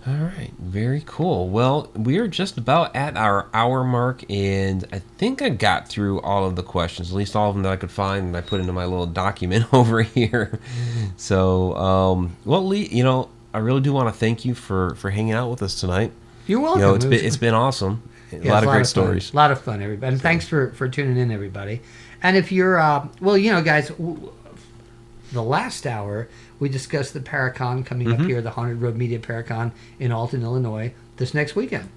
All 0.08 0.14
right, 0.14 0.52
very 0.60 1.04
cool. 1.06 1.50
Well, 1.50 1.90
we 1.94 2.20
are 2.20 2.28
just 2.30 2.58
about 2.58 2.96
at 2.96 3.18
our 3.18 3.48
hour 3.54 3.84
mark, 3.84 4.24
and 4.30 4.86
I 4.94 5.00
think 5.18 5.42
I 5.42 5.50
got 5.50 5.90
through 5.90 6.22
all 6.22 6.46
of 6.46 6.56
the 6.56 6.64
questions, 6.64 7.10
at 7.12 7.16
least 7.18 7.36
all 7.36 7.50
of 7.50 7.56
them 7.56 7.64
that 7.64 7.74
I 7.74 7.76
could 7.76 7.92
find, 7.92 8.28
and 8.28 8.38
I 8.38 8.40
put 8.42 8.62
into 8.62 8.72
my 8.72 8.86
little 8.86 9.06
document 9.08 9.66
over 9.74 10.02
here. 10.02 10.58
So, 11.18 11.76
um, 11.76 12.38
well, 12.46 12.66
Lee, 12.66 12.88
you 12.88 13.04
know, 13.04 13.28
I 13.54 13.58
really 13.60 13.82
do 13.82 13.94
want 13.94 14.08
to 14.08 14.14
thank 14.14 14.46
you 14.46 14.54
for 14.54 14.96
for 14.96 15.10
hanging 15.10 15.34
out 15.34 15.50
with 15.50 15.62
us 15.64 15.80
tonight. 15.80 16.12
You're 16.48 16.60
You 16.60 16.64
welcome. 16.64 16.82
know, 16.82 16.96
it's 16.96 17.06
It 17.06 17.10
been 17.10 17.26
it's 17.26 17.38
been 17.38 17.54
awesome. 17.54 18.02
A 18.32 18.38
Yeah, 18.38 18.52
lot 18.54 18.58
it's 18.64 18.66
of 18.68 18.72
great 18.72 18.78
fun. 18.80 18.86
stories. 18.86 19.34
A 19.34 19.36
lot 19.36 19.52
of 19.52 19.62
fun, 19.62 19.82
everybody. 19.82 20.14
And 20.14 20.22
thanks 20.22 20.48
for, 20.48 20.72
for 20.74 20.88
tuning 20.88 21.18
in, 21.18 21.32
everybody. 21.32 21.82
And 22.22 22.38
if 22.38 22.52
you're, 22.52 22.78
uh, 22.80 23.08
well, 23.20 23.36
you 23.38 23.52
know, 23.52 23.64
guys, 23.64 23.88
w- 23.90 24.32
the 25.32 25.42
last 25.42 25.88
hour, 25.88 26.28
we 26.60 26.70
discussed 26.70 27.14
the 27.16 27.22
Paracon 27.22 27.84
coming 27.84 28.08
Mm-hmm. 28.08 28.22
up 28.22 28.28
here, 28.28 28.42
the 28.42 28.52
Haunted 28.52 28.82
Road 28.82 28.96
Media 28.98 29.18
Paracon 29.18 29.72
in 30.00 30.12
Alton, 30.12 30.44
Illinois, 30.44 30.94
this 31.18 31.34
next 31.34 31.56
weekend. 31.56 31.90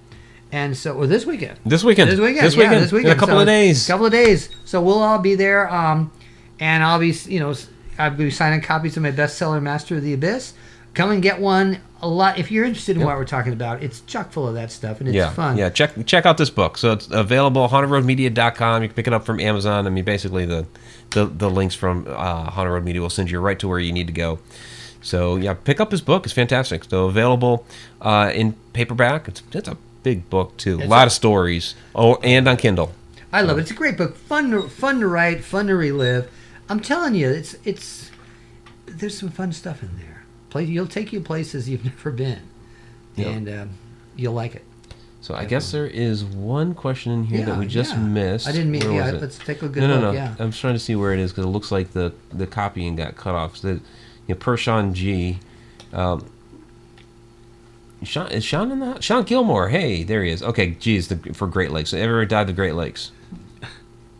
And 0.51 0.75
so, 0.75 0.93
or 0.95 1.05
this 1.05 1.23
weekend. 1.25 1.59
This 1.65 1.83
weekend. 1.83 2.09
This 2.11 2.19
weekend. 2.19 2.45
This 2.45 2.55
weekend. 2.55 2.73
yeah, 2.73 2.79
this 2.79 2.91
weekend. 2.91 3.11
In 3.11 3.17
a 3.17 3.19
couple 3.19 3.35
So, 3.35 3.41
of 3.41 3.45
days. 3.47 3.87
A 3.87 3.91
couple 3.91 4.05
of 4.07 4.11
days. 4.11 4.49
So 4.65 4.81
we'll 4.81 5.03
all 5.03 5.19
be 5.19 5.35
there. 5.35 5.71
Um, 5.71 6.11
and 6.59 6.83
I'll 6.83 6.99
be, 6.99 7.11
you 7.27 7.39
know, 7.39 7.53
I'll 7.99 8.09
be 8.11 8.31
signing 8.31 8.61
copies 8.61 8.97
of 8.97 9.03
my 9.03 9.11
bestseller, 9.11 9.61
Master 9.61 9.97
of 9.97 10.03
the 10.03 10.13
Abyss. 10.13 10.53
Come 10.93 11.11
and 11.11 11.21
get 11.21 11.39
one. 11.39 11.79
A 12.01 12.07
lot. 12.07 12.37
If 12.37 12.51
you're 12.51 12.65
interested 12.65 12.97
in 12.97 12.99
Yep. 12.99 13.07
what 13.07 13.17
we're 13.17 13.23
talking 13.25 13.53
about, 13.53 13.81
it's 13.81 14.01
chock 14.01 14.31
full 14.33 14.45
of 14.47 14.55
that 14.55 14.71
stuff, 14.71 14.99
and 14.99 15.07
it's 15.07 15.15
yeah, 15.15 15.31
fun. 15.31 15.57
yeah. 15.57 15.69
Check 15.69 16.05
check 16.05 16.25
out 16.25 16.37
this 16.37 16.49
book. 16.49 16.77
So 16.77 16.91
it's 16.91 17.07
available 17.09 17.63
at 17.63 17.71
hauntedroadmedia.com. 17.71 18.81
You 18.83 18.89
can 18.89 18.95
pick 18.95 19.07
it 19.07 19.13
up 19.13 19.25
from 19.25 19.39
Amazon. 19.39 19.87
I 19.87 19.89
mean, 19.89 20.03
basically 20.03 20.45
the 20.45 20.65
the, 21.11 21.25
the 21.25 21.49
links 21.49 21.75
from 21.75 22.05
uh, 22.09 22.49
Haunted 22.51 22.73
Road 22.73 22.83
Media 22.83 23.01
will 23.01 23.09
send 23.09 23.31
you 23.31 23.39
right 23.39 23.57
to 23.59 23.67
where 23.67 23.79
you 23.79 23.93
need 23.93 24.07
to 24.07 24.13
go. 24.13 24.39
So 25.01 25.35
yeah, 25.37 25.53
pick 25.53 25.79
up 25.79 25.91
his 25.91 26.01
book. 26.01 26.25
It's 26.25 26.33
fantastic. 26.33 26.83
So 26.85 27.05
available 27.05 27.65
uh, 28.01 28.31
in 28.33 28.53
paperback. 28.73 29.27
It's 29.29 29.41
it's 29.53 29.67
a 29.69 29.77
big 30.03 30.29
book 30.29 30.57
too. 30.57 30.81
A 30.81 30.85
lot 30.85 31.03
a- 31.03 31.05
of 31.07 31.11
stories. 31.13 31.75
Oh, 31.95 32.15
and 32.17 32.47
on 32.47 32.57
Kindle. 32.57 32.91
I 33.31 33.41
love 33.41 33.57
it. 33.57 33.61
It's 33.61 33.71
a 33.71 33.75
great 33.75 33.97
book. 33.97 34.15
Fun 34.17 34.51
to 34.51 34.63
fun 34.69 34.99
to 34.99 35.07
write, 35.07 35.43
fun 35.43 35.67
to 35.67 35.75
relive. 35.75 36.29
I'm 36.69 36.81
telling 36.81 37.15
you, 37.15 37.29
it's 37.29 37.55
it's 37.63 38.11
there's 38.85 39.17
some 39.17 39.29
fun 39.29 39.53
stuff 39.53 39.81
in 39.81 39.89
there. 39.97 40.12
Play, 40.53 40.65
you'll 40.65 40.85
take 40.85 41.11
you 41.11 41.19
places 41.19 41.67
you've 41.67 41.83
never 41.93 42.11
been, 42.11 42.39
Yep. 43.15 43.27
and 43.27 43.49
um, 43.49 43.69
you'll 44.15 44.35
like 44.35 44.53
it. 44.53 44.63
So 45.19 45.33
I 45.33 45.45
guess 45.45 45.71
there 45.71 45.87
is 45.87 46.23
one 46.23 46.75
question 46.75 47.11
in 47.11 47.23
here 47.23 47.43
that 47.43 47.57
we 47.57 47.65
just 47.65 47.93
yeah. 47.93 47.97
missed. 47.99 48.47
I 48.47 48.51
didn't 48.51 48.69
mean. 48.69 48.83
Where 48.83 48.93
Yeah, 48.93 49.07
it? 49.15 49.21
let's 49.21 49.39
take 49.39 49.63
a 49.63 49.67
good 49.67 49.81
no, 49.81 49.87
no, 49.87 49.93
look. 49.95 50.03
no. 50.03 50.11
Yeah. 50.11 50.35
I'm 50.37 50.51
just 50.51 50.61
trying 50.61 50.75
to 50.75 50.79
see 50.79 50.95
where 50.95 51.11
it 51.11 51.17
is 51.19 51.31
because 51.31 51.45
it 51.45 51.49
looks 51.49 51.71
like 51.71 51.93
the 51.93 52.13
the 52.31 52.45
copying 52.45 52.95
got 52.95 53.15
cut 53.15 53.33
off. 53.33 53.57
So, 53.57 53.69
you 53.69 53.79
know, 54.29 54.35
per 54.35 54.55
Sean 54.55 54.93
G. 54.93 55.39
Um, 55.91 56.29
Sean 58.03 58.27
is 58.31 58.43
Sean 58.43 58.69
in 58.71 58.79
the 58.79 58.99
Sean 58.99 59.23
Gilmore. 59.23 59.69
Hey, 59.69 60.03
there 60.03 60.23
he 60.23 60.29
is. 60.29 60.43
Okay, 60.43 60.71
geez, 60.71 61.07
the, 61.07 61.15
for 61.33 61.47
Great 61.47 61.71
Lakes. 61.71 61.89
So 61.89 61.97
everybody 61.97 62.27
died 62.27 62.45
the 62.47 62.53
Great 62.53 62.75
Lakes. 62.75 63.09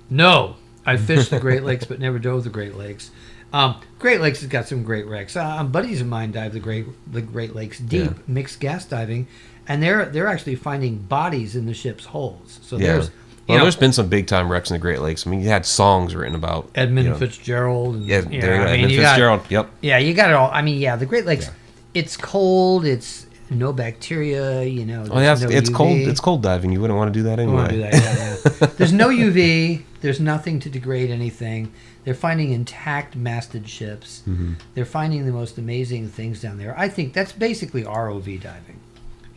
No, 0.09 0.55
I 0.83 0.97
fished 0.97 1.29
the 1.29 1.39
Great 1.47 1.63
Lakes, 1.63 1.85
but 1.85 1.99
never 1.99 2.17
dove 2.17 2.43
the 2.43 2.49
Great 2.49 2.73
Lakes. 2.75 3.11
Um, 3.53 3.75
Great 3.99 4.19
Lakes 4.19 4.41
has 4.41 4.49
got 4.49 4.67
some 4.67 4.83
great 4.83 5.05
wrecks. 5.05 5.35
Uh, 5.37 5.45
um, 5.45 5.71
buddies 5.71 6.01
of 6.01 6.07
mine 6.07 6.31
dive 6.31 6.53
the 6.53 6.59
Great 6.59 6.85
the 7.11 7.21
Great 7.21 7.55
Lakes 7.55 7.79
deep, 7.79 8.05
Yeah. 8.11 8.13
mixed 8.27 8.59
gas 8.59 8.83
diving, 8.85 9.27
and 9.67 9.81
they're 9.81 10.05
they're 10.07 10.27
actually 10.27 10.55
finding 10.55 10.97
bodies 10.97 11.55
in 11.55 11.65
the 11.67 11.73
ship's 11.73 12.05
holds. 12.05 12.59
So 12.63 12.77
Yeah. 12.77 12.93
there's 12.93 13.11
Well, 13.47 13.57
know, 13.59 13.63
there's 13.65 13.75
been 13.75 13.93
some 13.93 14.07
big 14.07 14.25
time 14.27 14.49
wrecks 14.51 14.71
in 14.71 14.75
the 14.75 14.79
Great 14.79 15.01
Lakes. 15.01 15.27
I 15.27 15.29
mean, 15.29 15.41
you 15.41 15.49
had 15.49 15.65
songs 15.65 16.15
written 16.15 16.33
about 16.35 16.69
Edmund 16.75 17.05
you 17.05 17.11
know, 17.11 17.17
Fitzgerald. 17.19 17.95
And, 17.95 18.05
Yeah, 18.05 18.21
you 18.21 18.23
there 18.23 18.33
you 18.33 18.41
know, 18.41 18.47
go. 18.47 18.53
I 18.53 18.57
mean, 18.65 18.73
Edmund 18.75 18.91
you 18.93 19.01
got- 19.01 19.09
Fitzgerald. 19.11 19.41
yep. 19.49 19.69
Yeah, 19.81 19.97
you 19.97 20.13
got 20.13 20.29
it 20.29 20.33
all. 20.35 20.49
I 20.51 20.61
mean, 20.61 20.79
yeah, 20.79 20.95
the 20.95 21.05
Great 21.05 21.25
Lakes. 21.25 21.45
Yeah. 21.45 21.51
It's 21.93 22.17
cold. 22.17 22.85
It's 22.85 23.25
no 23.49 23.73
bacteria. 23.73 24.63
You 24.63 24.85
know. 24.85 25.05
Oh 25.11 25.19
yeah, 25.19 25.33
it's, 25.33 25.41
no 25.41 25.49
it's 25.49 25.69
UV. 25.69 25.75
cold. 25.75 25.97
It's 25.99 26.19
cold 26.19 26.41
diving. 26.43 26.71
You 26.71 26.81
wouldn't 26.81 26.97
want 26.97 27.13
to 27.13 27.19
do 27.19 27.23
that 27.23 27.39
anyway. 27.39 27.69
do 27.69 27.77
that. 27.81 27.93
Yeah, 27.93 28.51
yeah. 28.61 28.67
there's 28.77 28.93
no 28.93 29.09
UV. 29.09 29.83
There's 30.01 30.19
nothing 30.19 30.59
to 30.61 30.69
degrade 30.69 31.09
anything. 31.11 31.71
They're 32.03 32.13
finding 32.13 32.51
intact 32.51 33.15
masted 33.15 33.69
ships. 33.69 34.23
Mm-hmm. 34.27 34.53
They're 34.75 34.83
finding 34.85 35.25
the 35.25 35.31
most 35.31 35.57
amazing 35.57 36.09
things 36.09 36.41
down 36.41 36.57
there. 36.57 36.77
I 36.77 36.89
think 36.89 37.13
that's 37.13 37.31
basically 37.31 37.83
ROV 37.83 38.41
diving. 38.41 38.79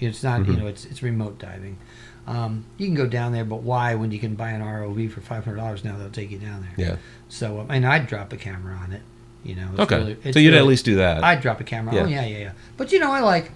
It's 0.00 0.22
not, 0.24 0.40
Mm-hmm. 0.40 0.50
you 0.52 0.57
know, 0.59 0.66
it's 0.66 0.84
it's 0.84 1.02
remote 1.02 1.38
diving. 1.38 1.78
Um, 2.26 2.64
you 2.76 2.86
can 2.86 2.96
go 2.96 3.07
down 3.07 3.30
there, 3.32 3.44
but 3.44 3.62
why 3.62 3.94
when 3.94 4.11
you 4.11 4.18
can 4.18 4.34
buy 4.34 4.50
an 4.50 4.61
ROV 4.61 5.12
for 5.12 5.20
five 5.20 5.44
hundred 5.44 5.59
dollars 5.59 5.84
now? 5.84 5.96
They'll 5.96 6.11
take 6.11 6.30
you 6.32 6.38
down 6.38 6.62
there. 6.76 6.86
Yeah. 6.88 6.96
So, 7.28 7.61
um, 7.61 7.70
and 7.70 7.86
I'd 7.86 8.09
drop 8.09 8.32
a 8.32 8.36
camera 8.36 8.74
on 8.74 8.92
it. 8.92 9.02
You 9.44 9.54
know. 9.54 9.68
It's 9.72 9.80
Okay. 9.82 9.96
really- 9.98 10.16
it's 10.24 10.34
so 10.34 10.40
you'd 10.40 10.54
at 10.54 10.66
least 10.66 10.84
do 10.84 10.96
that. 10.96 11.22
I'd 11.22 11.40
drop 11.40 11.61
a 11.61 11.64
camera. 11.64 11.94
Yeah. 11.94 12.02
Oh 12.02 12.07
yeah, 12.07 12.26
yeah, 12.26 12.38
yeah. 12.38 12.52
But 12.76 12.90
you 12.90 12.98
know, 12.98 13.12
I 13.12 13.20
like. 13.20 13.52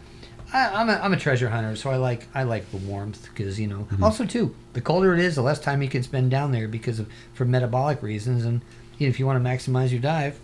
I, 0.53 0.69
I'm 0.81 0.89
a 0.89 0.95
I'm 0.95 1.13
a 1.13 1.17
treasure 1.17 1.49
hunter, 1.49 1.77
so 1.77 1.91
I 1.91 1.97
like 1.97 2.27
I 2.35 2.43
like 2.43 2.71
the 2.71 2.77
warmth 2.79 3.29
because 3.31 3.59
you 3.61 3.67
know. 3.67 3.87
Mm-hmm. 3.91 4.03
Also, 4.05 4.25
too, 4.25 4.55
the 4.73 4.81
colder 4.81 5.15
it 5.15 5.21
is, 5.21 5.35
the 5.37 5.43
less 5.43 5.61
time 5.61 5.83
you 5.83 5.89
can 5.89 6.03
spend 6.03 6.31
down 6.31 6.53
there 6.53 6.67
because 6.69 6.99
of 6.99 7.09
for 7.35 7.45
metabolic 7.45 8.03
reasons, 8.03 8.45
and 8.45 8.61
you 8.99 9.07
know, 9.07 9.11
if 9.11 9.19
you 9.21 9.27
want 9.27 9.43
to 9.43 9.49
maximize 9.49 9.91
your 9.91 10.01
dive, 10.01 10.39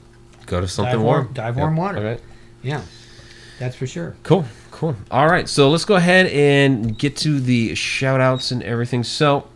Go 0.46 0.60
to 0.60 0.68
something 0.68 0.92
dive 0.94 1.02
warm. 1.02 1.22
warm- 1.24 1.32
dive 1.34 1.54
Yep. 1.56 1.60
warm 1.62 1.76
water. 1.76 1.98
All 1.98 2.04
right. 2.04 2.20
yeah, 2.62 2.82
that's 3.58 3.74
for 3.76 3.86
sure. 3.86 4.14
Cool, 4.22 4.44
cool. 4.70 4.94
All 5.10 5.28
right, 5.28 5.48
so 5.48 5.70
let's 5.70 5.84
go 5.84 5.96
ahead 5.96 6.26
and 6.26 6.96
get 6.96 7.16
to 7.18 7.40
the 7.40 7.74
shout 7.74 8.20
outs 8.20 8.50
and 8.52 8.62
everything. 8.62 9.02
So, 9.02 9.48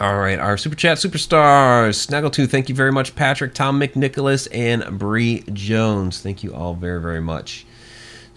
all 0.00 0.16
right, 0.18 0.38
our 0.38 0.56
super 0.56 0.76
chat 0.76 0.96
superstars 0.98 2.06
Snaggletooth, 2.06 2.48
thank 2.50 2.68
you 2.68 2.74
very 2.74 2.92
much, 2.92 3.14
Patrick, 3.14 3.52
Tom 3.54 3.78
McNicholas, 3.80 4.48
and 4.52 4.98
Bree 4.98 5.42
Jones. 5.52 6.20
Thank 6.20 6.42
you 6.42 6.54
all 6.54 6.74
very, 6.74 7.00
very 7.02 7.20
much. 7.20 7.66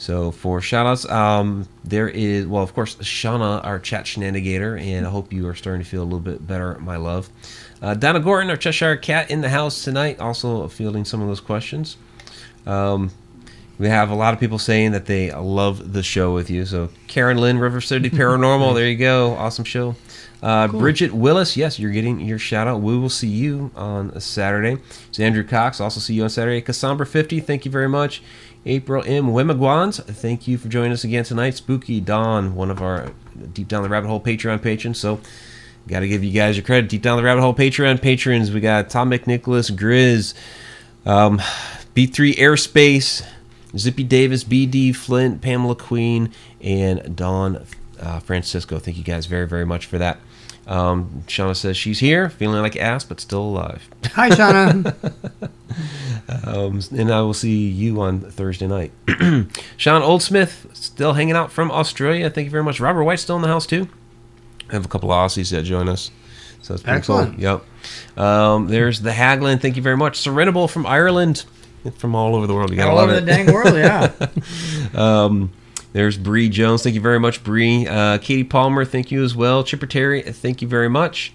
So, 0.02 0.32
for 0.32 0.62
shout 0.62 0.88
outs, 0.88 1.08
um, 1.12 1.68
there 1.84 2.10
is, 2.10 2.47
well, 2.47 2.64
of 2.64 2.74
course, 2.74 2.95
Shauna, 2.95 3.64
our 3.64 3.78
chat 3.78 4.06
shenanigator, 4.06 4.82
and 4.82 5.06
I 5.06 5.12
hope 5.12 5.32
you 5.32 5.47
are 5.47 5.54
starting 5.54 5.84
to 5.84 5.88
feel 5.88 6.02
a 6.02 6.04
little 6.06 6.20
bit 6.20 6.47
better, 6.47 6.76
my 6.80 6.95
love. 6.95 7.30
Uh, 7.84 7.93
Donna 7.93 8.20
Gordon, 8.20 8.49
our 8.49 8.58
Cheshire 8.58 8.97
cat, 8.97 9.30
in 9.30 9.41
the 9.41 9.49
house 9.49 9.84
tonight, 9.84 10.20
also 10.20 10.68
fielding 10.70 11.06
some 11.06 11.22
of 11.22 11.28
those 11.28 11.39
questions. 11.39 11.97
Um, 12.66 13.12
we 13.78 13.89
have 13.89 14.10
a 14.10 14.16
lot 14.16 14.34
of 14.34 14.39
people 14.39 14.58
saying 14.58 14.93
that 14.93 15.06
they 15.06 15.32
love 15.32 15.93
the 15.93 16.02
show 16.02 16.34
with 16.34 16.49
you. 16.49 16.66
So 16.66 16.89
Karen 17.06 17.38
Lynn, 17.38 17.60
River 17.60 17.80
City 17.80 18.10
Paranormal, 18.12 18.74
there 18.74 18.88
you 18.88 18.97
go, 18.97 19.36
awesome 19.36 19.66
show. 19.66 19.95
Uh, 20.41 20.68
Bridget 20.68 21.14
Willis, 21.14 21.56
yes, 21.56 21.78
you're 21.78 21.91
getting 21.91 22.20
your 22.20 22.39
shout 22.39 22.68
out. 22.68 22.82
We 22.82 22.97
will 22.97 23.10
see 23.10 23.28
you 23.28 23.70
on 23.76 24.20
Saturday. 24.20 24.82
It's 25.10 25.20
Andrew 25.20 25.43
Cox, 25.43 25.80
also 25.80 25.99
see 25.99 26.16
you 26.16 26.24
on 26.24 26.32
Saturday. 26.32 26.62
Cassandra 26.62 27.06
50, 27.06 27.39
thank 27.41 27.66
you 27.66 27.70
very 27.70 27.88
much. 27.88 28.24
April 28.66 29.03
M. 29.05 29.28
Wimagwans, 29.28 30.03
thank 30.03 30.47
you 30.47 30.57
for 30.57 30.68
joining 30.68 30.91
us 30.91 31.03
again 31.03 31.24
tonight. 31.24 31.55
Spooky 31.55 31.99
Dawn, 31.99 32.53
one 32.53 32.70
of 32.70 32.82
our 32.82 33.12
Deep 33.53 33.68
Down 33.68 33.82
the 33.82 33.89
Rabbit 33.89 34.07
Hole 34.07 34.22
Patreon 34.22 34.62
patrons. 34.62 34.99
So 34.99 35.20
got 35.88 36.01
to 36.01 36.07
give 36.07 36.24
you 36.24 36.32
guys 36.32 36.57
your 36.57 36.64
credit. 36.64 36.89
Deep 36.89 37.01
Down 37.01 37.18
the 37.18 37.24
Rabbit 37.24 37.41
Hole 37.41 37.55
Patreon 37.55 38.01
patrons. 38.01 38.51
We 38.51 38.59
got 38.59 38.89
Tom 38.89 39.09
McNicholas, 39.09 39.72
Grizz, 39.72 40.36
um, 41.05 41.39
B3 41.95 42.36
Airspace, 42.36 43.26
Zippy 43.76 44.03
Davis, 44.03 44.43
BD 44.43 44.95
Flint, 44.95 45.41
Pamela 45.41 45.76
Queen, 45.76 46.32
and 46.62 47.16
Dawn 47.16 47.66
uh, 47.99 48.20
Francisco. 48.20 48.78
Thank 48.78 48.97
you 48.97 49.03
guys 49.03 49.26
very, 49.26 49.47
very 49.47 49.66
much 49.66 49.88
for 49.88 49.97
that. 49.97 50.20
Um, 50.72 51.24
Shauna 51.28 51.55
says 51.55 51.76
she's 51.76 51.99
here, 51.99 52.30
feeling 52.30 52.61
like 52.61 52.78
ass, 52.78 53.03
but 53.03 53.19
still 53.19 53.41
alive. 53.43 53.89
Hi, 54.13 54.30
Shauna. 54.30 54.93
Um, 56.45 56.80
and 56.97 57.11
I 57.11 57.22
will 57.22 57.34
see 57.34 57.67
you 57.67 57.99
on 58.01 58.22
Thursday 58.22 58.67
night. 58.67 58.91
Sean 59.78 60.01
Oldsmith, 60.01 60.74
still 60.76 61.13
hanging 61.13 61.36
out 61.36 61.51
from 61.51 61.69
Australia. 61.72 62.30
Thank 62.30 62.45
you 62.45 62.51
very 62.51 62.63
much. 62.63 62.80
Robert 62.80 63.03
White, 63.03 63.19
still 63.19 63.36
in 63.36 63.41
the 63.41 63.47
house, 63.49 63.65
too. 63.65 63.89
I 64.69 64.74
have 64.74 64.86
a 64.86 64.88
couple 64.88 65.11
of 65.11 65.17
Aussies 65.17 65.51
that 65.51 65.63
join 65.63 65.89
us. 65.89 66.09
So 66.61 66.74
it's 66.74 66.84
pretty 66.84 66.97
Excellent. 66.97 67.34
cool. 67.36 67.41
Yep. 68.15 68.17
Um, 68.17 68.67
there's 68.67 69.01
the 69.01 69.09
Haglin. 69.11 69.59
Thank 69.61 69.76
you 69.76 69.82
very 69.82 69.97
much. 69.97 70.19
Serenable 70.19 70.69
from 70.69 70.86
Ireland. 70.86 71.43
From 71.97 72.15
all 72.15 72.36
over 72.36 72.47
the 72.47 72.53
world. 72.53 72.69
You 72.69 72.78
gotta 72.78 72.91
All 72.91 72.95
love 72.97 73.09
over 73.09 73.17
it. 73.17 73.22
the 73.22 73.32
dang 73.32 73.51
world, 73.53 73.76
yeah. 73.76 74.11
Um, 74.93 75.51
there's 75.94 76.18
Bree 76.18 76.50
Jones. 76.50 76.84
Thank 76.84 76.96
you 76.96 77.02
very 77.02 77.20
much, 77.20 77.44
Bree. 77.44 77.88
Uh, 77.88 78.18
Katie 78.18 78.44
Palmer. 78.44 78.86
Thank 78.86 79.12
you 79.12 79.24
as 79.24 79.36
well. 79.36 79.64
Chipper 79.64 79.88
Terry. 79.88 80.22
Thank 80.22 80.62
you 80.62 80.68
very 80.68 80.89
much. 80.89 81.34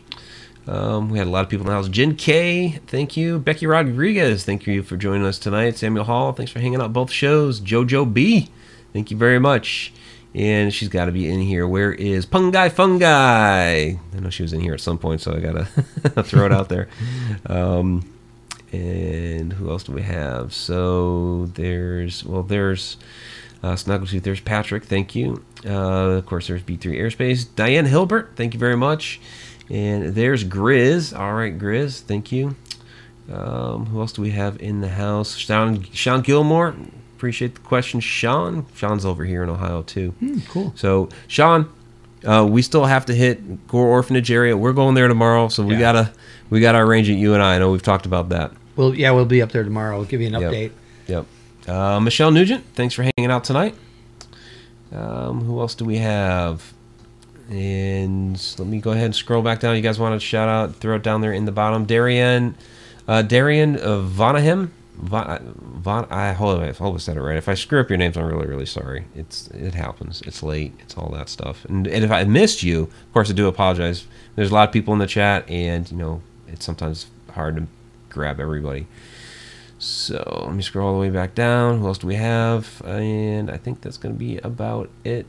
Um, 0.67 1.11
we 1.11 1.19
had 1.19 1.27
a 1.27 1.31
lot 1.31 1.45
of 1.45 1.51
people 1.51 1.65
in 1.65 1.69
the 1.69 1.75
house. 1.75 1.89
Jen 1.89 2.17
K. 2.17 2.81
Thank 2.87 3.17
you. 3.17 3.39
Becky 3.39 3.67
Rodriguez. 3.67 4.45
Thank 4.45 4.67
you 4.67 4.83
for 4.83 4.97
joining 4.97 5.27
us 5.27 5.39
tonight. 5.39 5.77
Samuel 5.77 6.05
Hall. 6.05 6.33
Thanks 6.33 6.51
for 6.51 6.59
hanging 6.59 6.81
out 6.81 6.93
both 6.93 7.11
shows. 7.11 7.61
JoJo 7.61 8.13
B. 8.13 8.49
Thank 8.93 9.11
you 9.11 9.17
very 9.17 9.39
much. 9.39 9.93
And 10.35 10.73
she's 10.75 10.89
got 10.89 11.05
to 11.07 11.13
be 11.13 11.31
in 11.31 11.41
here. 11.41 11.67
Where 11.67 11.93
is 11.93 12.27
Pungai 12.27 12.71
Fungi? 12.73 13.05
I 13.05 14.21
know 14.21 14.31
she 14.31 14.43
was 14.43 14.53
in 14.53 14.61
here 14.61 14.75
at 14.75 14.81
some 14.81 14.99
point, 14.99 15.21
so 15.21 15.35
I 15.35 15.41
gotta 15.41 15.65
throw 16.25 16.45
it 16.45 16.53
out 16.53 16.69
there. 16.69 16.89
Um, 17.47 18.13
and 18.73 19.53
who 19.53 19.71
else 19.71 19.85
do 19.85 19.93
we 19.93 20.03
have? 20.03 20.53
So 20.53 21.47
there's 21.55 22.25
well, 22.25 22.43
there's 22.43 22.99
uh, 23.63 23.73
Snaggletooth. 23.75 24.23
There's 24.23 24.41
Patrick. 24.41 24.85
Thank 24.85 25.15
you. 25.15 25.43
Uh, 25.65 25.71
of 26.19 26.27
course, 26.27 26.47
there's 26.49 26.63
B3 26.63 26.99
Airspace. 26.99 27.47
Diane 27.57 27.87
Hilbert. 27.87 28.33
Thank 28.37 28.55
you 28.55 28.61
very 28.61 28.77
much. 28.77 29.21
And 29.71 30.15
there's 30.15 30.45
Grizz. 30.45 31.19
All 31.19 31.35
right, 31.35 31.57
Grizz. 31.59 32.01
Thank 32.03 32.31
you. 32.33 32.55
Um, 33.33 33.87
who 33.87 34.01
else 34.01 34.13
do 34.13 34.23
we 34.23 34.31
have 34.31 34.61
in 34.61 34.81
the 34.81 34.89
house? 34.89 35.35
Sean, 35.37 35.83
Sean 35.93 36.21
Gilmore. 36.21 36.75
Appreciate 37.17 37.55
the 37.55 37.61
question, 37.63 37.99
Sean. 38.01 38.67
Sean's 38.75 39.05
over 39.05 39.25
here 39.25 39.43
in 39.43 39.49
Ohio 39.49 39.83
too. 39.83 40.11
Hmm, 40.21 40.39
cool. 40.49 40.73
So, 40.77 41.09
Sean, 41.27 41.69
uh, 42.25 42.47
we 42.49 42.63
still 42.63 42.85
have 42.85 43.07
to 43.07 43.15
hit 43.15 43.67
Gore 43.67 43.87
Orphanage 43.89 44.31
area. 44.31 44.57
We're 44.57 44.73
going 44.75 44.95
there 44.95 45.09
tomorrow, 45.09 45.49
so 45.49 45.65
we 45.65 45.75
Yeah. 45.75 45.81
gotta 45.81 46.13
we 46.51 46.61
gotta 46.61 46.79
arrange 46.79 47.09
it. 47.09 47.15
You 47.15 47.35
and 47.35 47.43
I. 47.43 47.57
I 47.57 47.59
know 47.59 47.73
we've 47.73 47.83
talked 47.83 48.07
about 48.07 48.29
that. 48.29 48.53
Well, 48.77 48.95
yeah, 48.95 49.11
we'll 49.11 49.25
be 49.25 49.41
up 49.43 49.51
there 49.51 49.65
tomorrow. 49.65 49.97
We'll 49.97 50.07
give 50.07 50.21
you 50.21 50.29
an 50.29 50.35
Yep. 50.35 50.53
update. 50.53 50.71
Yep. 51.09 51.27
Uh, 51.67 51.99
Michelle 52.01 52.31
Nugent, 52.31 52.65
thanks 52.75 52.95
for 52.95 53.03
hanging 53.03 53.31
out 53.31 53.45
tonight. 53.45 53.75
Um, 54.93 55.43
who 55.45 55.61
else 55.61 55.75
do 55.75 55.85
we 55.85 55.99
have? 55.99 56.73
And 57.51 58.41
let 58.59 58.69
me 58.69 58.81
go 58.81 58.93
ahead 58.93 59.07
and 59.07 59.15
scroll 59.15 59.43
back 59.43 59.61
down. 59.61 59.77
You 59.77 59.83
guys 59.83 59.99
want 59.99 60.21
to 60.21 60.25
shout 60.25 60.49
out, 60.49 60.77
throw 60.77 60.97
it 60.97 61.03
down 61.03 61.21
there 61.21 61.33
in 61.33 61.45
the 61.45 61.53
bottom. 61.53 61.85
Darian, 61.85 62.57
uh, 63.09 63.23
Darian 63.23 63.77
uh, 63.77 64.03
Vonahim. 64.03 64.71
Von, 64.99 66.07
I 66.11 66.33
hope 66.33 66.61
I 66.61 66.73
hope 66.73 66.95
I 66.95 66.99
said 66.99 67.19
it 67.19 67.21
right. 67.21 67.37
If 67.37 67.51
I 67.51 67.55
screw 67.55 67.81
up 67.81 67.91
your 67.91 67.99
names, 67.99 68.17
I'm 68.17 68.25
really, 68.25 68.47
really 68.47 68.65
sorry. 68.65 69.05
It's 69.15 69.49
it 69.49 69.75
happens. 69.75 70.23
It's 70.23 70.43
late. 70.43 70.73
It's 70.81 70.97
all 70.97 71.11
that 71.11 71.29
stuff. 71.29 71.67
And, 71.67 71.87
and 71.87 72.03
if 72.03 72.11
I 72.11 72.25
missed 72.25 72.63
you, 72.63 72.85
of 72.85 73.13
course, 73.13 73.31
I 73.31 73.35
do 73.35 73.47
apologize. 73.47 74.07
There's 74.37 74.51
a 74.51 74.55
lot 74.55 74.69
of 74.69 74.73
people 74.73 74.95
in 74.95 74.99
the 74.99 75.07
chat, 75.07 75.49
and 75.51 75.91
you 75.91 75.99
know 75.99 76.23
it's 76.49 76.65
sometimes 76.65 77.09
hard 77.33 77.57
to 77.57 77.67
grab 78.09 78.41
everybody. 78.41 78.87
So 79.79 80.45
let 80.47 80.55
me 80.55 80.63
scroll 80.63 80.89
all 80.89 80.95
the 80.95 81.01
way 81.01 81.11
back 81.11 81.35
down. 81.35 81.81
Who 81.81 81.87
else 81.87 81.99
do 81.99 82.07
we 82.07 82.15
have? 82.15 82.83
And 82.85 83.51
I 83.51 83.57
think 83.57 83.83
that's 83.83 83.99
going 83.99 84.15
to 84.15 84.19
be 84.19 84.39
about 84.39 84.91
it. 85.05 85.27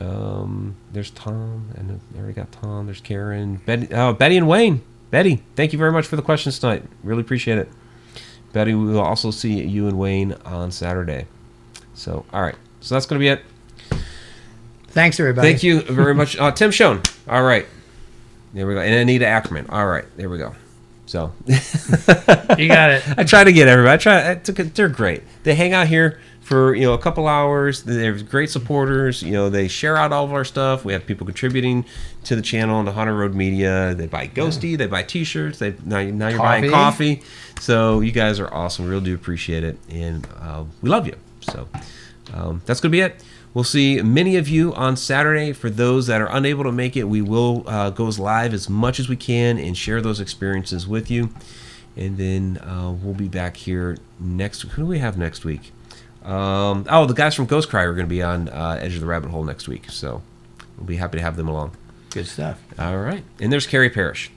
Um, 0.00 0.76
there's 0.92 1.10
Tom, 1.10 1.68
and 1.76 2.00
I 2.14 2.18
already 2.18 2.32
got 2.32 2.50
Tom. 2.50 2.86
There's 2.86 3.00
Karen, 3.00 3.56
Betty, 3.66 3.88
oh, 3.92 4.14
Betty 4.14 4.36
and 4.36 4.48
Wayne. 4.48 4.82
Betty, 5.10 5.42
thank 5.56 5.72
you 5.72 5.78
very 5.78 5.92
much 5.92 6.06
for 6.06 6.16
the 6.16 6.22
questions 6.22 6.58
tonight. 6.58 6.84
Really 7.04 7.20
appreciate 7.20 7.58
it. 7.58 7.68
Betty, 8.52 8.74
we 8.74 8.86
will 8.86 9.00
also 9.00 9.30
see 9.30 9.62
you 9.62 9.86
and 9.86 9.98
Wayne 9.98 10.32
on 10.44 10.70
Saturday. 10.70 11.26
So, 11.94 12.24
all 12.32 12.42
right. 12.42 12.56
So 12.80 12.94
that's 12.94 13.06
going 13.06 13.18
to 13.18 13.22
be 13.22 13.28
it. 13.28 13.42
Thanks, 14.88 15.20
everybody. 15.20 15.48
Thank 15.48 15.62
you 15.62 15.82
very 15.82 16.14
much. 16.14 16.36
Uh, 16.36 16.50
Tim 16.50 16.70
Schoen. 16.70 17.02
All 17.28 17.42
right. 17.42 17.66
There 18.54 18.66
we 18.66 18.74
go. 18.74 18.80
And 18.80 18.94
Anita 18.94 19.26
Ackerman. 19.26 19.66
All 19.68 19.86
right. 19.86 20.04
There 20.16 20.28
we 20.28 20.38
go. 20.38 20.54
So 21.10 21.32
you 22.56 22.68
got 22.68 22.90
it. 22.90 23.02
I 23.18 23.24
try 23.24 23.42
to 23.42 23.52
get 23.52 23.66
everybody. 23.66 23.94
I 23.94 23.96
try. 23.96 24.30
I 24.30 24.34
took 24.36 24.60
it, 24.60 24.76
they're 24.76 24.88
great. 24.88 25.24
They 25.42 25.56
hang 25.56 25.72
out 25.72 25.88
here 25.88 26.20
for 26.40 26.72
you 26.72 26.82
know 26.82 26.94
a 26.94 26.98
couple 26.98 27.26
hours. 27.26 27.82
They're 27.82 28.16
great 28.22 28.48
supporters. 28.48 29.20
You 29.20 29.32
know 29.32 29.50
they 29.50 29.66
share 29.66 29.96
out 29.96 30.12
all 30.12 30.24
of 30.24 30.32
our 30.32 30.44
stuff. 30.44 30.84
We 30.84 30.92
have 30.92 31.04
people 31.04 31.26
contributing 31.26 31.84
to 32.24 32.36
the 32.36 32.42
channel 32.42 32.78
and 32.78 32.86
the 32.86 32.92
Haunted 32.92 33.16
Road 33.16 33.34
Media. 33.34 33.92
They 33.92 34.06
buy 34.06 34.28
Ghosty. 34.28 34.78
They 34.78 34.86
buy 34.86 35.02
T-shirts. 35.02 35.58
They 35.58 35.74
now, 35.84 36.00
now 36.04 36.28
you're 36.28 36.38
buying 36.38 36.70
Coffee. 36.70 37.16
coffee. 37.16 37.28
So 37.60 38.02
you 38.02 38.12
guys 38.12 38.38
are 38.38 38.52
awesome. 38.54 38.84
We 38.84 38.92
really 38.92 39.06
do 39.06 39.14
appreciate 39.16 39.64
it, 39.64 39.78
and 39.88 40.28
uh, 40.40 40.62
we 40.80 40.90
love 40.90 41.08
you. 41.08 41.16
So 41.40 41.66
um, 42.32 42.62
that's 42.66 42.80
gonna 42.80 42.92
be 42.92 43.00
it. 43.00 43.20
We'll 43.52 43.64
see 43.64 44.00
many 44.02 44.36
of 44.36 44.48
you 44.48 44.72
on 44.74 44.96
Saturday. 44.96 45.52
For 45.52 45.70
those 45.70 46.06
that 46.06 46.20
are 46.20 46.28
unable 46.30 46.62
to 46.64 46.72
make 46.72 46.96
it, 46.96 47.04
we 47.04 47.20
will 47.20 47.64
uh, 47.66 47.90
go 47.90 48.06
as 48.06 48.18
live 48.18 48.54
as 48.54 48.68
much 48.70 49.00
as 49.00 49.08
we 49.08 49.16
can 49.16 49.58
and 49.58 49.76
share 49.76 50.00
those 50.00 50.20
experiences 50.20 50.86
with 50.86 51.10
you. 51.10 51.30
And 51.96 52.16
then 52.16 52.58
uh, 52.58 52.92
we'll 52.92 53.14
be 53.14 53.26
back 53.28 53.56
here 53.56 53.96
next. 54.20 54.62
Who 54.62 54.82
do 54.82 54.86
we 54.86 55.00
have 55.00 55.18
next 55.18 55.44
week? 55.44 55.72
Um, 56.24 56.86
oh, 56.88 57.06
the 57.06 57.14
guys 57.14 57.34
from 57.34 57.46
Ghost 57.46 57.68
Cry 57.70 57.82
are 57.82 57.92
going 57.94 58.06
to 58.06 58.10
be 58.10 58.22
on 58.22 58.48
uh, 58.50 58.78
Edge 58.80 58.94
of 58.94 59.00
the 59.00 59.06
Rabbit 59.06 59.30
Hole 59.30 59.42
next 59.42 59.66
week. 59.66 59.90
So 59.90 60.22
we'll 60.76 60.86
be 60.86 60.96
happy 60.96 61.18
to 61.18 61.22
have 61.24 61.36
them 61.36 61.48
along. 61.48 61.76
Good 62.10 62.26
stuff. 62.28 62.60
All 62.78 62.98
right. 62.98 63.24
And 63.40 63.52
there's 63.52 63.66
Carrie 63.66 63.90
Parrish. 63.90 64.30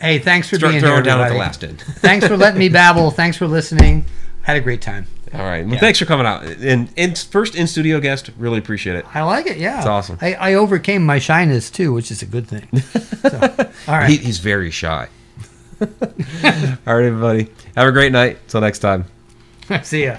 Hey, 0.00 0.20
thanks 0.20 0.48
for 0.48 0.56
Start 0.56 0.72
being 0.72 0.80
throwing 0.80 0.96
here. 0.96 1.02
down 1.02 1.20
at 1.20 1.30
the 1.30 1.34
last 1.38 1.64
end. 1.64 1.80
thanks 1.80 2.24
for 2.28 2.36
letting 2.36 2.60
me 2.60 2.68
babble. 2.70 3.10
Thanks 3.10 3.36
for 3.36 3.48
listening. 3.48 4.04
Had 4.42 4.56
a 4.56 4.60
great 4.60 4.80
time. 4.80 5.06
All 5.34 5.40
right. 5.40 5.64
Well, 5.64 5.74
Yeah. 5.74 5.80
thanks 5.80 5.98
for 5.98 6.04
coming 6.04 6.26
out. 6.26 6.44
And, 6.44 6.88
and 6.96 7.16
first 7.18 7.54
in 7.54 7.66
studio 7.66 8.00
guest. 8.00 8.30
Really 8.38 8.58
appreciate 8.58 8.96
it. 8.96 9.04
I 9.14 9.22
like 9.22 9.46
it. 9.46 9.56
Yeah, 9.58 9.78
It's 9.78 9.86
awesome. 9.86 10.18
I, 10.20 10.34
I 10.34 10.54
overcame 10.54 11.04
my 11.04 11.18
shyness 11.18 11.70
too, 11.70 11.92
which 11.92 12.10
is 12.10 12.22
a 12.22 12.26
good 12.26 12.46
thing. 12.46 12.68
So, 13.18 13.70
all 13.88 13.98
right. 13.98 14.08
He, 14.08 14.16
he's 14.18 14.38
very 14.38 14.70
shy. 14.70 15.08
All 15.80 15.88
right, 15.90 17.04
everybody. 17.04 17.48
Have 17.76 17.88
a 17.88 17.92
great 17.92 18.12
night. 18.12 18.38
Till 18.48 18.60
next 18.60 18.78
time. 18.78 19.04
See 19.82 20.04
ya. 20.04 20.18